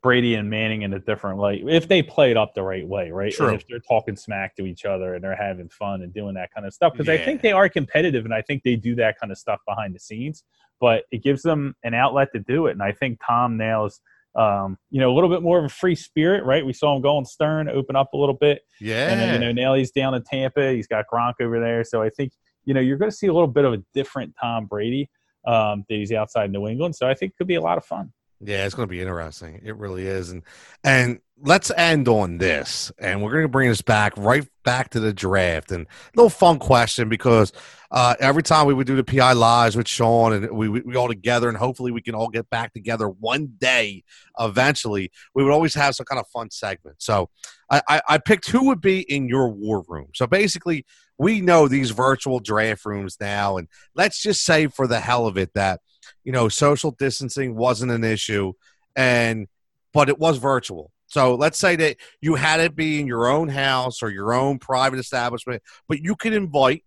Brady 0.02 0.36
and 0.36 0.48
Manning 0.48 0.82
in 0.82 0.94
a 0.94 0.98
different 0.98 1.38
light 1.38 1.62
if 1.68 1.86
they 1.86 2.02
play 2.02 2.30
it 2.30 2.36
up 2.36 2.54
the 2.54 2.62
right 2.62 2.86
way, 2.86 3.10
right? 3.10 3.32
True. 3.32 3.48
And 3.48 3.56
if 3.56 3.66
they're 3.68 3.80
talking 3.80 4.16
smack 4.16 4.56
to 4.56 4.64
each 4.64 4.86
other 4.86 5.14
and 5.14 5.22
they're 5.22 5.36
having 5.36 5.68
fun 5.68 6.02
and 6.02 6.12
doing 6.12 6.34
that 6.34 6.50
kind 6.54 6.66
of 6.66 6.72
stuff, 6.72 6.92
because 6.92 7.08
yeah. 7.08 7.14
I 7.14 7.24
think 7.24 7.42
they 7.42 7.52
are 7.52 7.68
competitive 7.68 8.24
and 8.24 8.32
I 8.32 8.40
think 8.40 8.62
they 8.62 8.76
do 8.76 8.94
that 8.94 9.20
kind 9.20 9.30
of 9.30 9.36
stuff 9.36 9.60
behind 9.66 9.94
the 9.94 10.00
scenes 10.00 10.44
but 10.80 11.04
it 11.10 11.22
gives 11.22 11.42
them 11.42 11.74
an 11.84 11.94
outlet 11.94 12.28
to 12.34 12.40
do 12.40 12.66
it. 12.66 12.72
And 12.72 12.82
I 12.82 12.92
think 12.92 13.20
Tom 13.26 13.56
nails, 13.56 14.00
um, 14.34 14.78
you 14.90 15.00
know, 15.00 15.12
a 15.12 15.14
little 15.14 15.30
bit 15.30 15.42
more 15.42 15.58
of 15.58 15.64
a 15.64 15.68
free 15.68 15.94
spirit, 15.94 16.44
right? 16.44 16.64
We 16.64 16.72
saw 16.72 16.96
him 16.96 17.02
go 17.02 17.16
on 17.16 17.24
Stern, 17.24 17.68
open 17.68 17.96
up 17.96 18.12
a 18.14 18.16
little 18.16 18.34
bit. 18.34 18.62
Yeah. 18.80 19.10
And 19.10 19.20
then, 19.20 19.34
you 19.34 19.40
know, 19.40 19.52
Nelly's 19.52 19.90
down 19.90 20.14
in 20.14 20.22
Tampa. 20.22 20.72
He's 20.72 20.86
got 20.86 21.04
Gronk 21.12 21.34
over 21.40 21.60
there. 21.60 21.84
So 21.84 22.02
I 22.02 22.10
think, 22.10 22.32
you 22.64 22.74
know, 22.74 22.80
you're 22.80 22.96
going 22.96 23.10
to 23.10 23.16
see 23.16 23.26
a 23.26 23.32
little 23.32 23.48
bit 23.48 23.64
of 23.64 23.72
a 23.74 23.82
different 23.94 24.34
Tom 24.40 24.66
Brady 24.66 25.10
um, 25.46 25.84
that 25.88 25.94
he's 25.96 26.12
outside 26.12 26.50
New 26.52 26.66
England. 26.66 26.96
So 26.96 27.08
I 27.08 27.14
think 27.14 27.32
it 27.32 27.36
could 27.36 27.46
be 27.46 27.56
a 27.56 27.60
lot 27.60 27.78
of 27.78 27.84
fun. 27.84 28.12
Yeah, 28.42 28.64
it's 28.64 28.74
going 28.74 28.88
to 28.88 28.90
be 28.90 29.00
interesting. 29.02 29.60
It 29.62 29.76
really 29.76 30.06
is. 30.06 30.30
And 30.30 30.42
and 30.82 31.20
let's 31.42 31.70
end 31.70 32.08
on 32.08 32.38
this. 32.38 32.90
And 32.98 33.22
we're 33.22 33.32
going 33.32 33.44
to 33.44 33.48
bring 33.48 33.68
us 33.68 33.82
back 33.82 34.14
right 34.16 34.46
back 34.64 34.90
to 34.90 35.00
the 35.00 35.12
draft. 35.12 35.70
And 35.72 35.86
little 36.14 36.30
fun 36.30 36.58
question 36.58 37.10
because 37.10 37.52
uh, 37.90 38.14
every 38.18 38.42
time 38.42 38.66
we 38.66 38.72
would 38.72 38.86
do 38.86 38.96
the 38.96 39.04
PI 39.04 39.34
lives 39.34 39.76
with 39.76 39.88
Sean 39.88 40.32
and 40.32 40.50
we, 40.52 40.70
we, 40.70 40.80
we 40.80 40.96
all 40.96 41.08
together, 41.08 41.48
and 41.48 41.56
hopefully 41.58 41.92
we 41.92 42.00
can 42.00 42.14
all 42.14 42.28
get 42.28 42.48
back 42.48 42.72
together 42.72 43.08
one 43.08 43.54
day 43.58 44.04
eventually, 44.38 45.10
we 45.34 45.44
would 45.44 45.52
always 45.52 45.74
have 45.74 45.94
some 45.94 46.06
kind 46.06 46.20
of 46.20 46.26
fun 46.28 46.50
segment. 46.50 46.96
So 46.98 47.28
I, 47.70 47.82
I, 47.88 48.00
I 48.08 48.18
picked 48.18 48.48
who 48.48 48.68
would 48.68 48.80
be 48.80 49.00
in 49.00 49.28
your 49.28 49.50
war 49.50 49.84
room. 49.86 50.08
So 50.14 50.26
basically, 50.26 50.86
we 51.18 51.42
know 51.42 51.68
these 51.68 51.90
virtual 51.90 52.40
draft 52.40 52.86
rooms 52.86 53.18
now. 53.20 53.58
And 53.58 53.68
let's 53.94 54.22
just 54.22 54.44
say 54.44 54.68
for 54.68 54.86
the 54.86 55.00
hell 55.00 55.26
of 55.26 55.36
it 55.36 55.52
that, 55.54 55.80
you 56.24 56.32
know, 56.32 56.48
social 56.48 56.90
distancing 56.92 57.54
wasn't 57.54 57.92
an 57.92 58.04
issue 58.04 58.52
and 58.96 59.48
but 59.92 60.08
it 60.08 60.18
was 60.18 60.38
virtual 60.38 60.92
so 61.10 61.34
let's 61.34 61.58
say 61.58 61.74
that 61.76 61.96
you 62.20 62.36
had 62.36 62.60
it 62.60 62.76
be 62.76 63.00
in 63.00 63.06
your 63.06 63.26
own 63.26 63.48
house 63.48 64.00
or 64.00 64.10
your 64.10 64.32
own 64.32 64.60
private 64.60 65.00
establishment, 65.00 65.60
but 65.88 66.00
you 66.00 66.14
could 66.14 66.32
invite 66.32 66.84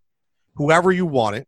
whoever 0.56 0.94
you 0.94 1.06
wanted, 1.06 1.46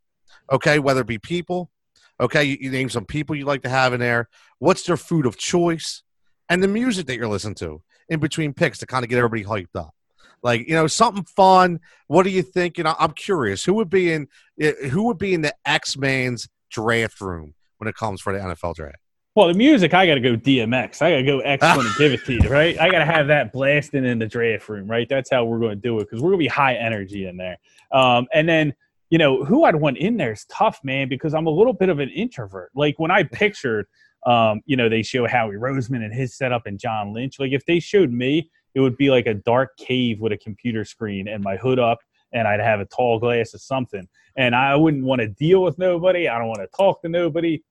okay, 0.52 0.80
whether 0.80 1.02
it 1.02 1.08
be 1.08 1.18
people, 1.18 1.72
okay, 2.20 2.44
you, 2.44 2.58
you 2.60 2.70
name 2.70 2.90
some 2.90 3.06
people 3.06 3.34
you'd 3.36 3.48
like 3.48 3.62
to 3.62 3.70
have 3.70 3.94
in 3.94 4.02
there. 4.02 4.28
What's 4.60 4.84
their 4.84 4.98
food 4.98 5.26
of 5.26 5.38
choice? 5.38 6.04
And 6.50 6.62
the 6.62 6.68
music 6.68 7.08
that 7.08 7.16
you're 7.16 7.30
listening 7.30 7.56
to 7.56 7.82
in 8.10 8.20
between 8.20 8.54
picks 8.54 8.80
to 8.80 8.86
kind 8.86 9.06
of 9.06 9.10
get 9.10 9.20
everybody 9.20 9.46
hyped 9.46 9.80
up. 9.80 9.96
Like 10.44 10.68
you 10.68 10.76
know 10.76 10.86
something 10.86 11.24
fun. 11.24 11.80
What 12.08 12.24
do 12.24 12.30
you 12.30 12.44
think? 12.44 12.78
You 12.78 12.84
know, 12.84 12.94
I'm 13.00 13.14
curious. 13.14 13.64
Who 13.64 13.74
would 13.76 13.90
be 13.90 14.12
in 14.12 14.28
eh, 14.62 14.90
who 14.90 15.04
would 15.06 15.18
be 15.18 15.34
in 15.34 15.42
the 15.42 15.56
X 15.66 15.98
Man's 15.98 16.48
draft 16.70 17.22
room 17.22 17.54
when 17.78 17.88
it 17.88 17.96
comes 17.96 18.22
for 18.22 18.34
the 18.34 18.40
NFL 18.40 18.76
draft? 18.76 18.98
Well, 19.36 19.50
the 19.50 19.54
music, 19.54 19.94
I 19.94 20.08
got 20.08 20.16
to 20.16 20.22
go 20.22 20.38
DMX. 20.38 21.02
I 21.02 21.12
got 21.12 21.18
to 21.18 21.24
go 21.24 21.40
X 21.40 21.62
going 21.62 21.86
to 21.86 21.94
give 21.98 22.14
it 22.14 22.24
to 22.24 22.34
you, 22.34 22.50
right? 22.50 22.80
I 22.80 22.90
got 22.90 23.00
to 23.00 23.06
have 23.06 23.28
that 23.28 23.52
blasting 23.52 24.06
in 24.06 24.18
the 24.18 24.28
draft 24.28 24.70
room, 24.70 24.90
right? 24.90 25.10
That's 25.10 25.30
how 25.30 25.44
we're 25.44 25.60
going 25.60 25.76
to 25.76 25.82
do 25.82 26.00
it 26.00 26.06
because 26.06 26.22
we're 26.22 26.30
going 26.30 26.40
to 26.40 26.46
be 26.46 26.48
high 26.48 26.76
energy 26.76 27.28
in 27.28 27.36
there. 27.36 27.58
Um, 27.92 28.28
and 28.34 28.48
then, 28.48 28.74
you 29.10 29.18
know, 29.18 29.44
who 29.44 29.66
I'd 29.66 29.76
want 29.76 29.98
in 29.98 30.16
there 30.16 30.32
is 30.32 30.46
tough, 30.46 30.80
man, 30.86 31.10
because 31.10 31.34
I'm 31.34 31.48
a 31.48 31.50
little 31.52 31.74
bit 31.74 31.90
of 31.90 32.00
an 32.00 32.10
introvert. 32.12 32.72
Like 32.76 32.98
when 32.98 33.12
I 33.12 33.24
pictured, 33.24 33.88
um, 34.26 34.62
you 34.66 34.78
know, 34.78 34.88
they 34.88 35.04
show 35.04 35.28
Howie 35.28 35.56
Roseman 35.56 36.06
and 36.06 36.14
his 36.14 36.34
setup 36.34 36.66
and 36.66 36.80
John 36.80 37.14
Lynch. 37.14 37.38
Like 37.38 37.52
if 37.52 37.66
they 37.66 37.82
showed 37.82 38.14
me, 38.14 38.50
it 38.74 38.80
would 38.80 38.96
be 38.96 39.10
like 39.10 39.28
a 39.28 39.34
dark 39.34 39.76
cave 39.76 40.22
with 40.22 40.32
a 40.32 40.38
computer 40.38 40.86
screen 40.86 41.28
and 41.28 41.44
my 41.44 41.58
hood 41.58 41.78
up 41.78 42.00
and 42.36 42.48
I'd 42.48 42.60
have 42.60 42.82
a 42.82 42.86
tall 42.86 43.18
glass 43.18 43.54
of 43.54 43.62
something. 43.62 44.08
And 44.38 44.54
I 44.54 44.76
wouldn't 44.76 45.06
want 45.06 45.22
to 45.22 45.28
deal 45.28 45.64
with 45.64 45.80
nobody. 45.80 46.28
I 46.28 46.38
don't 46.38 46.50
want 46.50 46.60
to 46.60 46.78
talk 46.78 47.02
to 47.02 47.10
nobody 47.10 47.64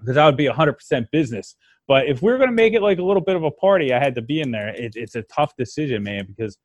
because 0.00 0.16
I 0.16 0.24
would 0.24 0.36
be 0.36 0.46
100% 0.46 1.10
business. 1.12 1.54
But 1.86 2.06
if 2.06 2.22
we 2.22 2.32
are 2.32 2.38
going 2.38 2.48
to 2.48 2.54
make 2.54 2.72
it 2.72 2.82
like 2.82 2.98
a 2.98 3.02
little 3.02 3.22
bit 3.22 3.36
of 3.36 3.44
a 3.44 3.50
party, 3.50 3.92
I 3.92 3.98
had 3.98 4.14
to 4.14 4.22
be 4.22 4.40
in 4.40 4.50
there. 4.50 4.68
It, 4.68 4.94
it's 4.96 5.14
a 5.14 5.22
tough 5.22 5.54
decision, 5.56 6.02
man, 6.02 6.26
because 6.26 6.56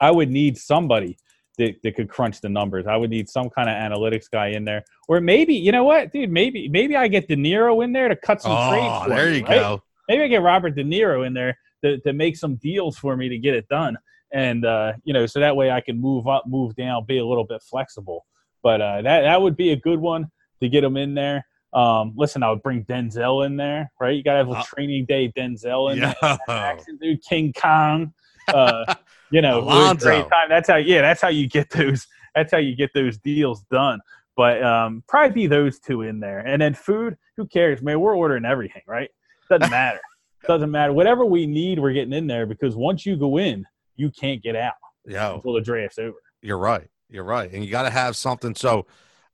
I 0.00 0.10
would 0.10 0.30
need 0.30 0.58
somebody 0.58 1.16
that, 1.58 1.76
that 1.82 1.94
could 1.96 2.10
crunch 2.10 2.40
the 2.40 2.48
numbers. 2.50 2.86
I 2.86 2.96
would 2.96 3.10
need 3.10 3.30
some 3.30 3.48
kind 3.48 3.68
of 3.68 3.76
analytics 3.76 4.30
guy 4.30 4.48
in 4.48 4.64
there, 4.64 4.84
or 5.08 5.20
maybe 5.20 5.54
you 5.54 5.70
know 5.70 5.84
what, 5.84 6.10
dude? 6.10 6.30
Maybe 6.30 6.66
maybe 6.68 6.96
I 6.96 7.08
get 7.08 7.28
De 7.28 7.36
Niro 7.36 7.84
in 7.84 7.92
there 7.92 8.08
to 8.08 8.16
cut 8.16 8.40
some 8.40 8.52
oh, 8.52 8.70
trades. 8.70 9.14
there 9.14 9.30
me, 9.30 9.36
you 9.38 9.44
right? 9.44 9.60
go. 9.60 9.82
Maybe 10.08 10.24
I 10.24 10.28
get 10.28 10.42
Robert 10.42 10.74
De 10.74 10.82
Niro 10.82 11.26
in 11.26 11.34
there 11.34 11.58
to, 11.82 11.98
to 12.00 12.12
make 12.12 12.36
some 12.36 12.56
deals 12.56 12.96
for 12.98 13.16
me 13.16 13.28
to 13.28 13.38
get 13.38 13.54
it 13.54 13.68
done, 13.68 13.96
and 14.32 14.64
uh, 14.64 14.92
you 15.04 15.12
know, 15.12 15.26
so 15.26 15.40
that 15.40 15.56
way 15.56 15.70
I 15.70 15.80
can 15.80 16.00
move 16.00 16.26
up, 16.26 16.44
move 16.46 16.74
down, 16.76 17.04
be 17.06 17.18
a 17.18 17.26
little 17.26 17.44
bit 17.44 17.62
flexible. 17.62 18.24
But 18.62 18.80
uh, 18.80 19.02
that 19.02 19.22
that 19.22 19.40
would 19.42 19.56
be 19.56 19.72
a 19.72 19.76
good 19.76 19.98
one 20.00 20.30
to 20.60 20.68
get 20.68 20.82
them 20.82 20.96
in 20.96 21.14
there. 21.14 21.44
Um, 21.74 22.12
listen, 22.16 22.42
I 22.42 22.50
would 22.50 22.62
bring 22.62 22.84
Denzel 22.84 23.46
in 23.46 23.56
there, 23.56 23.90
right? 23.98 24.14
You 24.14 24.22
got 24.22 24.32
to 24.34 24.38
have 24.38 24.48
a 24.48 24.52
Uh, 24.52 24.62
training 24.62 25.06
day 25.06 25.32
Denzel 25.36 25.92
in 25.92 25.98
Yo. 25.98 26.12
there. 26.20 26.38
Action 26.48 26.98
dude, 27.00 27.22
King 27.24 27.52
Kong. 27.54 28.12
Uh, 28.52 28.94
you 29.30 29.40
know, 29.40 29.58
it 29.60 29.64
was 29.64 29.74
a 29.74 29.78
Alonzo. 29.78 30.04
great 30.06 30.28
time. 30.28 30.48
That's 30.50 30.68
how, 30.68 30.76
yeah, 30.76 31.00
that's 31.00 31.22
how 31.22 31.28
you 31.28 31.48
get 31.48 31.70
those. 31.70 32.06
That's 32.34 32.52
how 32.52 32.58
you 32.58 32.76
get 32.76 32.90
those 32.94 33.16
deals 33.18 33.62
done. 33.70 34.00
But 34.36 34.62
um, 34.62 35.02
probably 35.08 35.32
be 35.34 35.46
those 35.46 35.78
two 35.78 36.02
in 36.02 36.20
there, 36.20 36.40
and 36.40 36.60
then 36.60 36.74
food. 36.74 37.16
Who 37.36 37.46
cares, 37.46 37.82
man? 37.82 38.00
We're 38.00 38.16
ordering 38.16 38.44
everything, 38.44 38.82
right? 38.86 39.10
Doesn't 39.50 39.70
matter. 39.70 40.00
Doesn't 40.46 40.70
matter. 40.70 40.92
Whatever 40.92 41.24
we 41.24 41.46
need, 41.46 41.78
we're 41.78 41.92
getting 41.92 42.12
in 42.12 42.26
there 42.26 42.46
because 42.46 42.74
once 42.76 43.06
you 43.06 43.16
go 43.16 43.38
in, 43.38 43.64
you 43.96 44.10
can't 44.10 44.42
get 44.42 44.56
out 44.56 44.74
Yo, 45.06 45.34
until 45.36 45.52
the 45.54 45.60
draft's 45.60 45.98
over. 45.98 46.16
you're 46.42 46.58
right. 46.58 46.88
You're 47.08 47.24
right. 47.24 47.52
And 47.52 47.64
you 47.64 47.70
got 47.70 47.82
to 47.82 47.90
have 47.90 48.16
something. 48.16 48.54
So 48.54 48.86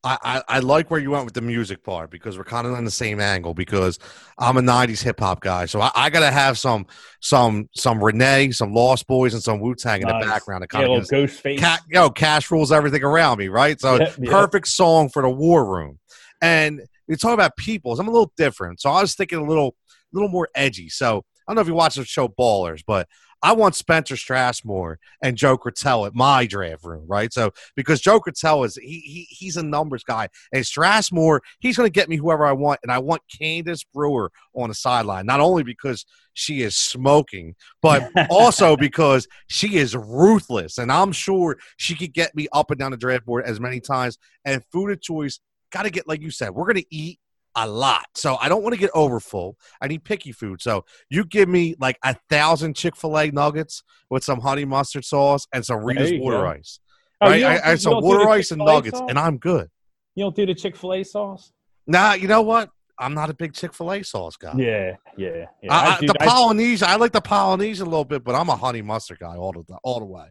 I, 0.04 0.18
I, 0.22 0.42
I 0.48 0.58
like 0.58 0.90
where 0.90 1.00
you 1.00 1.12
went 1.12 1.24
with 1.24 1.34
the 1.34 1.40
music 1.40 1.82
part 1.82 2.10
because 2.10 2.36
we're 2.36 2.44
kind 2.44 2.66
of 2.66 2.74
on 2.74 2.84
the 2.84 2.90
same 2.90 3.20
angle 3.20 3.54
because 3.54 3.98
I'm 4.38 4.56
a 4.56 4.60
90s 4.60 5.02
hip 5.02 5.20
hop 5.20 5.40
guy. 5.40 5.66
So 5.66 5.80
I, 5.80 5.90
I 5.94 6.10
got 6.10 6.20
to 6.20 6.30
have 6.30 6.58
some, 6.58 6.86
some, 7.20 7.68
some 7.74 8.02
Renee, 8.02 8.50
some 8.50 8.74
Lost 8.74 9.06
Boyz, 9.08 9.32
and 9.32 9.42
some 9.42 9.60
Wu 9.60 9.74
Tang 9.74 10.02
in 10.02 10.08
the 10.08 10.14
background 10.14 10.64
to 10.68 10.78
Yeah, 10.78 10.84
of 10.84 10.90
little 10.90 11.06
ghost 11.06 11.40
face. 11.40 11.60
Ca- 11.60 11.80
yo, 11.88 12.10
cash 12.10 12.50
rules 12.50 12.70
everything 12.72 13.02
around 13.04 13.38
me, 13.38 13.48
right? 13.48 13.80
So 13.80 13.96
Yeah, 13.96 14.12
yeah. 14.18 14.30
perfect 14.30 14.68
song 14.68 15.08
for 15.08 15.22
the 15.22 15.30
war 15.30 15.64
room. 15.64 15.98
And 16.42 16.82
you 17.06 17.16
talk 17.16 17.32
about 17.32 17.56
peoples. 17.56 17.98
I'm 17.98 18.08
a 18.08 18.12
little 18.12 18.32
different, 18.36 18.80
so 18.80 18.90
I 18.90 19.00
was 19.00 19.14
thinking 19.14 19.38
a 19.38 19.44
little, 19.44 19.74
little 20.12 20.28
more 20.28 20.48
edgy. 20.54 20.88
So 20.88 21.18
I 21.18 21.50
don't 21.50 21.56
know 21.56 21.62
if 21.62 21.68
you 21.68 21.74
watch 21.74 21.96
the 21.96 22.04
show 22.04 22.28
Ballers, 22.28 22.82
but 22.86 23.08
I 23.42 23.52
want 23.52 23.76
Spencer 23.76 24.16
Strasmore 24.16 24.96
and 25.22 25.36
Joe 25.36 25.56
Krutel 25.56 26.06
at 26.06 26.14
my 26.14 26.46
draft 26.46 26.84
room, 26.84 27.04
right? 27.06 27.32
So 27.32 27.52
because 27.76 28.00
Joe 28.00 28.20
Krutel 28.20 28.66
is 28.66 28.76
he, 28.76 28.98
he 29.00 29.26
he's 29.30 29.56
a 29.56 29.62
numbers 29.62 30.02
guy, 30.02 30.28
and 30.52 30.64
Strasmore 30.64 31.40
he's 31.60 31.76
going 31.76 31.86
to 31.86 31.92
get 31.92 32.08
me 32.08 32.16
whoever 32.16 32.46
I 32.46 32.52
want, 32.52 32.80
and 32.82 32.90
I 32.90 32.98
want 32.98 33.22
Candace 33.40 33.84
Brewer 33.84 34.32
on 34.54 34.68
the 34.68 34.74
sideline, 34.74 35.26
not 35.26 35.40
only 35.40 35.62
because 35.62 36.04
she 36.34 36.62
is 36.62 36.76
smoking, 36.76 37.54
but 37.80 38.10
also 38.30 38.76
because 38.76 39.28
she 39.46 39.76
is 39.76 39.94
ruthless, 39.94 40.78
and 40.78 40.90
I'm 40.90 41.12
sure 41.12 41.58
she 41.76 41.94
could 41.94 42.12
get 42.12 42.34
me 42.34 42.48
up 42.52 42.70
and 42.70 42.78
down 42.78 42.90
the 42.90 42.96
draft 42.96 43.24
board 43.24 43.44
as 43.44 43.60
many 43.60 43.80
times. 43.80 44.18
And 44.44 44.64
food 44.72 44.90
of 44.90 45.00
choice, 45.00 45.38
got 45.70 45.82
to 45.82 45.90
get 45.90 46.08
like 46.08 46.22
you 46.22 46.30
said, 46.30 46.50
we're 46.50 46.66
going 46.66 46.82
to 46.82 46.94
eat 46.94 47.20
a 47.58 47.66
lot, 47.66 48.06
so 48.14 48.36
I 48.40 48.48
don't 48.48 48.62
want 48.62 48.74
to 48.74 48.80
get 48.80 48.90
overfull. 48.94 49.56
I 49.80 49.88
need 49.88 50.04
picky 50.04 50.32
food, 50.32 50.60
so 50.62 50.84
you 51.10 51.24
give 51.24 51.48
me 51.48 51.74
like 51.80 51.98
a 52.04 52.16
thousand 52.30 52.74
Chick 52.76 52.96
Fil 52.96 53.18
A 53.18 53.30
nuggets 53.30 53.82
with 54.10 54.24
some 54.24 54.40
honey 54.40 54.64
mustard 54.64 55.04
sauce 55.04 55.46
and 55.52 55.64
some 55.64 55.84
Rita's 55.84 56.12
water 56.14 56.38
go. 56.38 56.46
ice. 56.48 56.80
Oh, 57.20 57.30
right, 57.30 57.42
I, 57.42 57.56
I 57.58 57.70
you 57.72 57.76
some 57.78 58.02
water 58.02 58.28
ice 58.28 58.50
and 58.52 58.60
nuggets, 58.64 58.96
sauce? 58.98 59.08
and 59.10 59.18
I'm 59.18 59.38
good. 59.38 59.68
You 60.14 60.24
don't 60.24 60.36
do 60.36 60.46
the 60.46 60.54
Chick 60.54 60.76
Fil 60.76 60.94
A 60.94 61.02
sauce? 61.04 61.52
Nah, 61.86 62.12
you 62.14 62.28
know 62.28 62.42
what? 62.42 62.70
I'm 62.98 63.14
not 63.14 63.30
a 63.30 63.34
big 63.34 63.54
Chick 63.54 63.72
Fil 63.74 63.92
A 63.92 64.02
sauce 64.02 64.36
guy. 64.36 64.52
Yeah, 64.56 64.96
yeah, 65.16 65.46
yeah. 65.62 65.72
I, 65.74 65.96
I, 65.96 66.00
do- 66.00 66.06
the 66.08 66.14
Polynesian, 66.14 66.88
I 66.88 66.96
like 66.96 67.12
the 67.12 67.20
Polynesian 67.20 67.86
a 67.86 67.90
little 67.90 68.04
bit, 68.04 68.24
but 68.24 68.34
I'm 68.34 68.48
a 68.48 68.56
honey 68.56 68.82
mustard 68.82 69.18
guy 69.20 69.36
all 69.36 69.52
the 69.52 69.62
all 69.82 70.00
the 70.00 70.04
way. 70.06 70.26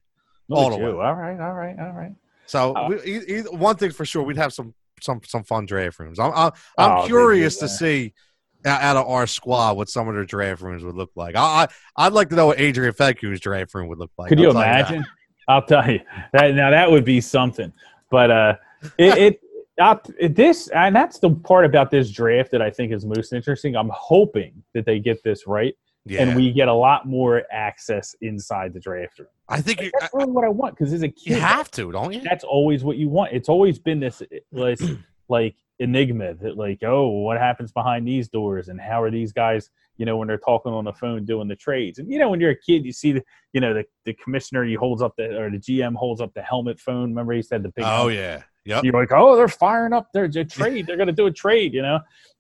all 0.50 0.70
the 0.70 0.78
you. 0.78 0.84
way. 0.84 0.90
All 0.92 1.14
right, 1.16 1.40
all 1.40 1.54
right, 1.54 1.76
all 1.80 1.92
right. 1.94 2.12
So 2.46 2.74
Oh. 2.78 2.88
we, 2.90 3.42
one 3.52 3.76
thing 3.76 3.92
for 3.92 4.06
sure, 4.06 4.24
we'd 4.24 4.38
have 4.38 4.54
some 4.54 4.74
some 5.02 5.22
some 5.26 5.44
fun 5.44 5.66
draft 5.66 6.00
rooms. 6.00 6.20
I'm 6.20 6.32
I'm, 6.34 6.52
I'm 6.78 6.96
Oh, 6.98 7.06
curious 7.08 7.58
to 7.58 7.68
see 7.70 8.14
out 8.66 8.98
of 8.98 9.08
our 9.08 9.28
squad 9.28 9.78
what 9.78 9.90
some 9.90 10.08
of 10.08 10.16
their 10.16 10.26
draft 10.26 10.62
rooms 10.62 10.84
would 10.84 10.96
look 10.96 11.12
like. 11.16 11.36
I, 11.36 11.64
I 11.98 12.08
I'd 12.08 12.14
like 12.14 12.30
to 12.30 12.36
know 12.36 12.48
what 12.48 12.60
Adrian 12.60 12.94
Feku's 12.94 13.40
draft 13.40 13.74
room 13.74 13.88
would 13.88 14.00
look 14.00 14.12
like. 14.18 14.30
Could 14.30 14.40
I'll 14.40 14.46
you 14.46 14.52
imagine? 14.52 15.06
I'll 15.48 15.62
tell 15.66 15.90
you 15.90 16.02
that 16.34 16.54
now 16.56 16.70
that 16.72 16.90
would 16.92 17.06
be 17.06 17.22
something. 17.22 17.72
But 18.10 18.32
uh, 18.32 18.56
it, 18.98 19.18
it, 19.18 19.42
it 20.20 20.36
this 20.36 20.68
and 20.70 20.96
that's 20.96 21.20
the 21.20 21.30
part 21.30 21.66
about 21.66 21.92
this 21.92 22.12
draft 22.12 22.52
that 22.52 22.62
I 22.62 22.70
think 22.70 22.92
is 22.92 23.06
most 23.06 23.34
interesting. 23.34 23.76
I'm 23.76 23.92
hoping 23.94 24.64
that 24.74 24.86
they 24.86 25.00
get 25.00 25.24
this 25.24 25.48
right 25.48 25.76
Yeah, 26.08 26.22
and 26.24 26.36
we 26.36 26.52
get 26.52 26.68
a 26.68 26.74
lot 26.74 27.06
more 27.08 27.44
access 27.52 28.16
inside 28.22 28.74
the 28.74 28.80
draft 28.80 29.20
room. 29.20 29.28
I 29.50 29.62
think 29.62 29.82
you, 29.82 29.92
That's 30.00 30.14
really 30.14 30.32
what 30.32 30.44
I 30.46 30.50
want 30.50 30.78
because 30.78 30.94
as 30.94 31.04
a 31.04 31.10
kid, 31.10 31.32
you 31.32 31.40
have 31.40 31.72
to, 31.72 31.92
don't 31.92 32.14
you? 32.14 32.22
that's 32.22 32.44
always 32.44 32.84
what 32.84 32.98
you 32.98 33.10
want. 33.10 33.34
It's 33.34 33.50
always 33.50 33.80
been 33.80 34.00
this 34.00 34.22
like, 34.52 34.80
like 35.30 35.56
enigma 35.80 36.34
that 36.36 36.58
like, 36.58 36.80
oh, 36.84 37.10
what 37.10 37.38
happens 37.38 37.72
behind 37.72 38.08
these 38.08 38.28
doors 38.30 38.68
and 38.70 38.80
how 38.82 39.02
are 39.02 39.12
these 39.12 39.32
guys, 39.32 39.70
you 39.98 40.06
know, 40.06 40.18
when 40.18 40.28
they're 40.28 40.38
talking 40.38 40.74
on 40.74 40.84
the 40.86 40.94
phone 40.94 41.24
doing 41.26 41.48
the 41.48 41.56
trades. 41.56 42.00
And 42.00 42.12
you 42.12 42.20
know, 42.20 42.30
when 42.30 42.40
you're 42.42 42.52
a 42.52 42.60
kid, 42.60 42.86
you 42.86 42.92
see 42.92 43.14
the, 43.14 43.24
you 43.54 43.62
know, 43.62 43.74
the, 43.74 43.86
the 44.06 44.14
commissioner 44.14 44.64
he 44.64 44.74
holds 44.74 45.02
up 45.02 45.14
the 45.18 45.38
or 45.40 45.50
the 45.50 45.58
GM 45.58 45.96
holds 45.96 46.20
up 46.22 46.34
the 46.34 46.42
helmet 46.42 46.80
phone. 46.80 47.10
Remember 47.10 47.34
he 47.34 47.42
said 47.42 47.64
the 47.64 47.70
big 47.70 47.86
Oh 47.86 48.10
helmet? 48.10 48.16
yeah, 48.16 48.42
yep. 48.66 48.84
you're 48.84 48.94
like, 48.94 49.12
oh, 49.12 49.36
they're 49.36 49.48
firing 49.48 49.94
up 49.94 50.10
their, 50.14 50.28
their 50.28 50.44
trade. 50.46 50.88
They're 50.88 50.98
gonna 50.98 51.12
do 51.12 51.28
a 51.28 51.32
trade, 51.32 51.74
you 51.74 51.82
know. 51.82 52.00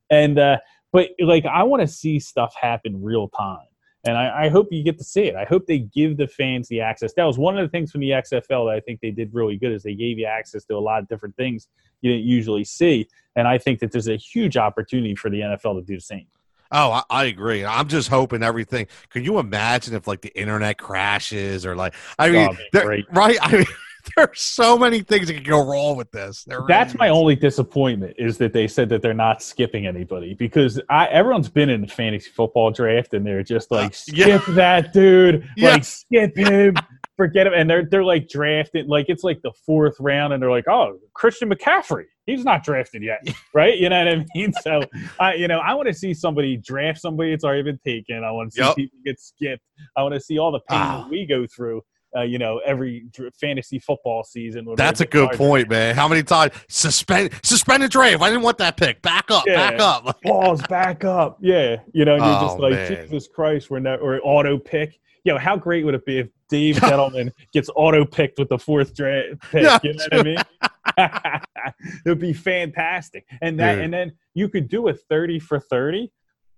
And 0.09 0.39
uh, 0.39 0.57
but 0.93 1.09
like, 1.19 1.45
I 1.45 1.63
want 1.63 1.81
to 1.81 1.87
see 1.87 2.19
stuff 2.19 2.53
happen 2.59 3.01
real 3.03 3.29
time, 3.29 3.65
and 4.05 4.17
I, 4.17 4.45
I 4.45 4.49
hope 4.49 4.67
you 4.71 4.83
get 4.83 4.97
to 4.99 5.03
see 5.03 5.23
it. 5.23 5.35
I 5.35 5.45
hope 5.45 5.65
they 5.67 5.79
give 5.79 6.17
the 6.17 6.27
fans 6.27 6.67
the 6.67 6.81
access. 6.81 7.13
That 7.13 7.25
was 7.25 7.37
one 7.37 7.57
of 7.57 7.65
the 7.65 7.69
things 7.69 7.91
from 7.91 8.01
the 8.01 8.11
XFL 8.11 8.67
that 8.69 8.75
I 8.75 8.79
think 8.79 8.99
they 9.01 9.11
did 9.11 9.33
really 9.33 9.57
good 9.57 9.71
is 9.71 9.83
they 9.83 9.95
gave 9.95 10.17
you 10.17 10.25
access 10.25 10.63
to 10.65 10.75
a 10.75 10.79
lot 10.79 10.99
of 10.99 11.07
different 11.07 11.35
things 11.35 11.67
you 12.01 12.11
didn't 12.11 12.25
usually 12.25 12.63
see, 12.63 13.07
and 13.35 13.47
I 13.47 13.57
think 13.57 13.79
that 13.79 13.91
there's 13.91 14.07
a 14.09 14.17
huge 14.17 14.57
opportunity 14.57 15.15
for 15.15 15.29
the 15.29 15.39
NFL 15.41 15.79
to 15.79 15.81
do 15.85 15.95
the 15.95 16.01
same. 16.01 16.27
Oh, 16.69 16.91
I, 16.91 17.03
I 17.09 17.23
agree. 17.25 17.63
I'm 17.63 17.87
just 17.87 18.09
hoping 18.09 18.43
everything. 18.43 18.87
Can 19.09 19.23
you 19.23 19.39
imagine 19.39 19.95
if 19.95 20.05
like 20.05 20.19
the 20.21 20.37
internet 20.37 20.77
crashes 20.77 21.65
or 21.65 21.77
like 21.77 21.93
I 22.19 22.29
mean, 22.29 22.49
Oh, 22.49 22.53
that'd 22.53 22.57
be 22.57 22.69
there- 22.73 22.85
great. 22.85 23.05
right? 23.13 23.37
I 23.41 23.51
mean, 23.57 23.65
there's 24.15 24.39
so 24.41 24.77
many 24.77 25.01
things 25.01 25.27
that 25.27 25.33
can 25.35 25.43
go 25.43 25.65
wrong 25.65 25.97
with 25.97 26.11
this. 26.11 26.43
There 26.43 26.61
That's 26.67 26.93
really 26.93 27.07
my 27.07 27.09
only 27.09 27.35
disappointment 27.35 28.15
is 28.17 28.37
that 28.37 28.53
they 28.53 28.67
said 28.67 28.89
that 28.89 29.01
they're 29.01 29.13
not 29.13 29.41
skipping 29.41 29.87
anybody 29.87 30.33
because 30.33 30.79
I 30.89 31.07
everyone's 31.07 31.49
been 31.49 31.69
in 31.69 31.81
the 31.81 31.87
fantasy 31.87 32.29
football 32.29 32.71
draft 32.71 33.13
and 33.13 33.25
they're 33.25 33.43
just 33.43 33.71
like 33.71 33.91
Uh, 33.93 33.95
yeah. 34.13 34.39
skip 34.39 34.55
that 34.55 34.93
dude, 34.93 35.47
Yeah. 35.57 35.71
like 35.71 35.83
skip 35.83 36.35
him, 36.37 36.75
forget 37.15 37.47
him, 37.47 37.53
and 37.53 37.69
they're 37.69 37.85
they're 37.85 38.03
like 38.03 38.27
drafted 38.29 38.87
like 38.87 39.05
it's 39.09 39.23
like 39.23 39.41
the 39.41 39.51
fourth 39.65 39.95
round 39.99 40.33
and 40.33 40.41
they're 40.41 40.51
like 40.51 40.67
oh 40.67 40.97
Christian 41.13 41.49
McCaffrey 41.49 42.05
he's 42.25 42.43
not 42.45 42.63
drafted 42.63 43.01
yet 43.03 43.25
right 43.53 43.77
you 43.77 43.89
know 43.89 43.97
what 44.05 44.07
I 44.13 44.25
mean 44.35 44.53
so 44.61 44.81
I 45.19 45.33
you 45.35 45.47
know 45.47 45.59
I 45.59 45.73
want 45.73 45.87
to 45.87 45.93
see 45.93 46.13
somebody 46.13 46.57
draft 46.57 46.99
somebody 47.01 47.31
that's 47.31 47.43
already 47.43 47.63
been 47.63 47.79
taken 47.83 48.23
I 48.23 48.31
want 48.31 48.51
to 48.51 48.55
see 48.55 48.65
Yep. 48.67 48.75
people 48.75 48.99
get 49.05 49.19
skipped 49.19 49.63
I 49.95 50.03
want 50.03 50.13
to 50.13 50.19
see 50.21 50.37
all 50.37 50.51
the 50.51 50.59
pain 50.59 50.79
Ah. 50.79 51.01
that 51.01 51.09
we 51.09 51.25
go 51.25 51.45
through. 51.47 51.81
Uh, 52.17 52.21
you 52.23 52.39
know, 52.39 52.59
every 52.65 53.05
fantasy 53.39 53.77
football 53.77 54.23
season. 54.23 54.65
That's 54.75 55.01
a 55.01 55.05
good 55.05 55.29
our 55.29 55.35
point, 55.37 55.69
man. 55.69 55.93
How 55.95 56.07
many 56.07 56.23
times 56.23 56.53
suspend 56.67 57.29
suspended 57.43 57.91
draft? 57.91 58.21
I 58.23 58.29
didn't 58.29 58.41
want 58.43 58.57
that 58.57 58.75
pick. 58.77 59.01
Back 59.01 59.29
up, 59.29 59.43
Yeah. 59.45 59.71
back 59.71 59.79
up. 59.79 60.21
balls 60.23 60.61
back 60.67 61.03
up. 61.03 61.37
Yeah, 61.41 61.77
you 61.93 62.05
know, 62.05 62.15
and 62.15 62.23
you're 62.23 62.39
just 62.41 62.57
Oh, 62.57 62.61
like 62.61 62.73
man. 62.73 63.03
Jesus 63.07 63.27
Christ, 63.27 63.69
we're 63.69 63.79
not 63.79 64.01
or 64.01 64.19
auto 64.23 64.57
pick. 64.57 64.99
Yo, 65.25 65.37
how 65.37 65.55
great 65.57 65.85
would 65.85 65.93
it 65.93 66.05
be 66.05 66.19
if 66.19 66.29
Dave 66.49 66.75
Gettleman 66.77 67.31
gets 67.53 67.69
auto 67.75 68.05
picked 68.05 68.39
with 68.39 68.49
the 68.49 68.57
fourth 68.57 68.95
draft 68.95 69.39
pick? 69.51 69.63
Yeah, 69.63 69.77
you 69.83 69.93
know 69.93 70.05
what 70.11 70.19
I 70.19 70.23
mean? 70.23 71.41
it 72.05 72.09
would 72.09 72.19
be 72.19 72.33
fantastic, 72.33 73.25
and 73.41 73.59
that, 73.59 73.75
Dude. 73.75 73.83
and 73.85 73.93
then 73.93 74.13
you 74.33 74.49
could 74.49 74.69
do 74.69 74.87
a 74.87 74.93
thirty 74.93 75.37
for 75.39 75.59
thirty 75.59 76.11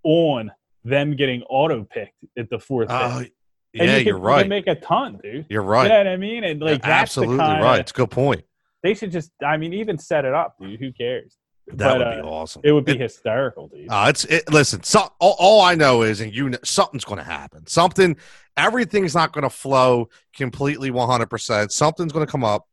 on 0.03 0.51
them 0.85 1.15
getting 1.15 1.41
auto 1.43 1.83
picked 1.83 2.23
at 2.37 2.49
the 2.49 2.59
fourth 2.59 2.87
pick. 2.87 3.33
Yeah, 3.73 3.83
and 3.83 3.91
you 3.91 3.97
you're 3.97 4.15
could 4.15 4.23
right. 4.23 4.47
make 4.47 4.67
a 4.67 4.75
ton, 4.75 5.19
dude. 5.21 5.45
You're 5.49 5.61
right. 5.61 5.83
You 5.83 5.89
know 5.89 5.97
what 5.97 6.07
I 6.07 6.17
mean? 6.17 6.43
And 6.43 6.59
like 6.59 6.69
You're 6.69 6.77
that's 6.79 6.87
absolutely 6.87 7.37
right. 7.37 7.79
It's 7.79 7.91
a 7.91 7.95
good 7.95 8.11
point. 8.11 8.43
They 8.81 8.93
should 8.93 9.11
just, 9.11 9.31
I 9.45 9.57
mean, 9.57 9.73
even 9.73 9.97
set 9.97 10.25
it 10.25 10.33
up, 10.33 10.55
dude. 10.59 10.79
Who 10.79 10.91
cares? 10.93 11.35
That 11.67 11.77
But, 11.77 11.97
would 11.99 12.07
uh, 12.07 12.15
be 12.15 12.21
awesome. 12.21 12.61
It 12.65 12.71
would 12.71 12.85
be 12.85 12.97
hysterical, 12.97 13.67
dude. 13.67 13.89
Uh, 13.89 14.05
it's 14.09 14.25
it, 14.25 14.51
listen. 14.51 14.81
So, 14.83 15.07
all, 15.19 15.35
all 15.37 15.61
I 15.61 15.75
know 15.75 16.01
is, 16.01 16.21
and 16.21 16.33
you, 16.33 16.49
know, 16.49 16.57
something's 16.63 17.05
going 17.05 17.19
to 17.19 17.23
happen. 17.23 17.67
Something, 17.67 18.17
everything's 18.57 19.13
not 19.13 19.33
going 19.33 19.43
to 19.43 19.49
flow 19.49 20.09
completely 20.33 20.89
one 20.89 21.07
hundred 21.07 21.29
percent. 21.29 21.71
Something's 21.71 22.11
going 22.11 22.25
to 22.25 22.31
come 22.31 22.43
up. 22.43 22.65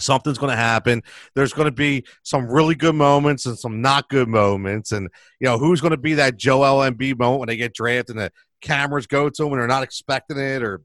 Something's 0.00 0.38
going 0.38 0.50
to 0.50 0.56
happen. 0.56 1.02
There's 1.34 1.52
going 1.52 1.66
to 1.66 1.72
be 1.72 2.04
some 2.22 2.48
really 2.48 2.74
good 2.74 2.96
moments 2.96 3.46
and 3.46 3.56
some 3.56 3.80
not 3.80 4.08
good 4.08 4.28
moments, 4.28 4.90
and 4.92 5.08
you 5.38 5.46
know 5.46 5.58
who's 5.58 5.80
going 5.80 5.92
to 5.92 5.96
be 5.96 6.14
that 6.14 6.36
Joel 6.36 6.90
Embiid 6.90 7.18
moment 7.18 7.40
when 7.40 7.48
they 7.48 7.56
get 7.56 7.74
drafted 7.74 8.16
and 8.16 8.24
the 8.24 8.32
cameras 8.64 9.06
go 9.06 9.30
to 9.30 9.42
them 9.44 9.52
and 9.52 9.60
they're 9.60 9.68
not 9.68 9.82
expecting 9.84 10.38
it, 10.38 10.62
or 10.62 10.80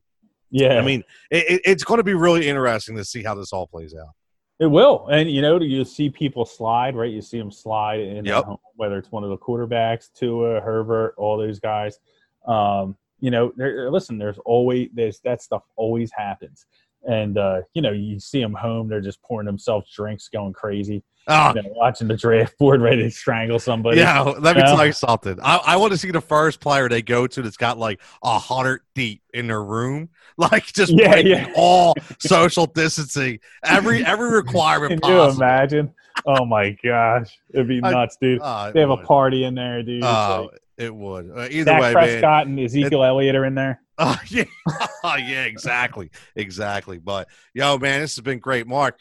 yeah, 0.52 0.78
I 0.78 0.82
mean, 0.82 1.04
it, 1.32 1.50
it, 1.50 1.62
it's 1.66 1.84
going 1.84 2.00
to 2.00 2.04
be 2.04 2.14
really 2.14 2.48
interesting 2.48 2.96
to 2.98 3.06
see 3.06 3.24
how 3.24 3.36
this 3.36 3.54
all 3.54 3.68
plays 3.68 3.96
out. 3.96 4.14
It 4.60 4.66
will, 4.68 5.08
and 5.10 5.32
you 5.32 5.42
know, 5.42 5.60
you 5.62 5.86
see 5.86 6.10
people 6.10 6.46
slide, 6.46 6.96
right? 6.96 7.12
You 7.12 7.22
see 7.22 7.38
them 7.40 7.52
slide 7.52 8.02
in, 8.02 8.26
Yep. 8.26 8.48
uh, 8.48 8.56
whether 8.76 8.98
it's 8.98 9.12
one 9.12 9.24
of 9.24 9.30
the 9.30 9.38
quarterbacks, 9.38 10.10
Tua, 10.14 10.60
Herbert, 10.60 11.14
all 11.18 11.38
those 11.38 11.60
guys. 11.60 12.00
Um, 12.46 12.98
you 13.22 13.32
know, 13.32 13.52
listen, 13.58 14.18
there's 14.18 14.40
always 14.46 14.90
there's 14.94 15.20
that 15.22 15.42
stuff 15.42 15.64
always 15.76 16.12
happens, 16.12 16.66
and 17.08 17.38
uh, 17.38 17.62
you 17.74 17.82
know 17.82 17.92
you 17.92 18.20
see 18.20 18.42
them 18.42 18.54
home, 18.54 18.88
they're 18.90 19.02
just 19.02 19.22
pouring 19.22 19.46
themselves 19.46 19.90
drinks, 19.94 20.28
going 20.30 20.54
crazy. 20.54 21.04
Oh, 21.32 21.54
You 21.56 21.62
know, 21.62 21.70
watching 21.76 22.08
the 22.08 22.18
draft 22.18 22.58
board, 22.58 22.82
ready 22.82 23.04
to 23.04 23.12
strangle 23.12 23.60
somebody. 23.60 23.98
yeah. 24.00 24.22
Let 24.22 24.56
me 24.56 24.64
tell 24.64 24.84
you 24.84 24.92
something. 24.94 25.38
I, 25.44 25.58
I 25.58 25.76
want 25.78 25.92
to 25.92 25.98
see 25.98 26.10
the 26.10 26.22
first 26.22 26.60
player 26.60 26.90
they 26.90 27.04
go 27.04 27.28
to 27.28 27.42
that's 27.44 27.58
got 27.58 27.78
like 27.78 28.02
a 28.24 28.40
hundred 28.40 28.82
deep 28.96 29.22
in 29.32 29.46
their 29.46 29.64
room, 29.64 30.10
like 30.38 30.66
just 30.66 30.92
Yeah, 30.92 31.12
breaking 31.12 31.32
yeah. 31.32 31.54
all 31.56 31.94
social 32.20 32.66
distancing, 32.66 33.40
every 33.64 34.04
every 34.04 34.32
requirement 34.38 35.04
Can 35.04 35.12
you 35.12 35.22
imagine? 35.22 35.94
Oh 36.26 36.46
my 36.46 36.76
gosh, 36.84 37.38
it'd 37.54 37.68
be 37.68 37.80
nuts, 37.82 38.18
dude. 38.20 38.42
It 38.44 38.74
They 38.74 38.80
have 38.80 38.90
a 38.90 38.98
party 38.98 39.44
in 39.44 39.54
there, 39.54 39.84
dude. 39.84 40.04
Oh, 40.04 40.50
like- 40.52 40.62
it 40.78 40.96
would. 40.96 41.30
Uh, 41.30 41.48
either 41.52 41.66
Dak 41.66 41.82
way, 41.82 41.88
man. 41.88 41.94
Prescott 41.94 42.48
and 42.48 42.58
Ezekiel 42.60 43.04
Elliott 43.04 43.36
are 43.36 43.44
in 43.46 43.54
there. 43.54 43.82
Oh 44.02 44.18
yeah, 44.30 44.46
oh, 45.04 45.18
yeah, 45.18 45.44
exactly, 45.44 46.10
exactly. 46.34 47.00
But 47.00 47.28
yo, 47.54 47.78
man, 47.78 48.00
this 48.00 48.16
has 48.16 48.24
been 48.24 48.40
great, 48.40 48.66
Mark. 48.66 48.98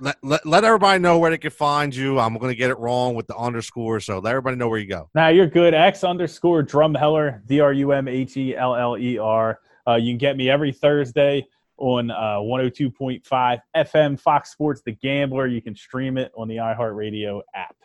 Let, 0.00 0.16
let, 0.24 0.44
let 0.44 0.64
everybody 0.64 0.98
know 0.98 1.18
where 1.18 1.30
they 1.30 1.38
can 1.38 1.52
find 1.52 1.94
you. 1.94 2.18
I'm 2.18 2.36
going 2.36 2.50
to 2.50 2.56
get 2.56 2.70
it 2.70 2.78
wrong 2.80 3.14
with 3.14 3.28
the 3.28 3.36
underscore, 3.36 4.00
so 4.00 4.18
let 4.18 4.30
everybody 4.30 4.56
know 4.56 4.68
where 4.68 4.80
you 4.80 4.88
go. 4.88 5.08
Now 5.14 5.28
you're 5.28 5.46
good. 5.46 5.74
X 5.74 6.02
underscore 6.02 6.64
Drumheller, 6.64 7.46
D 7.46 7.60
R 7.60 7.72
U 7.72 7.92
M 7.92 8.08
H 8.08 8.36
E 8.36 8.56
L 8.56 8.74
L 8.74 8.98
E 8.98 9.16
R. 9.16 9.60
Uh, 9.86 9.94
you 9.94 10.10
can 10.10 10.18
get 10.18 10.36
me 10.36 10.50
every 10.50 10.72
Thursday 10.72 11.46
on 11.76 12.10
uh, 12.10 12.38
102.5 12.38 13.60
FM 13.76 14.18
Fox 14.18 14.50
Sports 14.50 14.82
The 14.84 14.92
Gambler. 14.92 15.46
You 15.46 15.62
can 15.62 15.76
stream 15.76 16.18
it 16.18 16.32
on 16.36 16.48
the 16.48 16.56
iHeartRadio 16.56 17.42
app. 17.54 17.76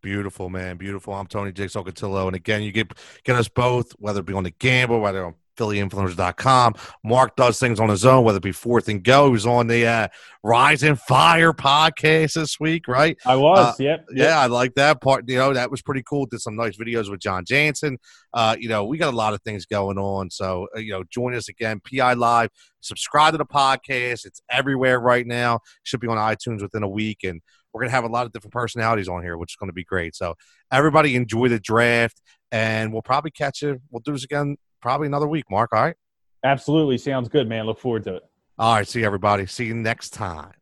Beautiful, 0.00 0.50
man. 0.50 0.76
Beautiful. 0.78 1.14
I'm 1.14 1.26
Tony 1.26 1.52
Jigsaw 1.52 1.84
Cotillo. 1.84 2.26
And 2.26 2.36
again, 2.36 2.62
you 2.62 2.72
get 2.72 2.92
get 3.22 3.36
us 3.36 3.48
both, 3.48 3.92
whether 3.92 4.20
it 4.20 4.26
be 4.26 4.34
on 4.34 4.44
the 4.44 4.50
gamble, 4.50 5.00
whether 5.00 5.24
on 5.24 5.34
PhillyInfluencers.com. 5.56 6.74
Mark 7.04 7.36
does 7.36 7.58
things 7.58 7.80
on 7.80 7.88
his 7.88 8.04
own, 8.04 8.24
whether 8.24 8.38
it 8.38 8.42
be 8.42 8.52
fourth 8.52 8.88
and 8.88 9.02
go. 9.02 9.26
He 9.26 9.32
was 9.32 9.46
on 9.46 9.66
the 9.66 9.86
uh, 9.86 10.08
Rise 10.42 10.82
and 10.82 10.98
Fire 10.98 11.52
podcast 11.52 12.34
this 12.34 12.58
week, 12.60 12.88
right? 12.88 13.16
I 13.24 13.36
was, 13.36 13.58
Uh, 13.80 13.82
yep. 13.82 14.06
yep. 14.10 14.28
Yeah, 14.28 14.38
I 14.38 14.46
like 14.46 14.74
that 14.74 15.00
part. 15.00 15.24
You 15.28 15.38
know, 15.38 15.52
that 15.52 15.70
was 15.70 15.82
pretty 15.82 16.02
cool. 16.02 16.26
Did 16.26 16.40
some 16.40 16.56
nice 16.56 16.76
videos 16.76 17.10
with 17.10 17.20
John 17.20 17.44
Jansen. 17.46 17.98
Uh, 18.32 18.56
you 18.58 18.68
know, 18.68 18.84
we 18.84 18.98
got 18.98 19.12
a 19.12 19.16
lot 19.16 19.34
of 19.34 19.42
things 19.42 19.66
going 19.66 19.98
on. 19.98 20.30
So, 20.30 20.68
uh, 20.76 20.80
you 20.80 20.92
know, 20.92 21.04
join 21.10 21.34
us 21.34 21.48
again, 21.48 21.80
PI 21.80 22.14
Live. 22.14 22.50
Subscribe 22.80 23.32
to 23.32 23.38
the 23.38 23.46
podcast. 23.46 24.26
It's 24.26 24.42
everywhere 24.50 25.00
right 25.00 25.26
now. 25.26 25.60
Should 25.84 26.00
be 26.00 26.08
on 26.08 26.16
iTunes 26.18 26.62
within 26.62 26.82
a 26.82 26.88
week. 26.88 27.24
And 27.24 27.40
we're 27.72 27.80
going 27.80 27.88
to 27.90 27.94
have 27.94 28.04
a 28.04 28.08
lot 28.08 28.26
of 28.26 28.32
different 28.32 28.52
personalities 28.52 29.08
on 29.08 29.22
here, 29.22 29.36
which 29.36 29.52
is 29.52 29.56
going 29.56 29.68
to 29.70 29.74
be 29.74 29.84
great. 29.84 30.14
So, 30.14 30.34
everybody 30.70 31.16
enjoy 31.16 31.48
the 31.48 31.60
draft. 31.60 32.20
And 32.52 32.92
we'll 32.92 33.02
probably 33.02 33.32
catch 33.32 33.62
you. 33.62 33.80
We'll 33.90 34.02
do 34.04 34.12
this 34.12 34.22
again 34.24 34.56
probably 34.84 35.06
another 35.06 35.26
week, 35.26 35.50
Mark. 35.50 35.72
All 35.72 35.80
right. 35.80 35.96
Absolutely. 36.44 36.98
Sounds 36.98 37.30
good, 37.30 37.48
man. 37.48 37.64
Look 37.64 37.80
forward 37.80 38.04
to 38.04 38.16
it. 38.16 38.22
All 38.58 38.74
right. 38.74 38.86
See 38.86 39.02
everybody. 39.02 39.46
See 39.46 39.64
you 39.64 39.74
next 39.74 40.10
time. 40.10 40.52